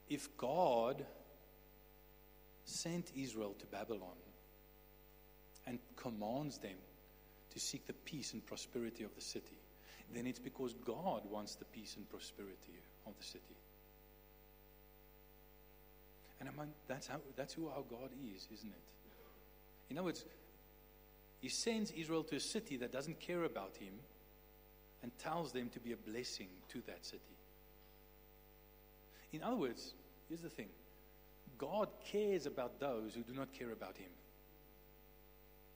If 0.09 0.36
God 0.38 1.05
sent 2.65 3.11
Israel 3.15 3.55
to 3.59 3.65
Babylon 3.65 4.18
and 5.65 5.80
commands 5.95 6.57
them 6.57 6.78
to 7.51 7.59
seek 7.59 7.86
the 7.88 7.93
peace 7.93 8.34
and 8.34 8.45
prosperity 8.45 9.03
of 9.03 9.13
the 9.15 9.22
city, 9.22 9.57
then 10.13 10.28
it's 10.28 10.39
because 10.39 10.74
God 10.86 11.22
wants 11.30 11.55
the 11.55 11.65
peace 11.65 11.95
and 11.95 12.09
prosperity 12.09 12.82
of 13.05 13.13
the 13.18 13.24
city. 13.24 13.55
And 16.41 16.49
I'm 16.49 16.57
like, 16.57 16.67
that's, 16.89 17.07
how, 17.07 17.17
that's 17.37 17.53
who 17.53 17.67
our 17.67 17.83
God 17.89 18.09
is, 18.35 18.49
isn't 18.53 18.69
it? 18.69 18.81
In 19.89 19.97
other 19.97 20.05
words, 20.05 20.25
he 21.39 21.47
sends 21.47 21.91
Israel 21.91 22.23
to 22.23 22.35
a 22.35 22.39
city 22.41 22.75
that 22.77 22.91
doesn't 22.91 23.21
care 23.21 23.45
about 23.45 23.77
him 23.79 23.93
and 25.01 25.17
tells 25.17 25.53
them 25.53 25.69
to 25.69 25.79
be 25.79 25.93
a 25.93 25.97
blessing 25.97 26.49
to 26.73 26.81
that 26.87 27.05
city. 27.05 27.21
In 29.31 29.41
other 29.43 29.55
words, 29.55 29.93
here's 30.27 30.41
the 30.41 30.49
thing 30.49 30.67
God 31.57 31.87
cares 32.11 32.45
about 32.45 32.81
those 32.81 33.13
who 33.15 33.21
do 33.21 33.33
not 33.33 33.53
care 33.53 33.71
about 33.71 33.95
him. 33.95 34.09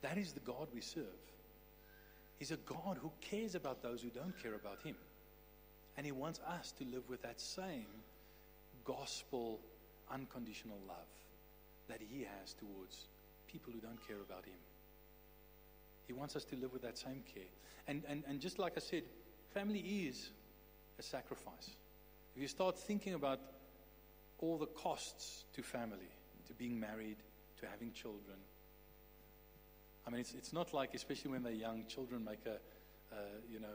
That 0.01 0.18
is 0.18 0.34
the 0.34 0.39
God 0.41 0.68
we 0.74 0.82
serve. 0.82 1.05
He's 2.38 2.51
a 2.51 2.57
God 2.57 2.97
who 3.01 3.11
cares 3.22 3.55
about 3.55 3.82
those 3.82 4.01
who 4.01 4.09
don't 4.09 4.38
care 4.41 4.55
about 4.55 4.80
Him. 4.84 4.95
And 5.97 6.05
He 6.05 6.11
wants 6.11 6.39
us 6.47 6.74
to 6.74 6.86
live 6.86 7.09
with 7.09 7.22
that 7.24 7.39
same 7.39 7.88
gospel, 8.84 9.59
unconditional 10.12 10.78
love 10.88 10.97
that 11.88 11.99
He 12.01 12.26
has 12.39 12.53
towards 12.53 13.06
people 13.47 13.72
who 13.74 13.80
don't 13.80 14.06
care 14.08 14.18
about 14.18 14.45
Him. 14.45 14.60
He 16.08 16.14
wants 16.14 16.36
us 16.36 16.43
to 16.45 16.56
live 16.56 16.74
with 16.74 16.84
that 16.84 16.97
same 16.97 17.24
care. 17.34 17.43
And, 17.88 18.03
and, 18.08 18.24
and 18.28 18.39
just 18.39 18.60
like 18.60 18.74
I 18.78 18.80
said, 18.80 19.03
family 19.53 19.80
is 19.80 20.30
a 20.99 21.03
sacrifice. 21.03 21.72
If 22.36 22.41
you 22.41 22.47
start 22.47 22.78
thinking 22.78 23.14
about 23.14 23.39
all 24.39 24.58
the 24.58 24.66
costs 24.68 25.45
to 25.53 25.64
family, 25.64 26.10
to 26.47 26.53
being 26.53 26.80
married, 26.80 27.18
to 27.60 27.68
having 27.68 27.91
children, 27.93 28.38
I 30.06 30.12
mean, 30.12 30.20
it's, 30.20 30.34
it's 30.34 30.53
not 30.53 30.74
like, 30.74 30.93
especially 30.93 31.32
when 31.32 31.41
they're 31.43 31.51
young, 31.51 31.86
children 31.88 32.24
make 32.24 32.45
a, 32.45 32.58
you 33.51 33.60
know, 33.60 33.68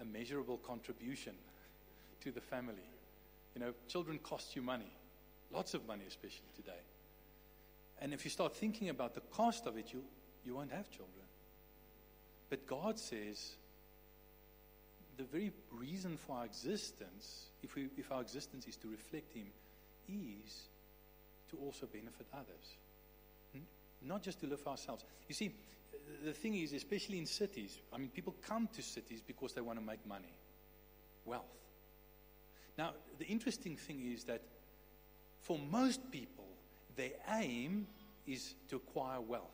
a 0.00 0.04
measurable 0.04 0.58
contribution 0.58 1.34
to 2.22 2.30
the 2.30 2.40
family. 2.40 2.88
You 3.54 3.60
know, 3.60 3.74
children 3.88 4.18
cost 4.22 4.56
you 4.56 4.62
money, 4.62 4.90
lots 5.52 5.74
of 5.74 5.86
money, 5.86 6.04
especially 6.06 6.48
today. 6.56 6.80
And 8.00 8.12
if 8.12 8.24
you 8.24 8.30
start 8.30 8.56
thinking 8.56 8.88
about 8.88 9.14
the 9.14 9.20
cost 9.20 9.66
of 9.66 9.76
it, 9.76 9.92
you, 9.92 10.02
you 10.44 10.54
won't 10.54 10.72
have 10.72 10.90
children. 10.90 11.24
But 12.50 12.66
God 12.66 12.98
says 12.98 13.52
the 15.16 15.24
very 15.24 15.52
reason 15.70 16.16
for 16.16 16.36
our 16.36 16.44
existence, 16.44 17.46
if, 17.62 17.74
we, 17.74 17.88
if 17.96 18.10
our 18.10 18.20
existence 18.20 18.66
is 18.66 18.76
to 18.76 18.88
reflect 18.88 19.32
Him, 19.32 19.46
is 20.08 20.68
to 21.50 21.56
also 21.64 21.86
benefit 21.86 22.26
others. 22.32 22.76
Not 24.02 24.22
just 24.22 24.40
to 24.40 24.46
live 24.46 24.60
for 24.60 24.70
ourselves. 24.70 25.02
You 25.28 25.34
see, 25.34 25.54
the 26.24 26.32
thing 26.32 26.56
is, 26.56 26.72
especially 26.72 27.18
in 27.18 27.26
cities, 27.26 27.78
I 27.92 27.96
mean, 27.96 28.10
people 28.10 28.34
come 28.46 28.68
to 28.74 28.82
cities 28.82 29.22
because 29.26 29.54
they 29.54 29.62
want 29.62 29.78
to 29.78 29.84
make 29.84 30.06
money, 30.06 30.32
wealth. 31.24 31.44
Now, 32.76 32.90
the 33.18 33.24
interesting 33.24 33.76
thing 33.76 34.12
is 34.12 34.24
that 34.24 34.42
for 35.44 35.58
most 35.70 36.10
people, 36.10 36.46
their 36.96 37.12
aim 37.38 37.86
is 38.26 38.54
to 38.70 38.76
acquire 38.76 39.20
wealth. 39.20 39.44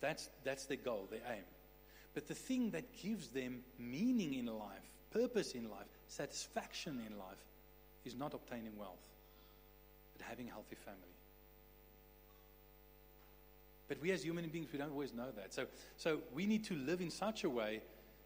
That's, 0.00 0.28
that's 0.44 0.66
their 0.66 0.76
goal, 0.76 1.08
their 1.10 1.20
aim. 1.30 1.42
But 2.14 2.28
the 2.28 2.34
thing 2.34 2.70
that 2.72 2.84
gives 3.02 3.28
them 3.28 3.62
meaning 3.78 4.34
in 4.34 4.46
life, 4.46 4.84
purpose 5.10 5.52
in 5.52 5.70
life, 5.70 5.86
satisfaction 6.06 7.02
in 7.06 7.16
life, 7.18 7.44
is 8.04 8.14
not 8.14 8.34
obtaining 8.34 8.76
wealth, 8.76 9.08
but 10.16 10.26
having 10.26 10.48
a 10.48 10.50
healthy 10.50 10.76
family. 10.84 11.00
But 13.88 14.02
we 14.02 14.10
as 14.12 14.22
human 14.22 14.46
beings, 14.48 14.68
we 14.70 14.78
don't 14.78 14.92
always 14.92 15.14
know 15.14 15.30
that. 15.36 15.54
So, 15.54 15.64
so 15.96 16.18
we 16.34 16.46
need 16.46 16.64
to 16.66 16.74
live 16.74 17.00
in 17.00 17.10
such 17.10 17.44
a 17.44 17.50
way 17.50 17.80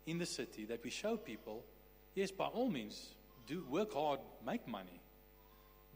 in 0.07 0.19
the 0.19 0.27
city 0.27 0.65
that 0.65 0.83
we 0.83 0.91
show 0.91 1.17
people, 1.17 1.63
yes, 2.15 2.33
by 2.33 2.47
all 2.47 2.69
means, 2.69 3.15
do 3.47 3.65
work 3.71 3.95
hard, 3.95 4.19
make 4.45 4.67
money. 4.67 5.01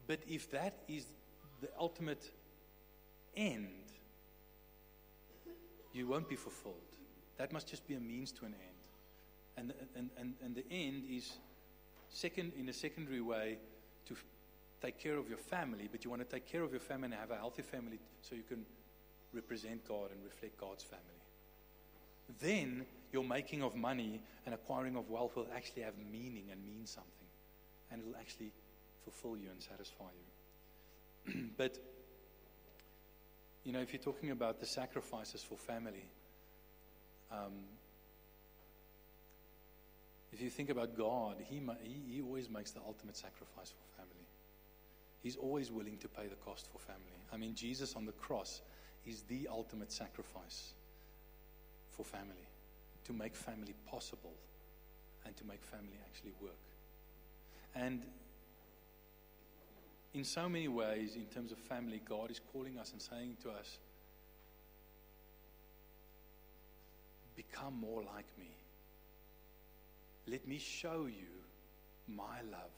But 0.09 0.21
if 0.27 0.49
that 0.49 0.73
is 0.87 1.05
the 1.61 1.69
ultimate 1.79 2.31
end, 3.37 3.67
you 5.93 6.07
won't 6.07 6.27
be 6.27 6.35
fulfilled. 6.35 6.73
That 7.37 7.53
must 7.53 7.67
just 7.67 7.87
be 7.87 7.93
a 7.93 7.99
means 7.99 8.31
to 8.31 8.45
an 8.45 8.55
end. 8.55 8.79
And, 9.55 9.73
and, 9.95 10.09
and, 10.17 10.33
and 10.43 10.55
the 10.55 10.65
end 10.71 11.03
is 11.07 11.33
second 12.09 12.53
in 12.59 12.67
a 12.69 12.73
secondary 12.73 13.21
way 13.21 13.59
to 14.07 14.15
take 14.81 14.97
care 14.97 15.15
of 15.15 15.29
your 15.29 15.37
family, 15.37 15.87
but 15.91 16.03
you 16.03 16.09
want 16.09 16.27
to 16.27 16.35
take 16.35 16.47
care 16.47 16.63
of 16.63 16.71
your 16.71 16.79
family 16.79 17.05
and 17.05 17.13
have 17.13 17.29
a 17.29 17.35
healthy 17.35 17.61
family 17.61 17.99
so 18.23 18.33
you 18.33 18.41
can 18.49 18.65
represent 19.31 19.87
God 19.87 20.09
and 20.09 20.23
reflect 20.23 20.59
God's 20.59 20.83
family. 20.83 21.05
Then 22.41 22.83
your 23.13 23.23
making 23.23 23.61
of 23.61 23.75
money 23.75 24.21
and 24.47 24.55
acquiring 24.55 24.95
of 24.95 25.07
wealth 25.11 25.35
will 25.35 25.47
actually 25.55 25.83
have 25.83 25.93
meaning 26.11 26.45
and 26.51 26.65
mean 26.65 26.87
something. 26.87 27.27
And 27.91 28.01
it'll 28.01 28.15
actually 28.15 28.51
fulfill 29.03 29.37
you 29.37 29.49
and 29.49 29.61
satisfy 29.61 30.05
you. 31.25 31.49
but, 31.57 31.77
you 33.63 33.71
know, 33.71 33.79
if 33.79 33.93
you're 33.93 34.01
talking 34.01 34.31
about 34.31 34.59
the 34.59 34.65
sacrifices 34.65 35.43
for 35.43 35.57
family, 35.57 36.05
um, 37.31 37.53
if 40.31 40.41
you 40.41 40.49
think 40.49 40.69
about 40.69 40.97
God, 40.97 41.35
he, 41.39 41.61
he, 41.83 42.15
he 42.15 42.21
always 42.21 42.49
makes 42.49 42.71
the 42.71 42.81
ultimate 42.85 43.17
sacrifice 43.17 43.71
for 43.71 43.97
family. 43.97 44.27
He's 45.21 45.35
always 45.35 45.71
willing 45.71 45.97
to 45.97 46.07
pay 46.07 46.27
the 46.27 46.35
cost 46.35 46.67
for 46.71 46.79
family. 46.79 47.19
I 47.33 47.37
mean, 47.37 47.55
Jesus 47.55 47.95
on 47.95 48.05
the 48.05 48.13
cross 48.13 48.61
is 49.05 49.23
the 49.23 49.47
ultimate 49.51 49.91
sacrifice 49.91 50.73
for 51.91 52.05
family, 52.05 52.47
to 53.05 53.13
make 53.13 53.35
family 53.35 53.73
possible 53.87 54.33
and 55.25 55.35
to 55.37 55.43
make 55.45 55.63
family 55.63 55.99
actually 56.05 56.31
work. 56.41 56.53
And 57.75 58.03
in 60.13 60.23
so 60.23 60.49
many 60.49 60.67
ways, 60.67 61.15
in 61.15 61.25
terms 61.25 61.51
of 61.51 61.57
family, 61.57 62.01
God 62.07 62.31
is 62.31 62.39
calling 62.51 62.77
us 62.79 62.91
and 62.91 63.01
saying 63.01 63.37
to 63.43 63.51
us, 63.51 63.77
Become 67.35 67.79
more 67.79 68.03
like 68.03 68.25
me. 68.37 68.51
Let 70.27 70.45
me 70.45 70.57
show 70.57 71.05
you 71.05 71.29
my 72.07 72.41
love, 72.51 72.75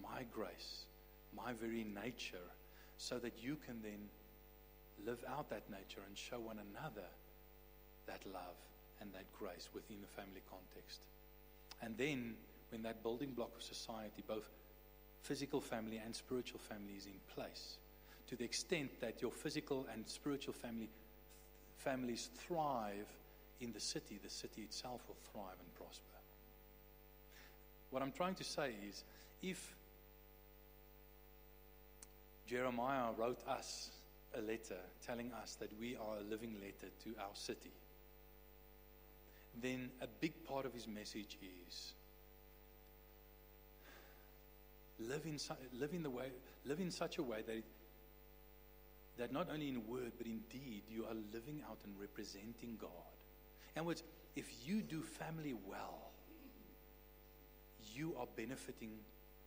my 0.00 0.24
grace, 0.32 0.84
my 1.36 1.52
very 1.52 1.84
nature, 1.84 2.48
so 2.96 3.18
that 3.18 3.32
you 3.40 3.56
can 3.66 3.82
then 3.82 4.08
live 5.04 5.18
out 5.28 5.50
that 5.50 5.68
nature 5.70 6.00
and 6.06 6.16
show 6.16 6.38
one 6.38 6.58
another 6.70 7.08
that 8.06 8.20
love 8.32 8.56
and 9.00 9.12
that 9.14 9.24
grace 9.38 9.68
within 9.74 9.96
the 10.00 10.20
family 10.20 10.42
context. 10.48 11.00
And 11.82 11.96
then, 11.96 12.34
when 12.70 12.82
that 12.82 13.02
building 13.02 13.32
block 13.32 13.50
of 13.56 13.62
society, 13.62 14.22
both 14.26 14.48
physical 15.28 15.60
family 15.60 16.00
and 16.02 16.16
spiritual 16.16 16.58
family, 16.58 16.94
is 16.96 17.04
in 17.04 17.20
place, 17.34 17.76
to 18.26 18.34
the 18.34 18.44
extent 18.44 18.90
that 18.98 19.20
your 19.20 19.30
physical 19.30 19.86
and 19.92 20.08
spiritual 20.08 20.54
family 20.54 20.88
families 21.76 22.30
thrive 22.34 23.06
in 23.60 23.70
the 23.74 23.80
city, 23.80 24.18
the 24.24 24.30
city 24.30 24.62
itself 24.62 25.02
will 25.06 25.18
thrive 25.30 25.58
and 25.60 25.74
prosper. 25.74 26.16
What 27.90 28.02
I'm 28.02 28.12
trying 28.12 28.36
to 28.36 28.44
say 28.44 28.72
is 28.88 29.04
if 29.42 29.74
Jeremiah 32.46 33.12
wrote 33.14 33.46
us 33.46 33.90
a 34.34 34.40
letter 34.40 34.80
telling 35.06 35.30
us 35.42 35.56
that 35.56 35.78
we 35.78 35.94
are 35.96 36.16
a 36.20 36.30
living 36.30 36.54
letter 36.54 36.90
to 37.04 37.20
our 37.20 37.34
city, 37.34 37.72
then 39.60 39.90
a 40.00 40.06
big 40.06 40.32
part 40.44 40.64
of 40.64 40.72
his 40.72 40.88
message 40.88 41.36
is 41.68 41.92
live 44.98 45.24
in, 45.24 45.38
live 45.78 45.92
in, 45.92 46.02
the 46.02 46.10
way, 46.10 46.26
live 46.64 46.80
in 46.80 46.90
such 46.90 47.18
a 47.18 47.22
way 47.22 47.42
that, 47.46 47.62
that 49.16 49.32
not 49.32 49.48
only 49.52 49.68
in 49.68 49.86
word 49.86 50.12
but 50.16 50.26
in 50.26 50.40
deed 50.50 50.82
you 50.90 51.04
are 51.04 51.16
living 51.32 51.62
out 51.68 51.78
and 51.84 51.94
representing 51.98 52.76
God. 52.80 52.90
In 53.76 53.84
words, 53.84 54.02
if 54.36 54.46
you 54.66 54.82
do 54.82 55.02
family 55.02 55.54
well, 55.66 56.10
you 57.94 58.14
are 58.18 58.26
benefiting 58.36 58.90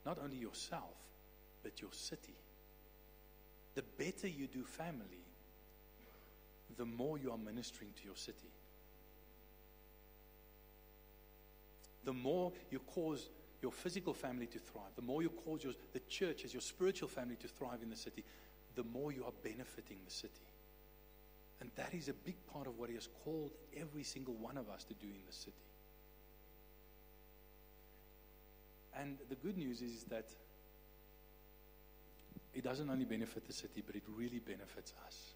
not 0.05 0.17
only 0.23 0.37
yourself 0.37 0.95
but 1.63 1.81
your 1.81 1.91
city 1.93 2.35
the 3.75 3.83
better 3.97 4.27
you 4.27 4.47
do 4.47 4.63
family, 4.63 5.23
the 6.77 6.85
more 6.85 7.17
you 7.17 7.31
are 7.31 7.37
ministering 7.37 7.91
to 7.97 8.05
your 8.05 8.15
city. 8.15 8.49
The 12.03 12.13
more 12.13 12.51
you 12.69 12.79
cause 12.79 13.29
your 13.61 13.71
physical 13.71 14.13
family 14.13 14.47
to 14.47 14.59
thrive, 14.59 14.91
the 14.95 15.01
more 15.01 15.21
you 15.21 15.29
cause 15.29 15.63
your, 15.63 15.73
the 15.93 16.01
church 16.09 16.45
as 16.45 16.53
your 16.53 16.61
spiritual 16.61 17.07
family 17.07 17.35
to 17.37 17.47
thrive 17.47 17.81
in 17.83 17.89
the 17.89 17.95
city, 17.95 18.23
the 18.75 18.83
more 18.83 19.11
you 19.11 19.23
are 19.23 19.33
benefiting 19.43 19.97
the 20.05 20.11
city. 20.11 20.33
And 21.59 21.69
that 21.75 21.93
is 21.93 22.09
a 22.09 22.13
big 22.13 22.35
part 22.51 22.65
of 22.65 22.79
what 22.79 22.89
He 22.89 22.95
has 22.95 23.07
called 23.23 23.51
every 23.77 24.03
single 24.03 24.33
one 24.33 24.57
of 24.57 24.69
us 24.69 24.83
to 24.85 24.93
do 24.95 25.07
in 25.07 25.21
the 25.27 25.33
city. 25.33 25.53
And 28.99 29.17
the 29.29 29.35
good 29.35 29.57
news 29.57 29.81
is 29.81 30.03
that 30.05 30.25
it 32.53 32.63
doesn't 32.63 32.89
only 32.89 33.05
benefit 33.05 33.47
the 33.47 33.53
city, 33.53 33.83
but 33.85 33.95
it 33.95 34.03
really 34.17 34.39
benefits 34.39 34.93
us. 35.05 35.33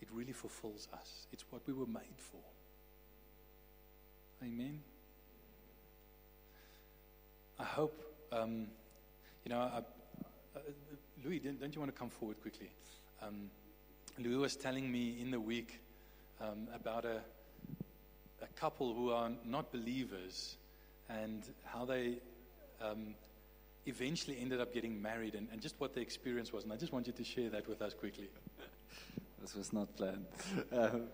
It 0.00 0.08
really 0.12 0.32
fulfills 0.32 0.88
us. 0.94 1.26
It's 1.32 1.44
what 1.50 1.62
we 1.66 1.74
were 1.74 1.86
made 1.86 2.18
for. 2.18 2.40
Amen. 4.42 4.80
I 7.60 7.64
hope, 7.64 8.02
um, 8.32 8.68
you 9.44 9.50
know, 9.50 9.58
I, 9.58 9.82
uh, 10.56 10.60
Louis, 11.22 11.40
don't 11.40 11.74
you 11.74 11.78
want 11.78 11.94
to 11.94 11.98
come 11.98 12.08
forward 12.08 12.40
quickly? 12.40 12.70
Um, 13.20 13.50
Louis 14.18 14.36
was 14.36 14.56
telling 14.56 14.90
me 14.90 15.20
in 15.20 15.30
the 15.30 15.38
week 15.38 15.78
um, 16.40 16.68
about 16.74 17.04
a, 17.04 17.20
a 18.40 18.46
couple 18.56 18.94
who 18.94 19.10
are 19.10 19.30
not 19.44 19.70
believers 19.72 20.56
and 21.10 21.42
how 21.66 21.84
they 21.84 22.14
um, 22.80 23.14
eventually 23.84 24.38
ended 24.40 24.58
up 24.58 24.72
getting 24.72 25.02
married 25.02 25.34
and, 25.34 25.46
and 25.52 25.60
just 25.60 25.74
what 25.78 25.92
the 25.92 26.00
experience 26.00 26.54
was. 26.54 26.64
And 26.64 26.72
I 26.72 26.76
just 26.76 26.94
want 26.94 27.08
you 27.08 27.12
to 27.12 27.24
share 27.24 27.50
that 27.50 27.68
with 27.68 27.82
us 27.82 27.92
quickly. 27.92 28.30
this 29.38 29.54
was 29.54 29.70
not 29.70 29.94
planned. 29.98 30.24
Um, 30.72 31.02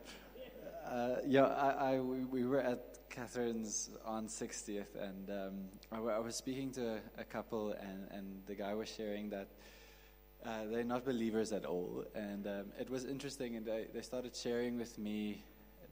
Uh, 0.87 1.17
yeah, 1.27 1.47
I, 1.47 1.95
I, 1.95 1.99
we, 1.99 2.25
we 2.25 2.47
were 2.47 2.61
at 2.61 2.96
Catherine's 3.17 3.89
on 4.05 4.27
60th, 4.27 4.95
and 5.01 5.31
um, 5.31 5.55
I, 5.91 5.97
w- 5.97 6.15
I 6.15 6.19
was 6.19 6.37
speaking 6.37 6.71
to 6.73 6.97
a, 6.97 7.23
a 7.23 7.25
couple, 7.25 7.73
and, 7.73 8.07
and 8.11 8.43
the 8.45 8.55
guy 8.55 8.75
was 8.75 8.91
sharing 8.91 9.31
that 9.31 9.49
uh, 10.45 10.67
they're 10.71 10.85
not 10.85 11.07
believers 11.07 11.51
at 11.51 11.65
all. 11.65 12.05
And 12.15 12.47
um, 12.47 12.67
it 12.79 12.91
was 12.91 13.07
interesting, 13.07 13.57
and 13.57 13.65
they, 13.65 13.87
they 13.95 14.03
started 14.03 14.37
sharing 14.37 14.77
with 14.77 14.99
me 14.99 15.43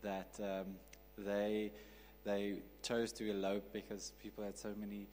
that 0.02 0.38
um, 0.38 0.74
they, 1.16 1.72
they 2.24 2.58
chose 2.82 3.10
to 3.12 3.30
elope 3.30 3.72
because 3.72 4.12
people 4.22 4.44
had 4.44 4.58
so 4.58 4.74
many 4.78 5.08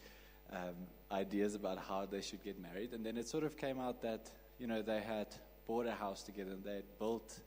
um, 0.52 0.76
ideas 1.14 1.56
about 1.56 1.78
how 1.78 2.06
they 2.06 2.20
should 2.20 2.44
get 2.44 2.62
married. 2.62 2.92
And 2.92 3.06
then 3.06 3.16
it 3.16 3.30
sort 3.30 3.46
of 3.46 3.56
came 3.56 3.80
out 3.80 4.02
that, 4.02 4.30
you 4.60 4.68
know, 4.68 4.82
they 4.82 5.00
had 5.00 5.28
bought 5.66 5.88
a 5.88 5.94
house 5.94 6.24
together, 6.24 6.52
and 6.52 6.64
they 6.66 6.76
had 6.76 7.00
built 7.00 7.40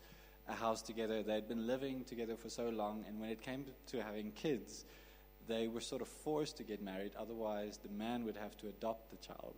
a 0.48 0.54
house 0.54 0.82
together. 0.82 1.22
They'd 1.22 1.48
been 1.48 1.66
living 1.66 2.04
together 2.04 2.36
for 2.36 2.48
so 2.48 2.68
long, 2.68 3.04
and 3.08 3.20
when 3.20 3.30
it 3.30 3.40
came 3.40 3.64
to 3.86 4.02
having 4.02 4.32
kids, 4.32 4.84
they 5.46 5.68
were 5.68 5.80
sort 5.80 6.02
of 6.02 6.08
forced 6.08 6.56
to 6.58 6.62
get 6.62 6.82
married. 6.82 7.12
Otherwise, 7.18 7.78
the 7.82 7.90
man 7.90 8.24
would 8.24 8.36
have 8.36 8.56
to 8.58 8.68
adopt 8.68 9.10
the 9.10 9.16
child. 9.16 9.54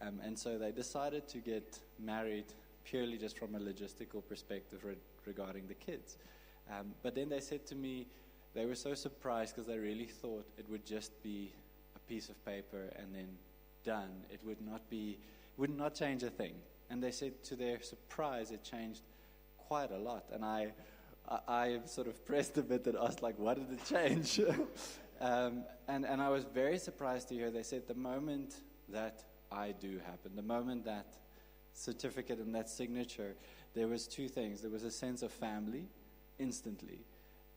Um, 0.00 0.20
and 0.24 0.38
so 0.38 0.58
they 0.58 0.70
decided 0.70 1.28
to 1.28 1.38
get 1.38 1.78
married 1.98 2.46
purely 2.84 3.18
just 3.18 3.38
from 3.38 3.54
a 3.54 3.58
logistical 3.58 4.26
perspective 4.26 4.84
re- 4.84 4.94
regarding 5.26 5.66
the 5.66 5.74
kids. 5.74 6.16
Um, 6.70 6.94
but 7.02 7.14
then 7.14 7.28
they 7.28 7.40
said 7.40 7.66
to 7.66 7.74
me, 7.74 8.06
they 8.54 8.64
were 8.64 8.74
so 8.74 8.94
surprised 8.94 9.54
because 9.54 9.66
they 9.66 9.78
really 9.78 10.06
thought 10.06 10.46
it 10.56 10.68
would 10.70 10.86
just 10.86 11.22
be 11.22 11.52
a 11.96 11.98
piece 12.00 12.28
of 12.28 12.44
paper 12.44 12.90
and 12.96 13.14
then 13.14 13.28
done. 13.84 14.10
It 14.32 14.40
would 14.44 14.60
not 14.60 14.88
be, 14.88 15.18
would 15.56 15.76
not 15.76 15.94
change 15.94 16.22
a 16.22 16.30
thing. 16.30 16.54
And 16.90 17.02
they 17.02 17.10
said 17.10 17.42
to 17.44 17.56
their 17.56 17.82
surprise, 17.82 18.50
it 18.50 18.64
changed 18.64 19.02
quite 19.68 19.92
a 19.92 19.98
lot. 19.98 20.24
And 20.32 20.44
I, 20.44 20.72
I, 21.28 21.38
I 21.46 21.80
sort 21.84 22.08
of 22.08 22.24
pressed 22.24 22.56
a 22.56 22.62
bit 22.62 22.86
and 22.86 22.96
asked, 22.96 23.22
like, 23.22 23.38
what 23.38 23.58
did 23.58 23.78
it 23.78 23.84
change? 23.84 24.40
um, 25.20 25.64
and, 25.86 26.06
and 26.06 26.20
I 26.22 26.30
was 26.30 26.44
very 26.44 26.78
surprised 26.78 27.28
to 27.28 27.34
hear 27.34 27.50
they 27.50 27.62
said 27.62 27.86
the 27.86 27.94
moment 27.94 28.56
that 28.88 29.22
I 29.52 29.74
do 29.78 30.00
happen, 30.06 30.34
the 30.34 30.42
moment 30.42 30.86
that 30.86 31.18
certificate 31.74 32.38
and 32.38 32.54
that 32.54 32.68
signature, 32.68 33.36
there 33.74 33.88
was 33.88 34.08
two 34.08 34.28
things. 34.28 34.62
There 34.62 34.70
was 34.70 34.84
a 34.84 34.90
sense 34.90 35.22
of 35.22 35.30
family 35.30 35.84
instantly, 36.38 37.00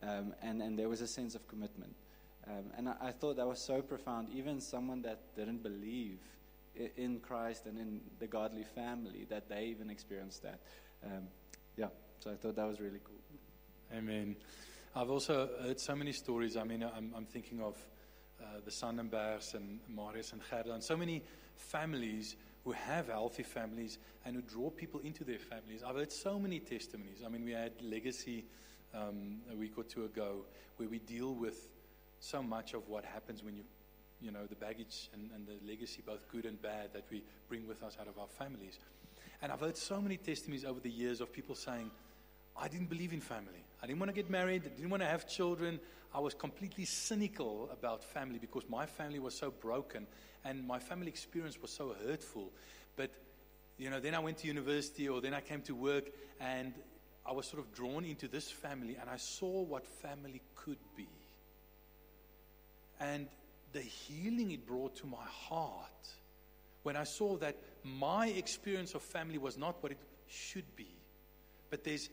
um, 0.04 0.34
and, 0.42 0.62
and 0.62 0.78
there 0.78 0.90
was 0.90 1.02
a 1.02 1.08
sense 1.08 1.34
of 1.34 1.48
commitment. 1.48 1.96
Um, 2.48 2.72
and 2.78 2.90
I, 2.90 2.96
I, 3.02 3.12
thought 3.12 3.38
that 3.38 3.48
was 3.48 3.60
so 3.60 3.82
profound. 3.82 4.30
Even 4.34 4.60
someone 4.60 5.02
that 5.04 5.20
didn't 5.36 5.62
believe 5.62 6.20
in 6.98 7.20
Christ 7.20 7.68
and 7.68 7.78
in 7.78 8.02
the 8.20 8.28
godly 8.28 8.64
family, 8.64 9.26
that 9.30 9.48
they 9.48 9.66
even 9.66 9.90
experienced 9.90 10.42
that. 10.44 10.60
Um, 11.06 11.28
yeah, 11.78 11.88
so 12.20 12.32
I 12.32 12.36
thought 12.36 12.56
that 12.56 12.68
was 12.68 12.80
really 12.80 13.00
cool. 13.04 13.18
Amen. 13.96 14.36
I've 14.96 15.10
also 15.10 15.50
heard 15.62 15.80
so 15.80 15.96
many 15.96 16.12
stories. 16.12 16.58
I 16.58 16.64
mean, 16.64 16.84
I'm, 16.84 17.14
I'm 17.16 17.26
thinking 17.26 17.62
of 17.62 17.78
uh, 18.42 18.60
the 18.64 18.72
Sannenbergs 18.72 19.54
and 19.54 19.80
Marius 19.88 20.34
and 20.34 20.42
Gerda, 20.50 20.74
and 20.74 20.84
so 20.84 20.98
many 20.98 21.24
families 21.56 22.36
who 22.64 22.72
have 22.72 23.08
healthy 23.08 23.44
families 23.44 23.98
and 24.26 24.36
who 24.36 24.42
draw 24.42 24.70
people 24.70 25.00
into 25.02 25.24
their 25.24 25.40
families. 25.40 25.82
I've 25.84 25.96
heard 25.96 26.12
so 26.12 26.40
many 26.40 26.60
testimonies. 26.60 27.24
I 27.26 27.30
mean, 27.30 27.44
we 27.44 27.52
had 27.52 27.72
Legacy 27.82 28.46
um, 28.94 29.40
a 29.52 29.56
week 29.56 29.78
or 29.78 29.84
two 29.84 30.06
ago 30.06 30.46
where 30.78 30.90
we 30.90 31.00
deal 31.00 31.34
with 31.34 31.70
so 32.20 32.44
much 32.44 32.74
of 32.74 32.88
what 32.88 33.04
happens 33.04 33.44
when 33.44 33.56
you, 33.56 33.64
you 34.22 34.32
know, 34.32 34.46
the 34.46 34.56
baggage 34.56 35.10
and, 35.14 35.32
and 35.34 35.48
the 35.48 35.58
legacy, 35.68 36.04
both 36.06 36.28
good 36.28 36.46
and 36.46 36.62
bad, 36.62 36.90
that 36.94 37.06
we 37.10 37.24
bring 37.50 37.68
with 37.68 37.82
us 37.82 37.98
out 38.00 38.08
of 38.08 38.20
our 38.20 38.28
families. 38.28 38.78
And 39.42 39.52
I've 39.52 39.62
heard 39.62 39.78
so 39.78 40.00
many 40.00 40.18
testimonies 40.18 40.66
over 40.66 40.80
the 40.80 40.90
years 40.90 41.20
of 41.20 41.34
people 41.34 41.56
saying, 41.56 41.90
I 42.56 42.68
didn't 42.68 42.90
believe 42.90 43.14
in 43.14 43.22
family. 43.22 43.64
I 43.82 43.88
didn't 43.88 44.00
want 44.00 44.10
to 44.10 44.16
get 44.16 44.30
married. 44.30 44.64
I 44.66 44.70
didn't 44.70 44.90
want 44.90 45.02
to 45.02 45.10
have 45.10 45.28
children. 45.28 45.80
I 46.14 46.20
was 46.20 46.34
completely 46.34 46.86
cynical 46.86 47.70
about 47.72 48.04
family 48.04 48.38
because 48.38 48.64
my 48.70 48.86
family 48.86 49.20
was 49.20 49.34
so 49.34 49.50
broken 49.50 50.06
and 50.46 50.66
my 50.68 50.78
family 50.78 51.08
experience 51.08 51.60
was 51.62 51.72
so 51.72 51.96
hurtful. 52.06 52.52
But, 52.96 53.10
you 53.78 53.90
know, 53.90 54.00
then 54.00 54.14
I 54.14 54.20
went 54.20 54.38
to 54.40 54.48
university 54.48 55.10
or 55.10 55.22
then 55.22 55.34
I 55.34 55.42
came 55.42 55.62
to 55.64 55.74
work 55.74 56.06
and 56.40 56.74
I 57.26 57.32
was 57.32 57.48
sort 57.48 57.64
of 57.64 57.74
drawn 57.74 58.06
into 58.06 58.28
this 58.28 58.52
family 58.52 58.98
and 59.00 59.10
I 59.10 59.18
saw 59.18 59.62
what 59.64 59.88
family 59.88 60.42
could 60.56 60.80
be. 60.96 61.08
And 63.00 63.28
the 63.74 63.82
healing 63.82 64.52
it 64.52 64.68
brought 64.68 64.96
to 64.98 65.08
my 65.08 65.26
heart 65.26 66.10
when 66.84 66.96
I 66.96 67.06
saw 67.06 67.38
that 67.38 67.56
my 67.84 68.28
experience 68.28 68.94
of 68.96 69.02
family 69.02 69.38
was 69.38 69.58
not 69.58 69.82
what 69.82 69.92
it 69.92 69.98
should 70.28 70.76
be, 70.76 70.88
but 71.70 71.84
there's 71.84 72.10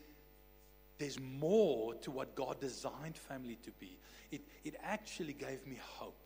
there's 0.97 1.19
more 1.19 1.95
to 1.95 2.11
what 2.11 2.35
God 2.35 2.59
designed 2.59 3.17
family 3.17 3.57
to 3.63 3.71
be. 3.79 3.97
It, 4.31 4.41
it 4.65 4.75
actually 4.83 5.31
gave 5.31 5.65
me 5.65 5.79
hope. 5.81 6.19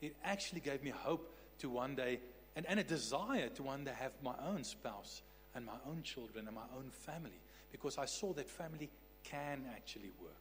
It 0.00 0.16
actually 0.24 0.60
gave 0.60 0.82
me 0.82 0.90
hope 0.90 1.36
to 1.58 1.68
one 1.68 1.94
day 1.94 2.18
and, 2.56 2.64
and 2.66 2.80
a 2.80 2.84
desire 2.84 3.48
to 3.50 3.62
one 3.62 3.84
day 3.84 3.92
have 3.98 4.12
my 4.22 4.34
own 4.46 4.64
spouse 4.64 5.20
and 5.54 5.66
my 5.66 5.76
own 5.86 6.02
children 6.02 6.46
and 6.46 6.54
my 6.54 6.62
own 6.76 6.90
family 6.90 7.40
because 7.72 7.98
I 7.98 8.06
saw 8.06 8.32
that 8.32 8.48
family 8.48 8.90
can 9.22 9.64
actually 9.76 10.12
work. 10.20 10.32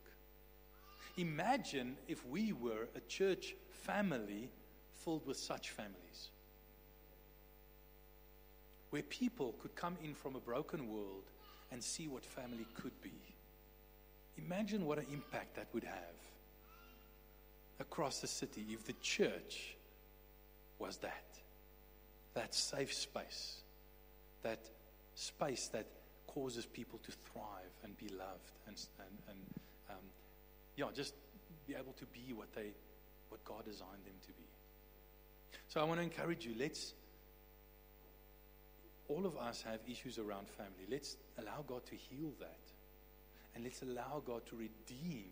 Imagine 1.17 1.97
if 2.07 2.25
we 2.25 2.53
were 2.53 2.87
a 2.95 3.01
church 3.01 3.55
family 3.69 4.49
filled 5.03 5.27
with 5.27 5.37
such 5.37 5.71
families 5.71 6.29
where 8.93 9.01
people 9.01 9.55
could 9.59 9.75
come 9.75 9.97
in 10.03 10.13
from 10.13 10.35
a 10.35 10.39
broken 10.39 10.87
world 10.87 11.23
and 11.71 11.83
see 11.83 12.07
what 12.07 12.23
family 12.23 12.67
could 12.75 12.91
be. 13.01 13.09
Imagine 14.37 14.85
what 14.85 14.99
an 14.99 15.07
impact 15.11 15.55
that 15.55 15.65
would 15.73 15.83
have 15.83 16.19
across 17.79 18.19
the 18.19 18.27
city 18.27 18.63
if 18.69 18.85
the 18.85 18.93
church 19.01 19.75
was 20.77 20.97
that. 20.97 21.25
That 22.35 22.53
safe 22.53 22.93
space. 22.93 23.61
That 24.43 24.59
space 25.15 25.69
that 25.69 25.87
causes 26.27 26.67
people 26.67 26.99
to 26.99 27.11
thrive 27.11 27.73
and 27.83 27.97
be 27.97 28.09
loved 28.09 28.51
and, 28.67 28.79
and, 28.99 29.17
and 29.27 29.39
um, 29.89 30.05
yeah, 30.75 30.85
just 30.93 31.15
be 31.65 31.73
able 31.73 31.93
to 31.93 32.05
be 32.05 32.31
what 32.31 32.53
they, 32.53 32.69
what 33.29 33.43
God 33.43 33.65
designed 33.65 34.05
them 34.05 34.13
to 34.27 34.33
be. 34.33 34.45
So 35.67 35.81
I 35.81 35.83
want 35.83 35.99
to 35.99 36.03
encourage 36.03 36.45
you. 36.45 36.53
Let's 36.59 36.93
all 39.09 39.25
of 39.25 39.37
us 39.37 39.61
have 39.63 39.79
issues 39.89 40.17
around 40.17 40.49
family. 40.49 40.85
Let's 40.89 41.17
allow 41.37 41.63
God 41.67 41.85
to 41.87 41.95
heal 41.95 42.31
that. 42.39 42.59
And 43.55 43.63
let's 43.63 43.81
allow 43.81 44.21
God 44.25 44.45
to 44.47 44.55
redeem 44.55 45.29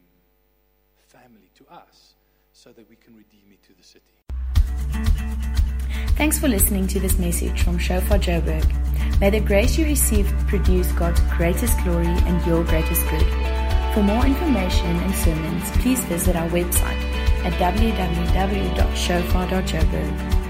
family 0.98 1.50
to 1.56 1.66
us 1.74 2.16
so 2.54 2.72
that 2.72 2.90
we 2.90 2.96
can 2.96 3.16
redeem 3.16 3.52
it 3.52 3.62
to 3.64 3.74
the 3.74 3.84
city. 3.84 4.06
Thanks 6.16 6.40
for 6.40 6.48
listening 6.48 6.88
to 6.88 7.00
this 7.00 7.18
message 7.18 7.64
from 7.64 7.78
Shofar 7.78 8.20
Joburg. 8.20 8.66
May 9.20 9.30
the 9.30 9.40
grace 9.40 9.78
you 9.78 9.86
receive 9.86 10.28
produce 10.48 10.92
God's 10.92 11.22
greatest 11.38 11.82
glory 11.84 12.06
and 12.06 12.46
your 12.46 12.64
greatest 12.64 13.08
good. 13.10 13.26
For 13.94 14.04
more 14.04 14.26
information 14.26 14.98
and 14.98 15.16
sermons, 15.16 15.72
please 15.78 16.04
visit 16.06 16.36
our 16.36 16.50
website 16.50 17.02
at 17.44 17.54
www.shofar.joburg. 17.54 20.41